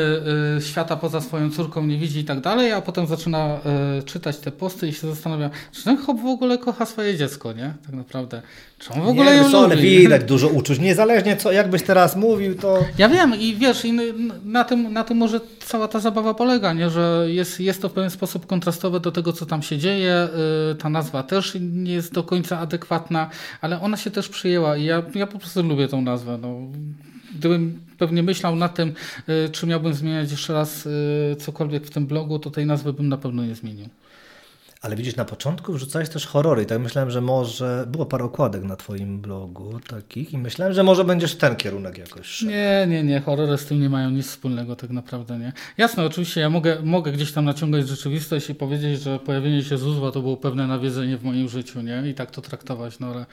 y, 0.59 0.62
świata 0.62 0.96
poza 0.96 1.20
swoją 1.20 1.50
córką 1.50 1.87
nie 1.87 1.98
widzi 1.98 2.20
i 2.20 2.24
tak 2.24 2.40
dalej, 2.40 2.72
a 2.72 2.80
potem 2.80 3.06
zaczyna 3.06 3.61
y, 3.98 4.02
czytać 4.02 4.38
te 4.38 4.52
posty 4.52 4.88
i 4.88 4.92
się 4.92 5.09
zastanawia, 5.09 5.50
czy 5.72 5.85
ten 5.85 5.98
chłop 5.98 6.20
w 6.20 6.26
ogóle 6.26 6.59
kocha 6.59 6.87
swoje 6.87 7.16
dziecko, 7.16 7.52
nie? 7.52 7.74
Tak 7.87 7.94
naprawdę. 7.94 8.42
Czy 8.78 8.92
on 8.92 9.02
w 9.02 9.09
ogóle 9.09 9.30
nie, 9.32 9.37
ją 9.37 9.50
co, 9.50 9.64
ale 9.64 9.76
widać 9.76 10.24
dużo 10.24 10.48
uczuć. 10.48 10.78
Niezależnie 10.78 11.37
co, 11.37 11.52
jakbyś 11.52 11.82
teraz 11.82 12.16
mówił, 12.16 12.54
to... 12.54 12.78
Ja 12.98 13.09
wiem 13.09 13.35
i 13.40 13.54
wiesz, 13.54 13.85
i 13.85 13.92
na 14.44 14.64
tym, 14.64 14.92
na 14.92 15.04
tym 15.04 15.16
może 15.16 15.40
cała 15.66 15.88
ta 15.88 16.00
zabawa 16.00 16.35
polega, 16.35 16.72
nie? 16.72 16.90
Że 16.90 17.26
jest, 17.28 17.61
jest 17.61 17.82
to 17.82 17.88
w 17.88 17.92
pewien 17.92 18.11
sposób 18.11 18.46
kontrastowe 18.46 19.00
do 19.00 19.12
tego, 19.12 19.32
co 19.32 19.46
tam 19.46 19.62
się 19.62 19.78
dzieje. 19.78 19.86
Y, 19.90 20.75
ta 20.75 20.88
nazwa 20.88 21.22
też 21.22 21.57
nie 21.61 21.92
jest 21.92 22.12
do 22.12 22.22
końca 22.22 22.59
adekwatna, 22.59 23.31
ale 23.61 23.81
ona 23.81 23.96
się 23.96 24.11
też 24.11 24.29
przyjęła 24.29 24.77
i 24.77 24.85
ja, 24.85 25.03
ja 25.14 25.27
po 25.27 25.38
prostu 25.38 25.62
lubię 25.62 25.88
tą 25.88 26.03
nazwę. 26.03 26.38
No 26.42 26.61
gdybym 27.38 27.81
pewnie 27.99 28.22
myślał 28.22 28.57
nad 28.57 28.75
tym, 28.75 28.92
y, 29.29 29.49
czy 29.53 29.66
miałbym 29.66 29.94
zmieniać 29.94 30.31
jeszcze 30.31 30.53
raz 30.53 30.87
y, 30.87 31.37
cokolwiek 31.38 31.87
w 31.87 31.90
tym 31.90 32.07
blogu, 32.07 32.38
to 32.38 32.51
tej 32.51 32.66
nazwy 32.66 32.92
bym 32.92 33.09
na 33.09 33.16
pewno 33.16 33.44
nie 33.44 33.55
zmienił. 33.55 33.88
Ale 34.87 34.96
widzisz, 34.96 35.16
na 35.16 35.25
początku 35.25 35.72
wrzucałeś 35.72 36.09
też 36.09 36.27
horrory 36.27 36.62
i 36.62 36.66
tak 36.66 36.79
myślałem, 36.79 37.11
że 37.11 37.20
może 37.20 37.85
było 37.88 38.07
parę 38.07 38.25
okładek 38.25 38.62
na 38.62 38.77
twoim 38.77 39.20
blogu 39.20 39.81
takich 39.90 40.33
i 40.33 40.38
myślałem, 40.38 40.75
że 40.75 40.83
może 40.83 41.05
będziesz 41.05 41.33
w 41.33 41.37
ten 41.37 41.57
kierunek 41.57 41.99
jakoś 41.99 42.27
szedł. 42.27 42.51
Nie, 42.51 42.87
nie, 42.88 43.03
nie, 43.03 43.20
horrory 43.20 43.59
z 43.59 43.66
tym 43.66 43.81
nie 43.81 43.88
mają 43.88 44.11
nic 44.11 44.27
wspólnego 44.27 44.77
tak 44.77 44.90
naprawdę, 44.90 45.38
nie. 45.38 45.53
Jasne, 45.79 46.05
oczywiście 46.05 46.40
ja 46.40 46.51
mogę, 46.51 46.79
mogę 46.83 47.12
gdzieś 47.12 47.33
tam 47.33 47.44
naciągać 47.44 47.88
rzeczywistość 47.88 48.51
i 48.51 48.55
powiedzieć, 48.55 49.03
że 49.03 49.18
pojawienie 49.18 49.62
się 49.62 49.79
Zuzła 49.79 50.12
to 50.12 50.20
było 50.20 50.37
pewne 50.37 50.66
nawiedzenie 50.66 51.16
w 51.16 51.25
moim 51.25 51.49
życiu, 51.49 51.83
nie, 51.83 52.03
i 52.11 52.14
tak 52.14 52.31
to 52.31 52.40
traktować, 52.42 52.99
no 52.99 53.07
ale 53.07 53.27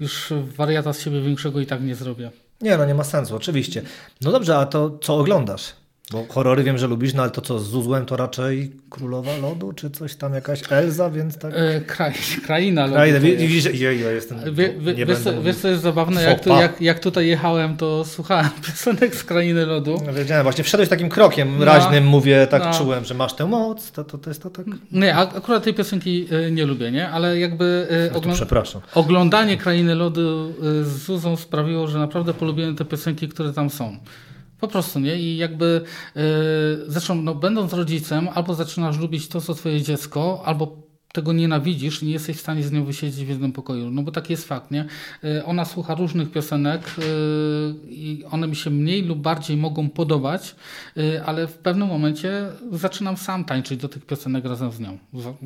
już 0.00 0.32
wariata 0.56 0.92
z 0.92 1.00
siebie 1.00 1.20
większego 1.20 1.60
i 1.60 1.66
tak 1.66 1.82
nie 1.82 1.94
zrobię. 1.94 2.30
Nie, 2.60 2.76
no 2.76 2.86
nie 2.86 2.94
ma 2.94 3.04
sensu, 3.04 3.36
oczywiście. 3.36 3.82
No 4.20 4.32
dobrze, 4.32 4.56
a 4.56 4.66
to 4.66 4.98
co 4.98 5.16
oglądasz? 5.16 5.81
Bo 6.10 6.24
horrory 6.28 6.62
wiem, 6.64 6.78
że 6.78 6.86
lubisz, 6.86 7.14
no 7.14 7.22
ale 7.22 7.30
to 7.30 7.40
co, 7.40 7.58
z 7.58 7.68
Zuzłem 7.70 8.06
to 8.06 8.16
raczej 8.16 8.72
Królowa 8.90 9.36
Lodu, 9.36 9.72
czy 9.72 9.90
coś 9.90 10.14
tam, 10.14 10.34
jakaś 10.34 10.62
Elza, 10.70 11.10
więc 11.10 11.38
tak... 11.38 11.52
E, 11.56 11.80
kraj, 11.80 12.12
kraina 12.46 12.82
lodu. 12.82 12.94
Kraina, 12.94 13.20
widzisz, 13.20 13.64
że 13.64 13.72
ja 13.94 14.10
jestem... 14.10 14.38
Wie, 14.54 14.74
wie, 14.78 14.94
nie 14.94 15.06
wiesz, 15.06 15.18
co- 15.18 15.42
wiesz 15.42 15.56
co 15.56 15.68
jest 15.68 15.82
zabawne, 15.82 16.22
jak, 16.22 16.40
tu, 16.44 16.50
jak, 16.50 16.80
jak 16.80 17.00
tutaj 17.00 17.26
jechałem, 17.26 17.76
to 17.76 18.04
słuchałem 18.04 18.50
piosenek 18.66 19.14
z 19.14 19.24
Krainy 19.24 19.66
Lodu. 19.66 20.02
No, 20.06 20.12
wiedziałem, 20.12 20.42
właśnie 20.42 20.64
wszedłeś 20.64 20.88
takim 20.88 21.08
krokiem 21.08 21.58
No. 21.58 21.64
raźnym, 21.64 22.04
mówię, 22.06 22.46
tak 22.50 22.62
No. 22.64 22.78
czułem, 22.78 23.04
że 23.04 23.14
masz 23.14 23.34
tę 23.34 23.46
moc, 23.46 23.92
to, 23.92 24.04
to, 24.04 24.18
to 24.18 24.30
jest 24.30 24.42
to 24.42 24.50
tak... 24.50 24.66
Nie, 24.92 25.16
ak- 25.16 25.36
akurat 25.36 25.64
tej 25.64 25.74
piosenki 25.74 26.28
e, 26.46 26.50
nie 26.50 26.66
lubię, 26.66 26.90
nie? 26.90 27.08
Ale 27.08 27.38
jakby 27.38 27.86
No 28.26 28.32
przepraszam. 28.34 28.82
oglądanie 28.94 29.56
Krainy 29.56 29.94
Lodu 29.94 30.52
e, 30.80 30.84
z 30.84 30.88
Zuzą 31.04 31.36
sprawiło, 31.36 31.88
że 31.88 31.98
naprawdę 31.98 32.34
polubiłem 32.34 32.76
te 32.76 32.84
piosenki, 32.84 33.28
które 33.28 33.52
tam 33.52 33.70
są. 33.70 33.96
Po 34.62 34.68
prostu, 34.68 35.00
nie? 35.00 35.16
I 35.16 35.36
jakby 35.36 35.84
e, 36.16 36.20
zresztą, 36.86 37.14
no, 37.14 37.34
będąc 37.34 37.72
rodzicem, 37.72 38.28
albo 38.34 38.54
zaczynasz 38.54 38.98
lubić 38.98 39.28
to, 39.28 39.40
co 39.40 39.54
twoje 39.54 39.82
dziecko, 39.82 40.42
albo 40.44 40.81
tego 41.12 41.32
nienawidzisz 41.32 42.02
i 42.02 42.06
nie 42.06 42.12
jesteś 42.12 42.36
w 42.36 42.40
stanie 42.40 42.62
z 42.62 42.72
nią 42.72 42.84
wysiedzieć 42.84 43.24
w 43.24 43.28
jednym 43.28 43.52
pokoju. 43.52 43.90
No 43.90 44.02
bo 44.02 44.12
taki 44.12 44.32
jest 44.32 44.48
fakt, 44.48 44.70
nie? 44.70 44.84
E, 45.24 45.44
Ona 45.44 45.64
słucha 45.64 45.94
różnych 45.94 46.30
piosenek 46.30 46.82
e, 46.98 47.02
i 47.90 48.24
one 48.30 48.46
mi 48.46 48.56
się 48.56 48.70
mniej 48.70 49.02
lub 49.02 49.18
bardziej 49.18 49.56
mogą 49.56 49.88
podobać, 49.88 50.54
e, 50.96 51.24
ale 51.24 51.46
w 51.46 51.54
pewnym 51.54 51.88
momencie 51.88 52.46
zaczynam 52.72 53.16
sam 53.16 53.44
tańczyć 53.44 53.80
do 53.80 53.88
tych 53.88 54.06
piosenek 54.06 54.44
razem 54.44 54.72
z 54.72 54.80
nią. 54.80 54.98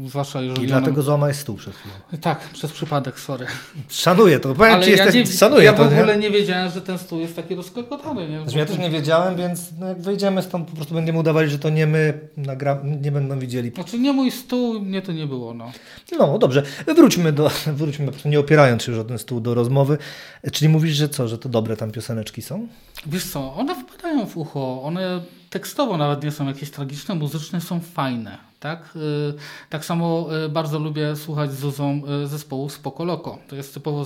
Zwłaszcza 0.07 0.43
jeżeli 0.43 0.63
I 0.63 0.73
ona... 0.73 0.81
dlatego 0.81 1.03
złamałeś 1.03 1.37
stół 1.37 1.57
przed 1.57 1.75
chwilą. 1.75 1.95
Tak, 2.21 2.41
przez 2.53 2.73
przypadek, 2.73 3.21
sorry. 3.21 3.47
Szanuję 3.89 4.41
to, 4.41 4.55
powiem 4.55 4.75
Ale 4.75 4.85
ci, 4.85 4.91
ja, 4.91 4.97
jesteś, 4.97 5.15
nie, 5.15 5.27
szanuję 5.27 5.65
ja 5.65 5.73
to, 5.73 5.85
w 5.85 5.93
nie? 5.93 5.99
ogóle 5.99 6.19
nie 6.19 6.31
wiedziałem, 6.31 6.71
że 6.71 6.81
ten 6.81 6.99
stół 6.99 7.21
jest 7.21 7.37
taki 7.37 7.55
rozklekotany. 7.55 8.29
Nie? 8.29 8.41
Znaczy, 8.43 8.59
ja 8.59 8.67
też 8.67 8.79
nie 8.79 8.91
wiedziałem, 8.91 9.37
więc 9.37 9.71
no, 9.79 9.87
jak 9.89 10.01
wyjdziemy 10.03 10.43
stąd, 10.43 10.69
po 10.69 10.77
prostu 10.77 10.95
będziemy 10.95 11.19
udawali, 11.19 11.51
że 11.51 11.59
to 11.59 11.71
nie 11.71 11.87
my 11.87 12.29
nagra... 12.37 12.79
nie 13.03 13.13
będą 13.13 13.39
widzieli. 13.39 13.71
Znaczy 13.71 13.99
nie 13.99 14.13
mój 14.13 14.31
stół, 14.31 14.81
mnie 14.81 15.03
to 15.03 15.13
nie 15.13 15.27
było. 15.27 15.56
No. 15.57 15.73
No 16.19 16.39
dobrze, 16.39 16.63
wróćmy 16.97 17.33
do, 17.33 17.51
wróćmy 17.81 18.13
nie 18.25 18.41
opierając 18.41 18.83
się 18.83 18.93
już 18.93 19.01
o 19.01 19.05
ten 19.05 19.19
stół 19.19 19.41
do 19.41 19.55
rozmowy. 19.55 19.99
Czyli 20.53 20.69
mówisz, 20.69 20.95
że 20.97 21.09
co, 21.09 21.29
że 21.29 21.39
to 21.39 21.49
dobre 21.49 21.77
tam 21.77 21.93
pioseneczki 21.93 22.43
są? 22.43 22.69
Wiesz 23.07 23.25
co, 23.25 23.55
one 23.55 23.75
wpadają 23.75 24.27
w 24.27 24.37
ucho, 24.37 24.83
one 24.83 25.21
tekstowo 25.51 25.97
nawet 25.97 26.23
nie 26.23 26.31
są 26.31 26.47
jakieś 26.47 26.71
tragiczne, 26.71 27.15
muzyczne 27.15 27.61
są 27.61 27.81
fajne. 27.81 28.39
Tak, 28.61 28.97
Y, 28.97 29.35
tak 29.71 29.85
samo 29.85 30.29
y, 30.45 30.49
bardzo 30.49 30.79
lubię 30.79 31.17
słuchać 31.17 31.53
z 31.53 31.59
Zuzą 31.59 32.03
y, 32.25 32.27
zespołu 32.27 32.69
Spoko 32.69 33.05
Loko. 33.05 33.39
To 33.49 33.57
jest 33.57 33.75
typowo 33.75 34.05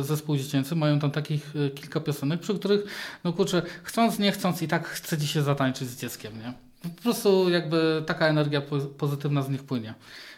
zespół 0.00 0.36
dziecięcy. 0.36 0.76
Mają 0.76 0.98
tam 0.98 1.10
takich 1.10 1.54
kilka 1.74 2.00
piosenek, 2.00 2.40
przy 2.40 2.54
których, 2.54 2.84
no 3.24 3.32
kurczę, 3.32 3.62
chcąc, 3.82 4.18
nie 4.18 4.32
chcąc 4.32 4.62
i 4.62 4.68
tak 4.68 4.88
chce 4.88 5.18
ci 5.18 5.26
się 5.26 5.42
zatańczyć 5.42 5.88
z 5.88 6.00
dzieckiem, 6.00 6.32
nie? 6.38 6.52
Po 6.82 7.02
prostu 7.02 7.50
jakby 7.50 8.02
taka 8.06 8.26
energia 8.28 8.60
po- 8.60 8.78
pozytywna 8.78 9.42
z 9.42 9.50
nich 9.50 9.62
płynie. 9.62 9.94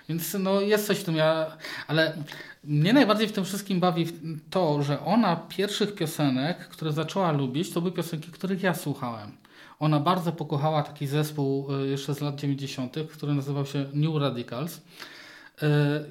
Więc 0.08 0.36
no 0.40 0.60
jest 0.60 0.86
coś 0.86 0.98
w 0.98 1.04
tym, 1.04 1.16
ja, 1.16 1.56
ale 1.86 2.16
mnie 2.64 2.92
najbardziej 2.92 3.28
w 3.28 3.32
tym 3.32 3.44
wszystkim 3.44 3.80
bawi 3.80 4.06
to, 4.50 4.82
że 4.82 5.00
ona 5.00 5.36
pierwszych 5.36 5.94
piosenek, 5.94 6.68
które 6.68 6.92
zaczęła 6.92 7.32
lubić, 7.32 7.72
to 7.72 7.80
były 7.80 7.92
piosenki, 7.92 8.30
których 8.30 8.62
ja 8.62 8.74
słuchałem. 8.74 9.32
Ona 9.78 10.00
bardzo 10.00 10.32
pokochała 10.32 10.82
taki 10.82 11.06
zespół 11.06 11.74
y, 11.82 11.88
jeszcze 11.88 12.14
z 12.14 12.20
lat 12.20 12.36
90., 12.40 12.96
który 13.12 13.34
nazywał 13.34 13.66
się 13.66 13.86
New 13.92 14.16
Radicals. 14.16 14.76
Y, 14.76 14.80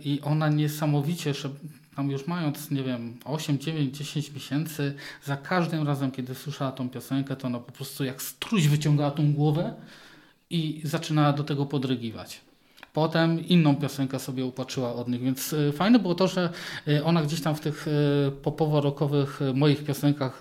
I 0.03 0.21
ona 0.21 0.49
niesamowicie, 0.49 1.33
tam 1.95 2.11
już 2.11 2.27
mając, 2.27 2.71
nie 2.71 2.83
wiem, 2.83 3.19
8, 3.25 3.59
9, 3.59 3.97
10 3.97 4.31
miesięcy, 4.31 4.93
za 5.23 5.37
każdym 5.37 5.87
razem, 5.87 6.11
kiedy 6.11 6.35
słyszała 6.35 6.71
tą 6.71 6.89
piosenkę, 6.89 7.35
to 7.35 7.47
ona 7.47 7.59
po 7.59 7.71
prostu 7.71 8.03
jak 8.03 8.21
struś 8.21 8.67
wyciągała 8.67 9.11
tą 9.11 9.33
głowę 9.33 9.73
i 10.49 10.81
zaczynała 10.83 11.33
do 11.33 11.43
tego 11.43 11.65
podrygiwać. 11.65 12.41
Potem 12.93 13.47
inną 13.47 13.75
piosenkę 13.75 14.19
sobie 14.19 14.45
upatrzyła 14.45 14.93
od 14.93 15.07
nich, 15.07 15.21
więc 15.21 15.53
y, 15.53 15.71
fajne 15.71 15.99
było 15.99 16.15
to, 16.15 16.27
że 16.27 16.49
y, 16.87 17.03
ona 17.03 17.23
gdzieś 17.23 17.41
tam 17.41 17.55
w 17.55 17.59
tych 17.59 17.87
y, 17.87 18.31
popowo-rockowych 18.41 19.41
y, 19.41 19.53
moich 19.53 19.83
piosenkach 19.83 20.39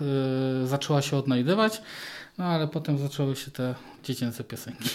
zaczęła 0.65 1.01
się 1.01 1.17
odnajdywać, 1.17 1.81
no 2.37 2.45
ale 2.45 2.67
potem 2.67 2.97
zaczęły 2.97 3.35
się 3.35 3.51
te 3.51 3.75
dziecięce 4.03 4.43
piosenki. 4.43 4.89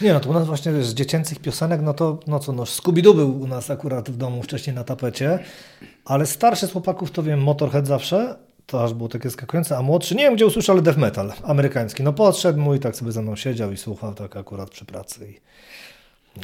Nie 0.00 0.12
no, 0.12 0.20
to 0.20 0.30
u 0.30 0.32
nas 0.32 0.46
właśnie 0.46 0.82
z 0.82 0.94
dziecięcych 0.94 1.38
piosenek, 1.38 1.80
no 1.82 1.94
to 1.94 2.20
no 2.26 2.38
co, 2.38 2.52
no 2.52 2.62
Scooby-Doo 2.62 3.14
był 3.14 3.40
u 3.40 3.46
nas 3.46 3.70
akurat 3.70 4.10
w 4.10 4.16
domu 4.16 4.42
wcześniej 4.42 4.76
na 4.76 4.84
tapecie, 4.84 5.38
ale 6.04 6.26
starszy 6.26 6.66
z 6.66 6.72
chłopaków 6.72 7.10
to 7.10 7.22
wiem, 7.22 7.42
Motorhead 7.42 7.86
zawsze, 7.86 8.36
to 8.68 8.84
aż 8.84 8.94
było 8.94 9.08
takie 9.08 9.30
skakujące, 9.30 9.76
a 9.78 9.82
młodszy, 9.82 10.14
nie 10.14 10.22
wiem 10.24 10.34
gdzie 10.34 10.46
usłyszał, 10.46 10.74
ale 10.74 10.82
death 10.82 10.98
metal 10.98 11.32
amerykański. 11.42 12.02
No 12.02 12.12
podszedł 12.12 12.60
mój, 12.60 12.80
tak 12.80 12.96
sobie 12.96 13.12
ze 13.12 13.22
mną 13.22 13.36
siedział 13.36 13.72
i 13.72 13.76
słuchał 13.76 14.14
tak 14.14 14.36
akurat 14.36 14.70
przy 14.70 14.84
pracy 14.84 15.28
i 15.30 15.40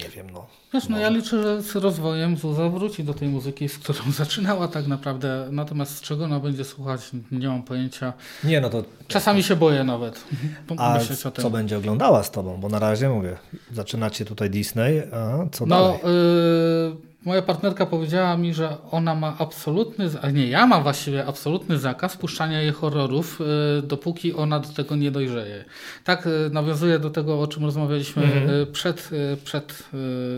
nie 0.03 0.09
wiem, 0.09 0.31
no. 0.31 0.47
Wiesz, 0.75 0.89
no 0.89 0.99
ja 0.99 1.09
liczę, 1.09 1.43
że 1.43 1.63
z 1.63 1.77
rozwojem 1.77 2.37
Zuza 2.37 2.69
wróci 2.69 3.05
do 3.05 3.15
tej 3.15 3.29
muzyki, 3.29 3.69
z 3.69 3.79
którą 3.79 3.99
zaczynała 4.23 4.69
tak 4.69 4.87
naprawdę, 4.87 5.49
natomiast 5.51 5.97
z 5.97 6.01
czego 6.01 6.25
ona 6.25 6.41
będzie 6.41 6.65
słuchać, 6.65 7.01
nie 7.33 7.49
mam 7.49 7.63
pojęcia. 7.63 8.13
Nie 8.45 8.61
no 8.61 8.71
to 8.71 8.85
Czasami 9.09 9.43
się 9.43 9.57
boję 9.57 9.85
nawet 9.85 10.25
a 10.79 10.95
myśleć 10.99 11.27
o 11.27 11.31
tym. 11.31 11.43
co 11.43 11.51
będzie 11.51 11.79
oglądała 11.79 12.23
z 12.23 12.31
tobą? 12.31 12.57
Bo 12.61 12.69
na 12.69 12.79
razie 12.79 13.09
mówię, 13.09 13.37
zaczynacie 13.73 14.25
tutaj 14.25 14.51
Disney, 14.51 15.03
a 15.13 15.47
co 15.53 15.67
No, 15.67 15.77
dalej? 15.77 15.99
y, 15.99 17.14
moja 17.25 17.43
partnerka 17.43 17.87
powiedziała 17.87 18.37
mi, 18.37 18.55
że 18.55 18.77
ona 18.91 19.15
ma 19.15 19.35
absolutny, 19.39 20.09
a 20.23 20.31
nie, 20.31 20.47
ja 20.49 20.67
mam 20.67 20.83
właściwie 20.83 21.27
absolutny 21.27 21.79
zakaz 21.79 22.17
puszczania 22.17 22.63
jej 22.63 22.73
horrorów, 22.73 23.41
y, 23.79 23.83
dopóki 23.83 24.35
ona 24.35 24.61
do 24.61 24.69
tego 24.69 24.97
nie 24.97 25.11
dojrzeje. 25.11 25.65
Tak, 26.05 26.27
y, 26.27 26.31
nawiązuję 26.53 26.99
do 26.99 27.11
tego, 27.11 27.41
o 27.41 27.47
czym 27.47 27.65
rozmawialiśmy 27.65 28.23
Mhm. 28.25 28.51
y, 28.51 28.67
przed, 28.67 29.11
przed 29.45 29.85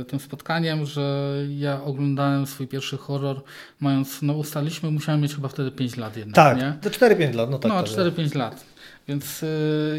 y, 0.00 0.04
tym 0.04 0.20
spotkaniem, 0.20 0.86
że 0.86 1.32
ja 1.48 1.82
oglądałem 1.82 2.46
swój 2.46 2.66
pierwszy 2.66 2.96
horror, 2.96 3.42
mając, 3.80 4.22
no 4.22 4.32
ustaliliśmy, 4.32 4.90
musiałem 4.90 5.20
mieć 5.20 5.34
chyba 5.34 5.48
wtedy 5.48 5.70
5 5.70 5.96
lat 5.96 6.16
jednak, 6.16 6.34
tak, 6.34 6.58
nie? 6.58 6.74
to 6.82 6.90
4-5 6.90 7.34
lat, 7.34 7.50
no 7.50 7.58
tak. 7.58 7.72
no, 7.72 7.82
tak, 7.82 7.92
4-5 7.92 8.36
lat. 8.36 8.64
Więc 9.08 9.44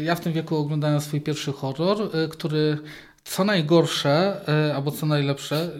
ja 0.02 0.14
w 0.14 0.20
tym 0.20 0.32
wieku 0.32 0.56
oglądałem 0.56 1.00
swój 1.00 1.20
pierwszy 1.20 1.52
horror, 1.52 1.98
który 2.30 2.78
co 3.30 3.44
najgorsze, 3.44 4.40
y, 4.68 4.74
albo 4.74 4.90
co 4.90 5.06
najlepsze, 5.06 5.70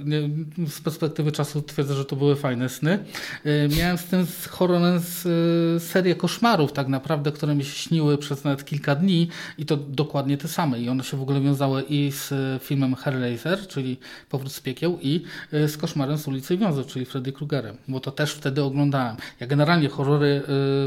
z 0.69 0.81
perspektywy 0.81 1.33
czasu 1.33 1.63
twierdzę, 1.63 1.95
że 1.95 2.05
to 2.05 2.17
były 2.17 2.37
fajne 2.37 2.69
sny. 2.69 2.99
Y, 3.47 3.69
miałem 3.79 3.99
z 3.99 4.05
tym 4.05 4.27
z 4.27 5.27
y, 5.27 5.81
serię 5.81 6.15
koszmarów 6.15 6.73
tak 6.73 6.89
naprawdę, 6.89 7.33
które 7.33 7.55
mi 7.55 7.65
się 7.65 7.71
śniły 7.71 8.19
przez 8.19 8.45
nawet 8.45 8.65
kilka 8.65 8.95
dni 8.95 9.29
i 9.59 9.67
to 9.67 9.77
dokładnie 9.77 10.37
te 10.37 10.49
same. 10.49 10.81
I 10.81 10.89
one 10.89 11.05
się 11.05 11.17
w 11.17 11.23
ogóle 11.23 11.41
wiązały 11.41 11.83
i 11.83 12.13
z 12.13 12.33
y, 12.33 12.59
filmem 12.65 12.95
Hellraiser, 12.95 13.67
czyli 13.67 13.97
Powrót 14.29 14.53
z 14.53 14.61
piekieł 14.61 14.99
i 15.03 15.23
z 15.53 15.77
koszmarem 15.77 16.19
z 16.19 16.29
ulicy 16.29 16.57
Wiązów, 16.57 16.87
czyli 16.87 17.05
Freddy 17.05 17.33
Kruegerem, 17.33 17.77
bo 17.89 18.01
to 18.01 18.11
też 18.11 18.33
wtedy 18.33 18.63
oglądałem. 18.63 19.17
Ja 19.41 19.47
generalnie 19.47 19.89
horrory 19.89 20.43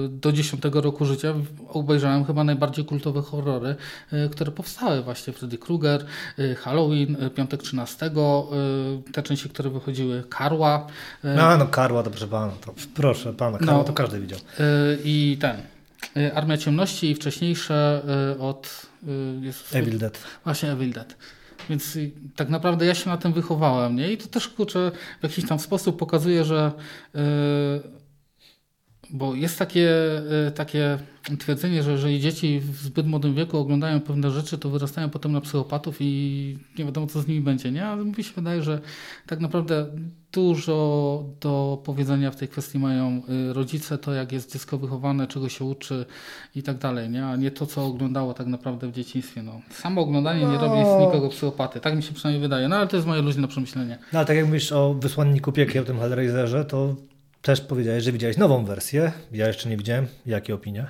do 0.10 0.32
10 0.32 0.64
roku 0.74 1.06
życia 1.06 1.34
obejrzałem 1.68 2.26
chyba 2.26 2.44
najbardziej 2.44 2.86
kultowe 2.86 3.22
horrory, 3.22 3.76
które 4.32 4.52
powstały 4.52 5.02
właśnie 5.02 5.34
Freddy 5.34 5.58
Krueger, 5.58 6.06
Halloween, 6.56 7.24
y, 7.24 7.30
Piątek 7.30 7.64
13, 7.64 8.06
y, 8.06 9.12
te 9.12 9.24
części, 9.24 9.50
które 9.50 9.70
wychodziły, 9.70 10.24
Karła 10.30 10.88
y, 11.26 11.28
No, 11.36 11.58
no 11.58 11.68
Karła, 11.68 12.04
dobrze 12.04 12.28
pana, 12.28 12.52
to 12.66 12.74
proszę 12.94 13.34
pana, 13.34 13.58
Karła 13.58 13.74
No. 13.74 13.84
to 13.84 13.94
każdy 13.94 14.20
widział. 14.20 14.40
i 15.04 15.38
ten. 15.42 15.58
Armia 16.36 16.58
Ciemności 16.58 17.12
i 17.12 17.16
wcześniejsze 17.16 18.02
od 18.40 18.86
Jezus, 19.42 19.76
Evil 19.76 19.98
Dead. 20.00 20.24
Właśnie 20.44 20.72
Evil 20.72 20.94
Dead. 20.94 21.16
Więc 21.70 21.98
tak 22.36 22.50
naprawdę 22.50 22.86
ja 22.86 22.96
się 22.96 23.10
na 23.10 23.18
tym 23.18 23.34
wychowałem, 23.34 23.96
nie? 23.96 24.12
I 24.12 24.18
to 24.18 24.28
też 24.28 24.48
kurczę 24.48 24.92
w 25.20 25.24
jakiś 25.24 25.48
tam 25.48 25.60
sposób 25.60 26.00
pokazuje, 26.00 26.46
że 26.46 26.72
bo 29.12 29.36
jest 29.36 29.60
takie, 29.60 29.90
y, 30.48 30.52
takie 30.52 30.98
twierdzenie, 31.40 31.84
że 31.84 31.92
jeżeli 31.92 32.20
dzieci 32.20 32.60
w 32.60 32.78
zbyt 32.78 33.08
młodym 33.08 33.36
wieku 33.36 33.58
oglądają 33.58 34.00
pewne 34.02 34.32
rzeczy, 34.32 34.58
to 34.58 34.70
wyrastają 34.70 35.10
potem 35.10 35.32
na 35.32 35.42
psychopatów 35.42 35.98
i 36.00 36.58
nie 36.80 36.86
wiadomo 36.86 37.08
co 37.08 37.22
z 37.22 37.28
nimi 37.28 37.42
będzie, 37.42 37.72
nie? 37.72 37.86
Ale 37.86 38.06
mi 38.06 38.24
się 38.24 38.34
wydaje, 38.36 38.64
że 38.64 38.80
tak 39.28 39.40
naprawdę 39.40 39.86
dużo 40.32 41.24
do 41.42 41.82
powiedzenia 41.86 42.32
w 42.32 42.36
tej 42.36 42.48
kwestii 42.48 42.80
mają 42.80 43.22
y, 43.50 43.54
rodzice, 43.54 43.98
to 43.98 44.14
jak 44.14 44.32
jest 44.32 44.54
dziecko 44.54 44.78
wychowane, 44.78 45.28
czego 45.28 45.50
się 45.50 45.66
uczy 45.66 46.06
i 46.56 46.64
tak 46.64 46.78
dalej, 46.78 47.10
nie? 47.10 47.26
A 47.26 47.36
nie 47.36 47.52
to, 47.52 47.66
co 47.66 47.86
oglądało 47.86 48.34
tak 48.34 48.48
naprawdę 48.48 48.88
w 48.88 48.92
dzieciństwie. 48.92 49.44
No. 49.44 49.62
Samo 49.70 50.02
oglądanie 50.02 50.40
nie 50.40 50.48
No. 50.48 50.62
robi 50.62 50.82
z 50.86 51.00
nikogo 51.06 51.30
psychopaty. 51.30 51.80
Tak 51.80 51.96
mi 51.96 52.04
się 52.04 52.14
przynajmniej 52.14 52.42
wydaje. 52.42 52.68
No 52.68 52.76
ale 52.76 52.88
to 52.88 52.96
jest 52.96 53.08
moje 53.08 53.22
luźne 53.22 53.48
przemyślenie. 53.48 53.98
No 54.14 54.20
ale 54.20 54.26
tak 54.28 54.36
jak 54.38 54.46
mówisz 54.46 54.72
o 54.72 54.94
Wysłanniku 54.94 55.52
Piekieł, 55.52 55.86
tym 55.86 56.00
Hellraiserze, 56.00 56.66
to 56.66 56.96
też 57.42 57.62
powiedziałeś, 57.62 58.04
że 58.04 58.12
widziałeś 58.12 58.38
nową 58.38 58.66
wersję. 58.66 59.12
Ja 59.32 59.48
jeszcze 59.48 59.70
nie 59.70 59.78
widziałem. 59.78 60.08
Jakie 60.26 60.56
opinie? 60.56 60.86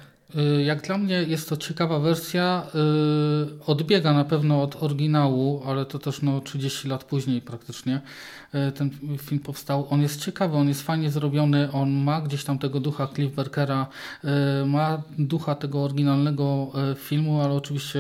Y, 0.60 0.64
Jak 0.64 0.82
dla 0.82 0.98
mnie 0.98 1.24
jest 1.24 1.50
to 1.50 1.58
ciekawa 1.58 2.00
wersja. 2.00 2.68
y, 2.76 3.66
Odbiega 3.66 4.14
na 4.14 4.26
pewno 4.26 4.62
od 4.64 4.84
oryginału, 4.84 5.64
ale 5.66 5.86
to 5.86 6.00
też 6.00 6.22
no 6.22 6.42
30 6.42 6.88
lat 6.88 7.04
później 7.04 7.42
praktycznie 7.42 8.02
y, 8.70 8.72
ten 8.72 8.90
film 9.20 9.40
powstał. 9.42 9.88
On 9.90 10.02
jest 10.02 10.26
ciekawy, 10.26 10.58
on 10.58 10.68
jest 10.68 10.82
fajnie 10.82 11.12
zrobiony, 11.12 11.72
on 11.72 11.92
ma 11.92 12.22
gdzieś 12.22 12.44
tam 12.44 12.60
tego 12.60 12.80
ducha 12.80 13.08
Cliff 13.16 13.36
Barkera, 13.36 13.88
y, 14.62 14.66
ma 14.66 15.02
ducha 15.20 15.56
tego 15.56 15.84
oryginalnego 15.84 16.72
filmu, 16.98 17.42
ale 17.42 17.54
oczywiście 17.54 18.00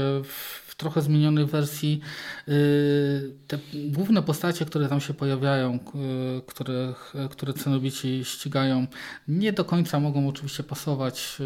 trochę 0.82 1.02
zmienionej 1.02 1.46
wersji. 1.46 2.02
Te 3.48 3.60
główne 3.74 4.22
postacie, 4.22 4.66
które 4.66 4.88
tam 4.88 5.02
się 5.02 5.14
pojawiają, 5.14 5.80
które, 6.48 6.94
które 7.30 7.54
cenobici 7.54 8.26
ścigają, 8.26 8.88
nie 9.28 9.54
do 9.54 9.66
końca 9.66 10.00
mogą 10.00 10.28
oczywiście 10.28 10.64
pasować 10.64 11.38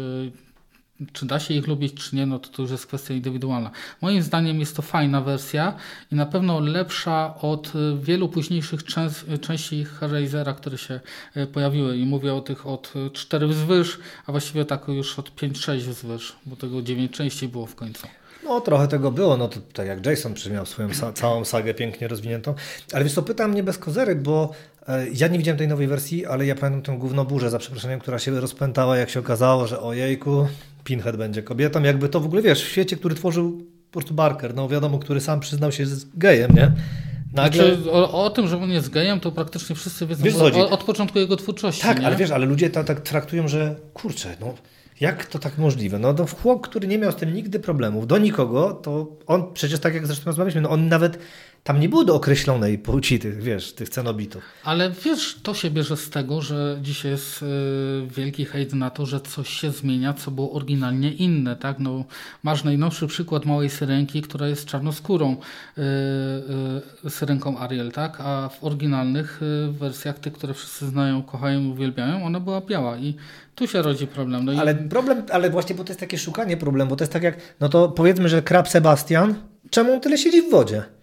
czy 1.12 1.26
da 1.26 1.40
się 1.40 1.54
ich 1.54 1.66
lubić, 1.66 1.94
czy 1.94 2.16
nie, 2.16 2.26
no 2.26 2.38
to, 2.38 2.48
to 2.48 2.62
już 2.62 2.70
jest 2.70 2.86
kwestia 2.86 3.14
indywidualna. 3.14 3.70
Moim 4.00 4.22
zdaniem 4.22 4.60
jest 4.60 4.76
to 4.76 4.82
fajna 4.82 5.20
wersja 5.20 5.76
i 6.12 6.14
na 6.14 6.26
pewno 6.26 6.60
lepsza 6.60 7.34
od 7.40 7.72
y, 7.74 7.98
wielu 8.02 8.28
późniejszych 8.28 8.80
części 9.40 9.84
Hellraisera, 9.84 10.54
które 10.54 10.78
się 10.78 11.00
y, 11.36 11.46
pojawiły. 11.46 11.96
I 11.96 12.06
mówię 12.06 12.34
o 12.34 12.40
tych 12.40 12.66
od 12.66 12.92
4 13.12 13.46
wzwyż, 13.46 13.98
a 14.26 14.32
właściwie 14.32 14.64
tak 14.64 14.88
już 14.88 15.18
od 15.18 15.30
5-6 15.36 15.78
wzwyż, 15.78 16.36
bo 16.46 16.56
tego 16.56 16.82
9 16.82 17.12
części 17.12 17.48
było 17.48 17.66
w 17.66 17.74
końcu. 17.74 18.06
No 18.46 18.60
trochę 18.60 18.88
tego 18.88 19.10
było, 19.10 19.36
no 19.36 19.48
to 19.48 19.60
tak 19.72 19.86
jak 19.86 20.06
Jason 20.06 20.34
przymiał 20.34 20.66
swoją 20.66 20.94
sa 20.94 21.12
całą 21.12 21.44
sagę 21.44 21.74
pięknie 21.74 22.08
rozwiniętą. 22.08 22.54
Ale 22.92 23.04
wiesz 23.04 23.14
co, 23.14 23.22
pytam 23.22 23.50
mnie 23.50 23.62
bez 23.62 23.78
kozery, 23.78 24.14
bo 24.14 24.50
e, 24.88 25.06
ja 25.14 25.28
nie 25.28 25.38
widziałem 25.38 25.58
tej 25.58 25.68
nowej 25.68 25.86
wersji, 25.86 26.26
ale 26.26 26.46
ja 26.46 26.54
pamiętam 26.54 26.94
tę 26.94 27.00
główną 27.00 27.26
za 27.50 27.58
przeproszeniem, 27.58 28.00
która 28.00 28.18
się 28.18 28.40
rozpętała, 28.40 28.96
jak 28.96 29.10
się 29.10 29.20
okazało, 29.20 29.66
że 29.66 29.80
ojejku, 29.80 30.46
Pinhead 30.84 31.16
będzie 31.16 31.42
kobietą. 31.42 31.82
Jakby 31.82 32.08
to 32.08 32.20
w 32.20 32.24
ogóle, 32.26 32.42
wiesz, 32.42 32.64
w 32.64 32.68
świecie, 32.68 32.96
który 32.96 33.14
tworzył 33.14 33.58
po 33.86 33.92
prostu 33.92 34.14
Barker, 34.14 34.54
no 34.54 34.68
wiadomo, 34.68 34.98
który 34.98 35.20
sam 35.20 35.40
przyznał 35.40 35.72
się 35.72 35.86
z 35.86 36.04
gejem, 36.14 36.50
nie? 36.54 36.72
Nagle... 37.32 37.76
Znaczy, 37.76 37.90
o, 37.90 38.24
o, 38.24 38.30
tym, 38.30 38.48
że 38.48 38.58
on 38.58 38.70
jest 38.70 38.90
gejem, 38.90 39.20
to 39.20 39.32
praktycznie 39.32 39.76
wszyscy 39.76 40.06
wiedzą 40.06 40.24
wiesz, 40.24 40.34
od, 40.34 40.56
od 40.56 40.84
początku 40.84 41.18
jego 41.18 41.36
twórczości. 41.36 41.82
Tak, 41.82 42.00
nie? 42.00 42.06
ale 42.06 42.16
wiesz, 42.16 42.30
ale 42.30 42.46
ludzie 42.46 42.70
tak, 42.70 42.86
tak 42.86 43.00
traktują, 43.00 43.48
że 43.48 43.76
kurczę, 43.94 44.36
no 44.40 44.54
jak 45.00 45.26
to 45.26 45.38
tak 45.38 45.58
możliwe? 45.58 45.98
No, 45.98 46.12
no 46.12 46.26
chłop, 46.26 46.68
który 46.68 46.88
nie 46.88 46.98
miał 46.98 47.12
z 47.12 47.16
tym 47.16 47.34
nigdy 47.34 47.60
problemów, 47.60 48.06
do 48.06 48.18
nikogo, 48.18 48.72
to 48.72 49.16
on 49.26 49.52
przecież 49.52 49.80
tak 49.80 49.94
jak 49.94 50.06
zresztą 50.06 50.24
rozmawialiśmy, 50.26 50.60
no 50.60 50.70
on 50.70 50.88
nawet 50.88 51.18
tam 51.66 51.80
nie 51.80 51.88
było 51.88 52.04
do 52.04 52.14
określonej 52.14 52.78
płci 52.78 53.18
tych, 53.18 53.42
wiesz, 53.42 53.72
tych 53.72 53.88
cenobitów. 53.88 54.42
Ale 54.64 54.90
wiesz, 55.04 55.38
to 55.42 55.54
się 55.54 55.70
bierze 55.70 55.96
z 55.96 56.10
tego, 56.10 56.42
że 56.42 56.78
dzisiaj 56.82 57.10
jest 57.10 57.42
y, 57.42 57.46
wielki 58.16 58.44
hejt 58.44 58.74
na 58.74 58.90
to, 58.90 59.06
że 59.06 59.20
coś 59.20 59.48
się 59.48 59.70
zmienia, 59.70 60.14
co 60.14 60.30
było 60.30 60.52
oryginalnie 60.52 61.12
inne, 61.12 61.56
tak? 61.56 61.78
No, 61.78 62.04
masz 62.42 62.64
najnowszy 62.64 63.06
przykład 63.06 63.44
małej 63.44 63.70
syrenki, 63.70 64.22
która 64.22 64.48
jest 64.48 64.66
czarnoskórą 64.66 65.32
y, 65.32 65.82
y, 67.06 67.10
syrenką 67.10 67.58
Ariel, 67.58 67.92
tak? 67.92 68.16
A 68.20 68.48
w 68.48 68.64
oryginalnych 68.64 69.40
wersjach, 69.70 70.18
tych, 70.18 70.32
które 70.32 70.54
wszyscy 70.54 70.86
znają, 70.86 71.22
kochają 71.22 71.62
i 71.62 71.66
uwielbiają, 71.66 72.24
ona 72.24 72.40
była 72.40 72.60
biała 72.60 72.96
i 72.96 73.14
tu 73.54 73.66
się 73.66 73.82
rodzi 73.82 74.06
problem. 74.06 74.44
No 74.44 74.52
ale 74.60 74.72
i... 74.72 74.88
problem, 74.88 75.22
ale 75.32 75.50
właśnie, 75.50 75.74
bo 75.74 75.84
to 75.84 75.90
jest 75.90 76.00
takie 76.00 76.18
szukanie 76.18 76.56
problemu, 76.56 76.90
bo 76.90 76.96
to 76.96 77.04
jest 77.04 77.12
tak 77.12 77.22
jak, 77.22 77.36
no 77.60 77.68
to 77.68 77.88
powiedzmy, 77.88 78.28
że 78.28 78.42
krab 78.42 78.68
Sebastian, 78.68 79.34
czemu 79.70 79.92
on 79.92 80.00
tyle 80.00 80.18
siedzi 80.18 80.42
w 80.42 80.50
wodzie? 80.50 80.96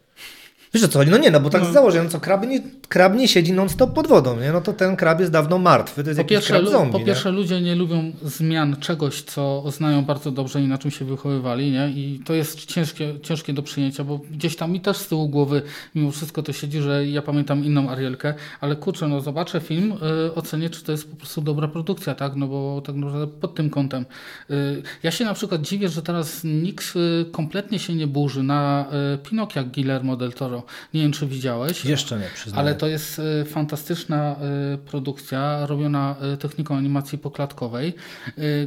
Wiesz 0.74 0.84
o 0.84 0.88
co 0.88 1.00
chodzi? 1.00 1.12
No 1.12 1.18
nie, 1.18 1.32
no 1.32 1.40
bo 1.40 1.50
tak 1.50 1.62
no. 1.62 1.72
założę, 1.72 2.04
no 2.04 2.10
co, 2.10 2.20
krab 2.20 2.48
nie, 2.48 2.60
krab 2.90 3.16
nie 3.16 3.28
siedzi 3.28 3.54
non-stop 3.54 3.94
pod 3.94 4.08
wodą, 4.08 4.40
nie? 4.40 4.52
No 4.52 4.62
to 4.62 4.74
ten 4.74 4.96
krab 4.96 5.20
jest 5.20 5.32
dawno 5.32 5.60
martwy, 5.60 6.04
to 6.04 6.10
jest 6.10 6.18
po 6.18 6.22
jakiś 6.22 6.36
pierwsze, 6.36 6.54
krab 6.54 6.68
zombie, 6.68 6.92
Po 6.92 7.00
pierwsze 7.00 7.32
nie? 7.32 7.38
ludzie 7.38 7.62
nie 7.62 7.76
lubią 7.76 8.12
zmian 8.24 8.76
czegoś, 8.80 9.22
co 9.22 9.64
znają 9.72 10.06
bardzo 10.06 10.32
dobrze 10.32 10.62
i 10.62 10.68
na 10.68 10.78
czym 10.78 10.92
się 10.92 11.06
wychowywali, 11.06 11.72
nie? 11.72 11.90
I 11.90 12.20
to 12.26 12.34
jest 12.34 12.66
ciężkie, 12.66 13.14
ciężkie 13.24 13.54
do 13.54 13.64
przyjęcia, 13.64 14.04
bo 14.04 14.20
gdzieś 14.32 14.56
tam 14.56 14.72
mi 14.72 14.82
też 14.82 14.98
z 14.98 15.08
tyłu 15.08 15.30
głowy 15.30 15.62
mimo 15.96 16.12
wszystko 16.12 16.44
to 16.44 16.54
siedzi, 16.54 16.82
że 16.82 17.08
ja 17.08 17.22
pamiętam 17.22 17.66
inną 17.66 17.90
Arielkę, 17.90 18.34
ale 18.62 18.76
kurczę, 18.76 19.08
no 19.08 19.22
zobaczę 19.22 19.60
film, 19.60 19.94
yy, 20.26 20.36
ocenię, 20.36 20.70
czy 20.70 20.84
to 20.84 20.92
jest 20.92 21.12
po 21.12 21.16
prostu 21.16 21.42
dobra 21.42 21.68
produkcja, 21.68 22.16
tak? 22.16 22.36
No 22.36 22.48
bo 22.48 22.82
tak 22.86 22.96
naprawdę 22.96 23.28
pod 23.28 23.56
tym 23.56 23.70
kątem. 23.70 24.06
Yy, 24.50 24.84
ja 25.04 25.12
się 25.12 25.26
na 25.26 25.34
przykład 25.34 25.62
dziwię, 25.62 25.90
że 25.90 26.02
teraz 26.02 26.42
nikt 26.44 26.96
yy, 26.96 27.26
kompletnie 27.32 27.80
się 27.80 27.96
nie 27.96 28.08
burzy 28.08 28.44
na 28.44 28.86
yy, 29.12 29.18
Pinokia 29.18 29.64
Guillermo 29.64 30.16
del 30.16 30.34
Toro. 30.34 30.63
Nie 30.94 31.02
wiem, 31.02 31.12
czy 31.12 31.28
widziałeś. 31.28 31.86
Jeszcze 31.86 32.20
nie, 32.20 32.30
przyznaję. 32.34 32.60
Ale 32.60 32.76
to 32.76 32.88
jest 32.88 33.20
y, 33.20 33.46
fantastyczna 33.46 34.36
y, 34.74 34.78
produkcja, 34.78 35.66
robiona 35.66 36.16
y, 36.34 36.38
techniką 36.38 36.76
animacji 36.76 37.18
poklatkowej, 37.18 37.94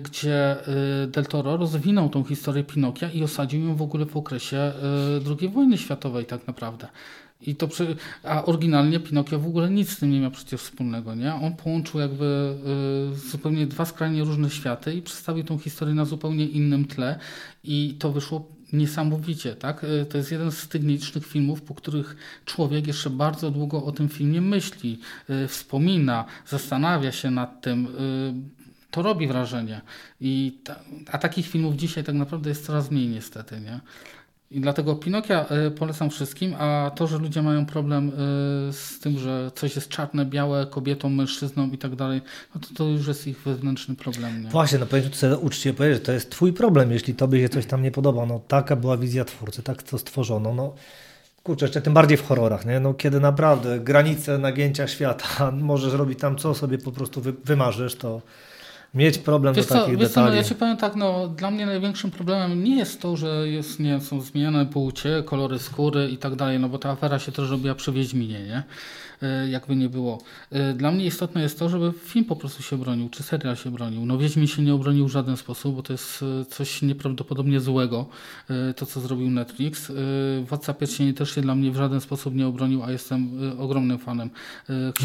gdzie 0.02 0.56
Del 1.08 1.26
Toro 1.26 1.56
rozwinął 1.56 2.08
tą 2.08 2.24
historię 2.24 2.64
Pinokia 2.64 3.10
i 3.10 3.22
osadził 3.22 3.64
ją 3.64 3.76
w 3.76 3.82
ogóle 3.82 4.06
w 4.06 4.16
okresie 4.16 4.72
II 5.40 5.48
wojny 5.48 5.78
światowej 5.78 6.24
tak 6.24 6.46
naprawdę. 6.46 6.88
I 7.40 7.56
to 7.56 7.68
przy... 7.68 7.96
A 8.22 8.44
oryginalnie 8.44 9.00
Pinokio 9.00 9.38
w 9.38 9.46
ogóle 9.46 9.70
nic 9.70 9.90
z 9.90 9.98
tym 9.98 10.10
nie 10.10 10.20
miał 10.20 10.30
przecież 10.30 10.60
wspólnego, 10.60 11.14
nie? 11.14 11.34
On 11.34 11.56
połączył 11.56 12.00
jakby 12.00 12.56
y, 13.14 13.30
zupełnie 13.30 13.66
dwa 13.66 13.84
skrajnie 13.84 14.24
różne 14.24 14.50
światy 14.50 14.94
i 14.94 15.02
przedstawił 15.02 15.44
tą 15.44 15.58
historię 15.58 15.94
na 15.94 16.04
zupełnie 16.04 16.46
innym 16.46 16.84
tle 16.84 17.18
i 17.64 17.96
to 17.98 18.12
wyszło 18.12 18.55
niesamowicie, 18.72 19.56
tak? 19.56 19.84
Y, 19.84 20.06
to 20.06 20.18
jest 20.18 20.32
jeden 20.32 20.52
z 20.52 20.68
tych 20.68 20.82
nielicznych 20.82 21.26
filmów, 21.26 21.62
po 21.62 21.74
których 21.74 22.16
człowiek 22.44 22.86
jeszcze 22.86 23.10
bardzo 23.10 23.50
długo 23.50 23.84
o 23.84 23.92
tym 23.92 24.08
filmie 24.08 24.40
myśli, 24.40 25.00
y, 25.30 25.48
wspomina, 25.48 26.24
zastanawia 26.46 27.12
się 27.12 27.30
nad 27.30 27.60
tym. 27.60 27.86
Y, 27.86 28.66
to 28.90 29.02
robi 29.02 29.26
wrażenie. 29.26 29.80
I 30.20 30.58
ta, 30.64 30.80
a 31.12 31.18
takich 31.18 31.46
filmów 31.46 31.76
dzisiaj 31.76 32.04
tak 32.04 32.14
naprawdę 32.14 32.48
jest 32.48 32.66
coraz 32.66 32.90
mniej 32.90 33.08
niestety, 33.08 33.60
nie? 33.60 33.80
I 34.50 34.60
dlatego 34.60 34.94
Pinokia 34.94 35.46
polecam 35.78 36.10
wszystkim, 36.10 36.54
a 36.58 36.90
to, 36.94 37.06
że 37.06 37.18
ludzie 37.18 37.42
mają 37.42 37.66
problem 37.66 38.12
z 38.72 39.00
tym, 39.00 39.18
że 39.18 39.50
coś 39.54 39.76
jest 39.76 39.88
czarne, 39.88 40.24
białe, 40.24 40.66
kobietą, 40.66 41.08
mężczyzną 41.08 41.70
i 41.70 41.78
tak 41.78 41.96
dalej, 41.96 42.20
no 42.54 42.60
to, 42.60 42.74
to 42.74 42.84
już 42.84 43.06
jest 43.06 43.26
ich 43.26 43.38
wewnętrzny 43.38 43.96
problem. 43.96 44.42
Nie? 44.42 44.50
Właśnie, 44.50 44.78
no 44.78 44.86
powiedz 44.86 45.14
sobie 45.14 45.36
uczciwie 45.36 45.74
powiedzieć, 45.74 45.98
że 45.98 46.04
to 46.04 46.12
jest 46.12 46.30
twój 46.30 46.52
problem, 46.52 46.92
jeśli 46.92 47.14
tobie 47.14 47.40
się 47.40 47.48
coś 47.48 47.66
tam 47.66 47.82
nie 47.82 47.90
podoba. 47.90 48.26
No 48.26 48.40
taka 48.48 48.76
była 48.76 48.96
wizja 48.96 49.24
twórcy, 49.24 49.62
tak 49.62 49.82
to 49.82 49.98
stworzono. 49.98 50.54
No 50.54 50.74
kurczę, 51.42 51.64
jeszcze 51.64 51.82
tym 51.82 51.94
bardziej 51.94 52.18
w 52.18 52.26
horrorach, 52.26 52.66
nie? 52.66 52.80
No, 52.80 52.94
kiedy 52.94 53.20
naprawdę 53.20 53.80
granice 53.80 54.38
nagięcia 54.38 54.88
świata, 54.88 55.50
możesz 55.72 55.92
robić 55.92 56.18
tam 56.18 56.36
co 56.36 56.54
sobie 56.54 56.78
po 56.78 56.92
prostu 56.92 57.20
wy, 57.20 57.32
wymarzysz, 57.44 57.94
to 57.94 58.22
mieć 58.96 59.18
problem 59.18 59.54
wiesz 59.54 59.66
do 59.66 59.74
co, 59.74 59.80
takich 59.80 59.98
wiesz 59.98 60.08
detali. 60.08 60.26
Co, 60.26 60.30
no 60.30 60.36
ja 60.36 60.44
ci 60.44 60.54
powiem 60.54 60.76
tak, 60.76 60.96
no, 60.96 61.28
dla 61.28 61.50
mnie 61.50 61.66
największym 61.66 62.10
problemem 62.10 62.64
nie 62.64 62.76
jest 62.76 63.00
to, 63.00 63.16
że 63.16 63.48
jest, 63.48 63.80
nie, 63.80 64.00
są 64.00 64.20
zmieniane 64.20 64.66
płcie, 64.66 65.22
kolory 65.26 65.58
skóry 65.58 66.08
i 66.08 66.18
tak 66.18 66.36
dalej, 66.36 66.58
no 66.58 66.68
bo 66.68 66.78
ta 66.78 66.90
afera 66.90 67.18
się 67.18 67.32
też 67.32 67.50
robiła 67.50 67.74
przy 67.74 67.92
Wiedźminie, 67.92 68.40
nie? 68.40 68.62
E, 69.22 69.48
jakby 69.48 69.76
nie 69.76 69.88
było. 69.88 70.18
E, 70.50 70.74
dla 70.74 70.92
mnie 70.92 71.06
istotne 71.06 71.42
jest 71.42 71.58
to, 71.58 71.68
żeby 71.68 71.92
film 72.04 72.24
po 72.24 72.36
prostu 72.36 72.62
się 72.62 72.78
bronił, 72.78 73.08
czy 73.08 73.22
serial 73.22 73.56
się 73.56 73.70
bronił. 73.70 74.06
No 74.06 74.18
Wiedźmin 74.18 74.46
się 74.46 74.62
nie 74.62 74.74
obronił 74.74 75.08
w 75.08 75.10
żaden 75.10 75.36
sposób, 75.36 75.76
bo 75.76 75.82
to 75.82 75.92
jest 75.92 76.24
e, 76.42 76.44
coś 76.44 76.82
nieprawdopodobnie 76.82 77.60
złego, 77.60 78.06
to 78.76 78.86
co 78.86 79.00
zrobił 79.00 79.30
Netflix. 79.30 79.92
Władca 80.48 80.74
Pierścieni 80.74 81.14
też 81.14 81.34
się 81.34 81.40
dla 81.40 81.54
mnie 81.54 81.70
w 81.70 81.76
żaden 81.76 82.00
sposób 82.00 82.34
nie 82.34 82.46
obronił, 82.46 82.82
a 82.82 82.90
jestem 82.90 83.30
ogromnym 83.58 83.98
fanem. 83.98 84.30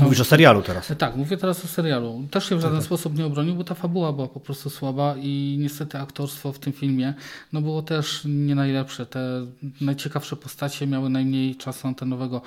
Mówisz 0.01 0.19
o 0.19 0.25
serialu 0.25 0.61
teraz? 0.61 0.93
Tak, 0.97 1.15
mówię 1.15 1.37
teraz 1.37 1.65
o 1.65 1.67
serialu. 1.67 2.23
Też 2.31 2.49
się 2.49 2.55
w 2.55 2.61
żaden 2.61 2.77
tak. 2.77 2.85
sposób 2.85 3.17
nie 3.17 3.25
obronił, 3.25 3.55
bo 3.55 3.63
ta 3.63 3.75
fabuła 3.82 4.13
była 4.13 4.27
po 4.27 4.39
prostu 4.39 4.69
słaba 4.69 5.15
i 5.17 5.57
niestety 5.59 5.97
aktorstwo 5.97 6.53
w 6.53 6.59
tym 6.59 6.73
filmie 6.73 7.13
no 7.53 7.61
było 7.61 7.82
też 7.82 8.21
nie 8.25 8.55
najlepsze. 8.55 9.05
Te 9.05 9.47
najciekawsze 9.82 10.36
postacie 10.36 10.88
miały 10.88 11.09
najmniej 11.09 11.55
czasu 11.55 11.88
antenowego. 11.88 12.41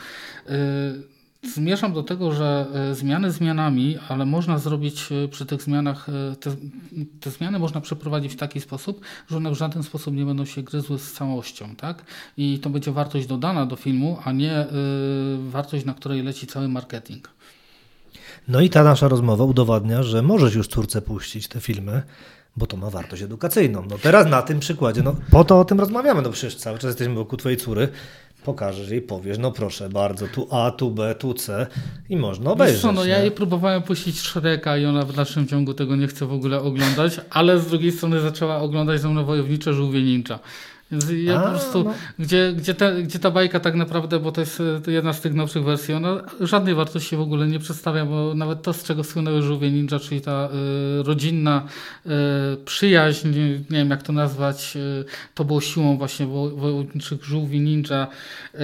Zmierzam 1.53 1.93
do 1.93 2.03
tego, 2.03 2.32
że 2.32 2.66
e, 2.74 2.95
zmiany 2.95 3.30
zmianami, 3.30 3.99
ale 4.09 4.26
można 4.26 4.59
zrobić 4.59 5.12
e, 5.12 5.28
przy 5.28 5.47
tych 5.47 5.62
zmianach, 5.62 6.07
te, 6.41 6.57
te, 7.20 7.30
zmiany 7.30 7.59
można 7.59 7.80
przeprowadzić 7.80 8.32
w 8.32 8.37
taki 8.37 8.61
sposób, 8.61 9.01
że 9.30 9.37
one 9.37 9.51
w 9.51 9.55
żaden 9.55 9.82
sposób 9.82 10.14
nie 10.14 10.24
będą 10.24 10.45
się 10.45 10.62
gryzły 10.62 10.99
z 10.99 11.12
całością, 11.12 11.76
tak? 11.76 12.05
I 12.37 12.59
to 12.59 12.70
będzie 12.70 12.93
wartość 12.93 13.26
dodana 13.26 13.66
do 13.66 13.76
filmu, 13.76 14.18
a 14.24 14.32
nie 14.32 14.61
y, 14.61 14.66
wartość, 15.51 15.85
na 15.85 15.95
której 15.95 16.22
leci 16.22 16.47
cały 16.47 16.68
marketing. 16.68 17.28
No 18.49 18.61
i 18.61 18.70
ta 18.70 18.84
nasza 18.84 19.09
rozmowa 19.09 19.45
udowadnia, 19.45 20.03
że 20.03 20.22
możesz 20.22 20.55
już 20.55 20.68
twórcę 20.68 21.03
puścić 21.03 21.49
te 21.49 21.61
filmy, 21.61 22.03
bo 22.57 22.66
to 22.66 22.76
ma 22.76 22.90
wartość 22.90 23.22
edukacyjną. 23.22 23.82
No 23.90 23.99
teraz 23.99 24.26
na 24.26 24.42
tym 24.42 24.61
przykładzie, 24.61 25.03
no 25.03 25.16
po 25.30 25.45
to 25.45 25.61
o 25.61 25.64
tym 25.64 25.80
rozmawiamy, 25.80 26.22
no 26.22 26.30
przecież 26.30 26.57
cały 26.57 26.78
czas 26.78 26.88
jesteśmy 26.88 27.14
wokół 27.14 27.38
twojej 27.38 27.59
córy, 27.59 27.88
pokażesz 28.45 28.90
jej, 28.90 29.03
powiesz, 29.03 29.38
no 29.38 29.53
proszę 29.53 29.88
bardzo, 29.88 30.28
tu 30.28 30.49
A, 30.51 30.70
tu 30.70 30.90
B, 30.90 31.14
tu 31.14 31.34
C 31.34 31.66
i 32.09 32.16
można 32.16 32.51
obejrzeć. 32.51 32.80
co, 32.82 32.92
no 32.92 33.05
ja 33.05 33.18
jej 33.18 33.30
próbowałem 33.30 33.82
puścić 33.82 34.20
Shreka 34.20 34.76
i 34.76 34.84
ona 34.86 35.03
w 35.03 35.12
dalszym 35.12 35.49
ciągu 35.49 35.74
tego 35.74 35.97
nie 35.97 36.07
chce 36.07 36.26
w 36.26 36.32
ogóle 36.32 36.61
oglądać, 36.61 37.20
ale 37.30 37.59
z 37.59 37.66
drugiej 37.66 37.92
strony 37.92 38.20
zaczęła 38.20 38.57
oglądać 38.57 39.01
ze 39.01 39.09
mną 39.09 39.24
wojownicze 39.24 39.74
żółwie 39.74 40.03
ninja. 40.03 40.38
Więc 40.91 41.07
ja 41.24 41.41
A, 41.41 41.43
po 41.43 41.51
prostu, 41.51 41.85
no. 41.85 41.95
gdzie, 42.18 42.53
gdzie, 42.57 42.74
te, 42.74 43.03
gdzie 43.03 43.18
ta 43.18 43.30
bajka 43.30 43.61
tak 43.61 43.74
naprawdę, 43.74 44.20
bo 44.20 44.32
to 44.32 44.41
jest 44.41 44.62
jedna 44.87 45.12
z 45.12 45.20
tych 45.20 45.35
nowszych 45.35 45.64
wersji, 45.64 45.95
ona 45.95 46.22
żadnej 46.41 46.74
wartości 46.74 47.16
w 47.16 47.20
ogóle 47.20 47.47
nie 47.47 47.59
przedstawia, 47.59 48.07
bo 48.07 48.35
nawet 48.35 48.62
to, 48.62 48.72
z 48.72 48.85
czego 48.85 49.05
słynęły 49.05 49.43
żółwie 49.43 49.70
ninja, 49.70 49.99
czyli 49.99 50.20
ta 50.20 50.49
y, 51.01 51.03
rodzinna 51.03 51.66
y, 52.07 52.11
przyjaźń, 52.64 53.28
nie, 53.28 53.49
nie, 53.51 53.64
wiem 53.70 53.91
jak 53.91 54.03
to 54.03 54.12
nazwać, 54.12 54.76
y, 54.76 55.05
to 55.35 55.45
było 55.45 55.61
siłą 55.61 55.97
właśnie 55.97 56.26
wojowniczych 56.26 57.24
żółwi 57.24 57.61
ninja. 57.61 58.07
Y, 58.55 58.59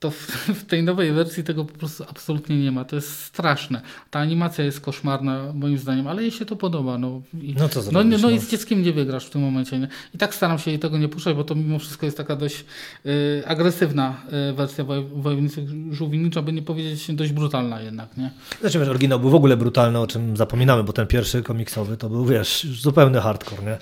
to 0.00 0.10
w, 0.10 0.26
w, 0.60 0.64
tej 0.64 0.82
nowej 0.82 1.12
wersji 1.12 1.44
tego 1.44 1.64
po 1.64 1.78
prostu 1.78 2.04
absolutnie 2.10 2.58
nie 2.58 2.72
ma. 2.72 2.84
To 2.84 2.96
jest 2.96 3.22
straszne. 3.22 3.80
Ta 4.10 4.18
animacja 4.18 4.64
jest 4.64 4.80
koszmarna 4.80 5.52
moim 5.54 5.78
zdaniem, 5.78 6.06
ale 6.06 6.22
jej 6.22 6.30
się 6.30 6.44
to 6.44 6.56
podoba. 6.56 6.98
No, 6.98 7.22
i, 7.42 7.54
no 7.58 7.68
co 7.68 7.82
zrobić, 7.82 8.10
no, 8.10 8.18
no, 8.18 8.18
no 8.18 8.30
i 8.30 8.38
z 8.38 8.50
dzieckiem 8.50 8.82
nie 8.82 8.92
wygrasz 8.92 9.26
w 9.26 9.30
tym 9.30 9.42
momencie. 9.42 9.78
Nie? 9.78 9.88
I 10.14 10.18
tak 10.18 10.34
staram 10.34 10.58
się 10.58 10.70
jej 10.70 10.80
tego 10.80 10.98
nie 10.98 11.08
puszczać, 11.08 11.36
bo 11.36 11.44
to 11.44 11.54
mimo 11.54 11.78
wszystko 11.78 12.06
jest 12.06 12.16
taka 12.16 12.36
dość 12.36 12.64
y, 13.06 13.42
agresywna 13.46 14.16
y, 14.50 14.52
wersja 14.52 14.84
woj, 14.84 15.06
Wojownicy 15.12 15.66
Żółwinnicza, 15.90 16.42
by 16.42 16.52
nie 16.52 16.62
powiedzieć 16.62 17.14
dość 17.14 17.32
brutalna 17.32 17.80
jednak. 17.80 18.16
Nie? 18.16 18.30
Znaczy 18.60 18.78
wiesz, 18.78 18.88
oryginał 18.88 19.20
był 19.20 19.30
w 19.30 19.34
ogóle 19.34 19.56
brutalny, 19.56 19.98
o 19.98 20.06
czym 20.06 20.36
zapominamy, 20.36 20.84
bo 20.84 20.92
ten 20.92 21.06
pierwszy 21.06 21.42
komiksowy 21.42 21.96
to 21.96 22.08
był, 22.08 22.24
wiesz, 22.24 22.66
zupełny 22.80 23.20
hardcore, 23.20 23.62
nie? 23.62 23.78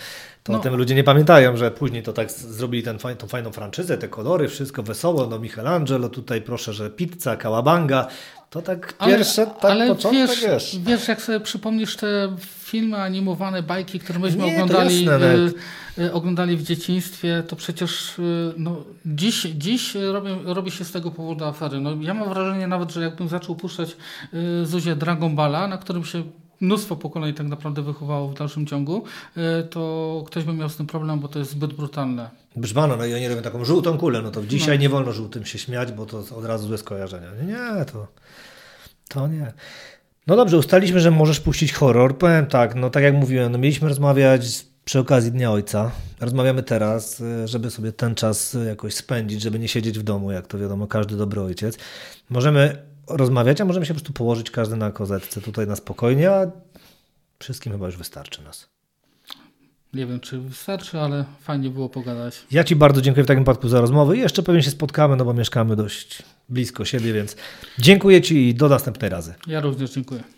To 0.46 0.52
no. 0.52 0.58
o 0.58 0.62
tym 0.62 0.74
ludzie 0.74 0.94
nie 0.94 1.04
pamiętają, 1.04 1.56
że 1.56 1.70
później 1.70 2.02
to 2.02 2.12
tak 2.12 2.30
zrobili 2.30 2.82
tą 3.18 3.28
fajną 3.28 3.52
franczyzę, 3.52 3.98
te 3.98 4.08
kolory, 4.08 4.48
wszystko 4.48 4.82
wesoło, 4.82 5.26
no 5.26 5.38
Michelangelo, 5.38 6.05
tutaj 6.08 6.42
proszę, 6.42 6.72
że 6.72 6.90
pizza, 6.90 7.36
kałabanga, 7.36 8.06
to 8.50 8.62
tak 8.62 8.94
pierwsze, 9.06 9.42
ale, 9.42 9.50
tak 9.50 9.70
ale 9.70 9.88
początek 9.88 10.28
wiesz, 10.28 10.42
wiesz. 10.42 10.78
Wiesz, 10.78 11.08
jak 11.08 11.22
sobie 11.22 11.40
przypomnisz 11.40 11.96
te 11.96 12.36
filmy 12.40 12.96
animowane, 12.96 13.62
bajki, 13.62 14.00
które 14.00 14.18
myśmy 14.18 14.46
nie, 14.46 14.52
oglądali, 14.54 15.08
y, 15.98 16.02
y, 16.02 16.12
oglądali 16.12 16.56
w 16.56 16.62
dzieciństwie, 16.62 17.42
to 17.48 17.56
przecież 17.56 18.18
y, 18.18 18.54
no, 18.56 18.84
dziś, 19.06 19.42
dziś 19.42 19.94
robi, 19.94 20.30
robi 20.44 20.70
się 20.70 20.84
z 20.84 20.92
tego 20.92 21.10
powodu 21.10 21.44
afery. 21.44 21.80
No, 21.80 21.90
ja 22.00 22.14
mam 22.14 22.28
wrażenie 22.28 22.66
nawet, 22.66 22.92
że 22.92 23.02
jakbym 23.02 23.28
zaczął 23.28 23.56
puszczać 23.56 23.96
y, 24.34 24.66
Zuzie 24.66 24.96
Dragon 24.96 25.36
Balla, 25.36 25.66
na 25.66 25.78
którym 25.78 26.04
się 26.04 26.22
mnóstwo 26.60 26.96
pokoleń 26.96 27.34
tak 27.34 27.46
naprawdę 27.46 27.82
wychowało 27.82 28.28
w 28.28 28.34
dalszym 28.34 28.66
ciągu, 28.66 29.04
e, 29.36 29.62
to 29.62 30.24
ktoś 30.26 30.44
by 30.44 30.52
miał 30.52 30.68
z 30.68 30.76
tym 30.76 30.86
problem, 30.86 31.20
bo 31.20 31.28
to 31.28 31.38
jest 31.38 31.50
zbyt 31.50 31.72
brutalne. 31.72 32.30
Brzmano, 32.56 32.96
no 32.96 33.06
i 33.06 33.14
oni 33.14 33.28
robią 33.28 33.42
taką 33.42 33.64
żółtą 33.64 33.98
kulę, 33.98 34.22
no 34.22 34.30
to 34.30 34.46
dzisiaj 34.46 34.78
no. 34.78 34.82
nie 34.82 34.88
wolno 34.88 35.12
żółtym 35.12 35.44
się 35.44 35.58
śmiać, 35.58 35.92
bo 35.92 36.06
to 36.06 36.18
od 36.36 36.44
razu 36.44 36.68
złe 36.68 36.78
skojarzenia. 36.78 37.28
Nie, 37.46 37.84
to, 37.84 38.06
to 39.08 39.28
nie. 39.28 39.52
No 40.26 40.36
dobrze, 40.36 40.58
ustaliśmy, 40.58 41.00
że 41.00 41.10
możesz 41.10 41.40
puścić 41.40 41.72
horror. 41.72 42.18
Powiem 42.18 42.46
tak, 42.46 42.74
no 42.74 42.90
tak 42.90 43.02
jak 43.02 43.14
mówiłem, 43.14 43.52
no 43.52 43.58
mieliśmy 43.58 43.88
rozmawiać 43.88 44.66
przy 44.84 44.98
okazji 44.98 45.32
Dnia 45.32 45.52
Ojca. 45.52 45.90
Rozmawiamy 46.20 46.62
teraz, 46.62 47.20
e, 47.20 47.48
żeby 47.48 47.70
sobie 47.70 47.92
ten 47.92 48.14
czas 48.14 48.56
jakoś 48.66 48.94
spędzić, 48.94 49.42
żeby 49.42 49.58
nie 49.58 49.68
siedzieć 49.68 49.98
w 49.98 50.02
domu, 50.02 50.32
jak 50.32 50.46
to 50.46 50.58
wiadomo, 50.58 50.86
każdy 50.86 51.16
dobry 51.16 51.40
ojciec. 51.40 51.78
Możemy 52.30 52.82
rozmawiać, 53.08 53.60
a 53.60 53.64
możemy 53.64 53.86
się 53.86 53.94
po 53.94 54.00
prostu 54.00 54.12
położyć 54.12 54.50
każdy 54.50 54.76
na 54.76 54.90
kozetce 54.90 55.40
tutaj 55.40 55.66
na 55.66 55.76
spokojnie, 55.76 56.30
a 56.30 56.46
wszystkim 57.38 57.72
chyba 57.72 57.86
już 57.86 57.96
wystarczy 57.96 58.42
nas. 58.42 58.68
Nie 59.94 60.06
wiem, 60.06 60.20
czy 60.20 60.38
wystarczy, 60.38 61.00
ale 61.00 61.24
fajnie 61.40 61.70
było 61.70 61.88
pogadać. 61.88 62.44
Ja 62.50 62.64
Ci 62.64 62.76
bardzo 62.76 63.00
dziękuję 63.00 63.24
w 63.24 63.26
takim 63.26 63.44
przypadku 63.44 63.68
za 63.68 63.80
rozmowę 63.80 64.16
i 64.16 64.20
jeszcze 64.20 64.42
pewnie 64.42 64.62
się 64.62 64.70
spotkamy, 64.70 65.16
no 65.16 65.24
bo 65.24 65.34
mieszkamy 65.34 65.76
dość 65.76 66.22
blisko 66.48 66.84
siebie, 66.84 67.12
więc 67.12 67.36
dziękuję 67.78 68.22
Ci 68.22 68.48
i 68.48 68.54
do 68.54 68.68
następnej 68.68 69.10
razy. 69.10 69.34
Ja 69.46 69.60
również 69.60 69.90
dziękuję. 69.90 70.35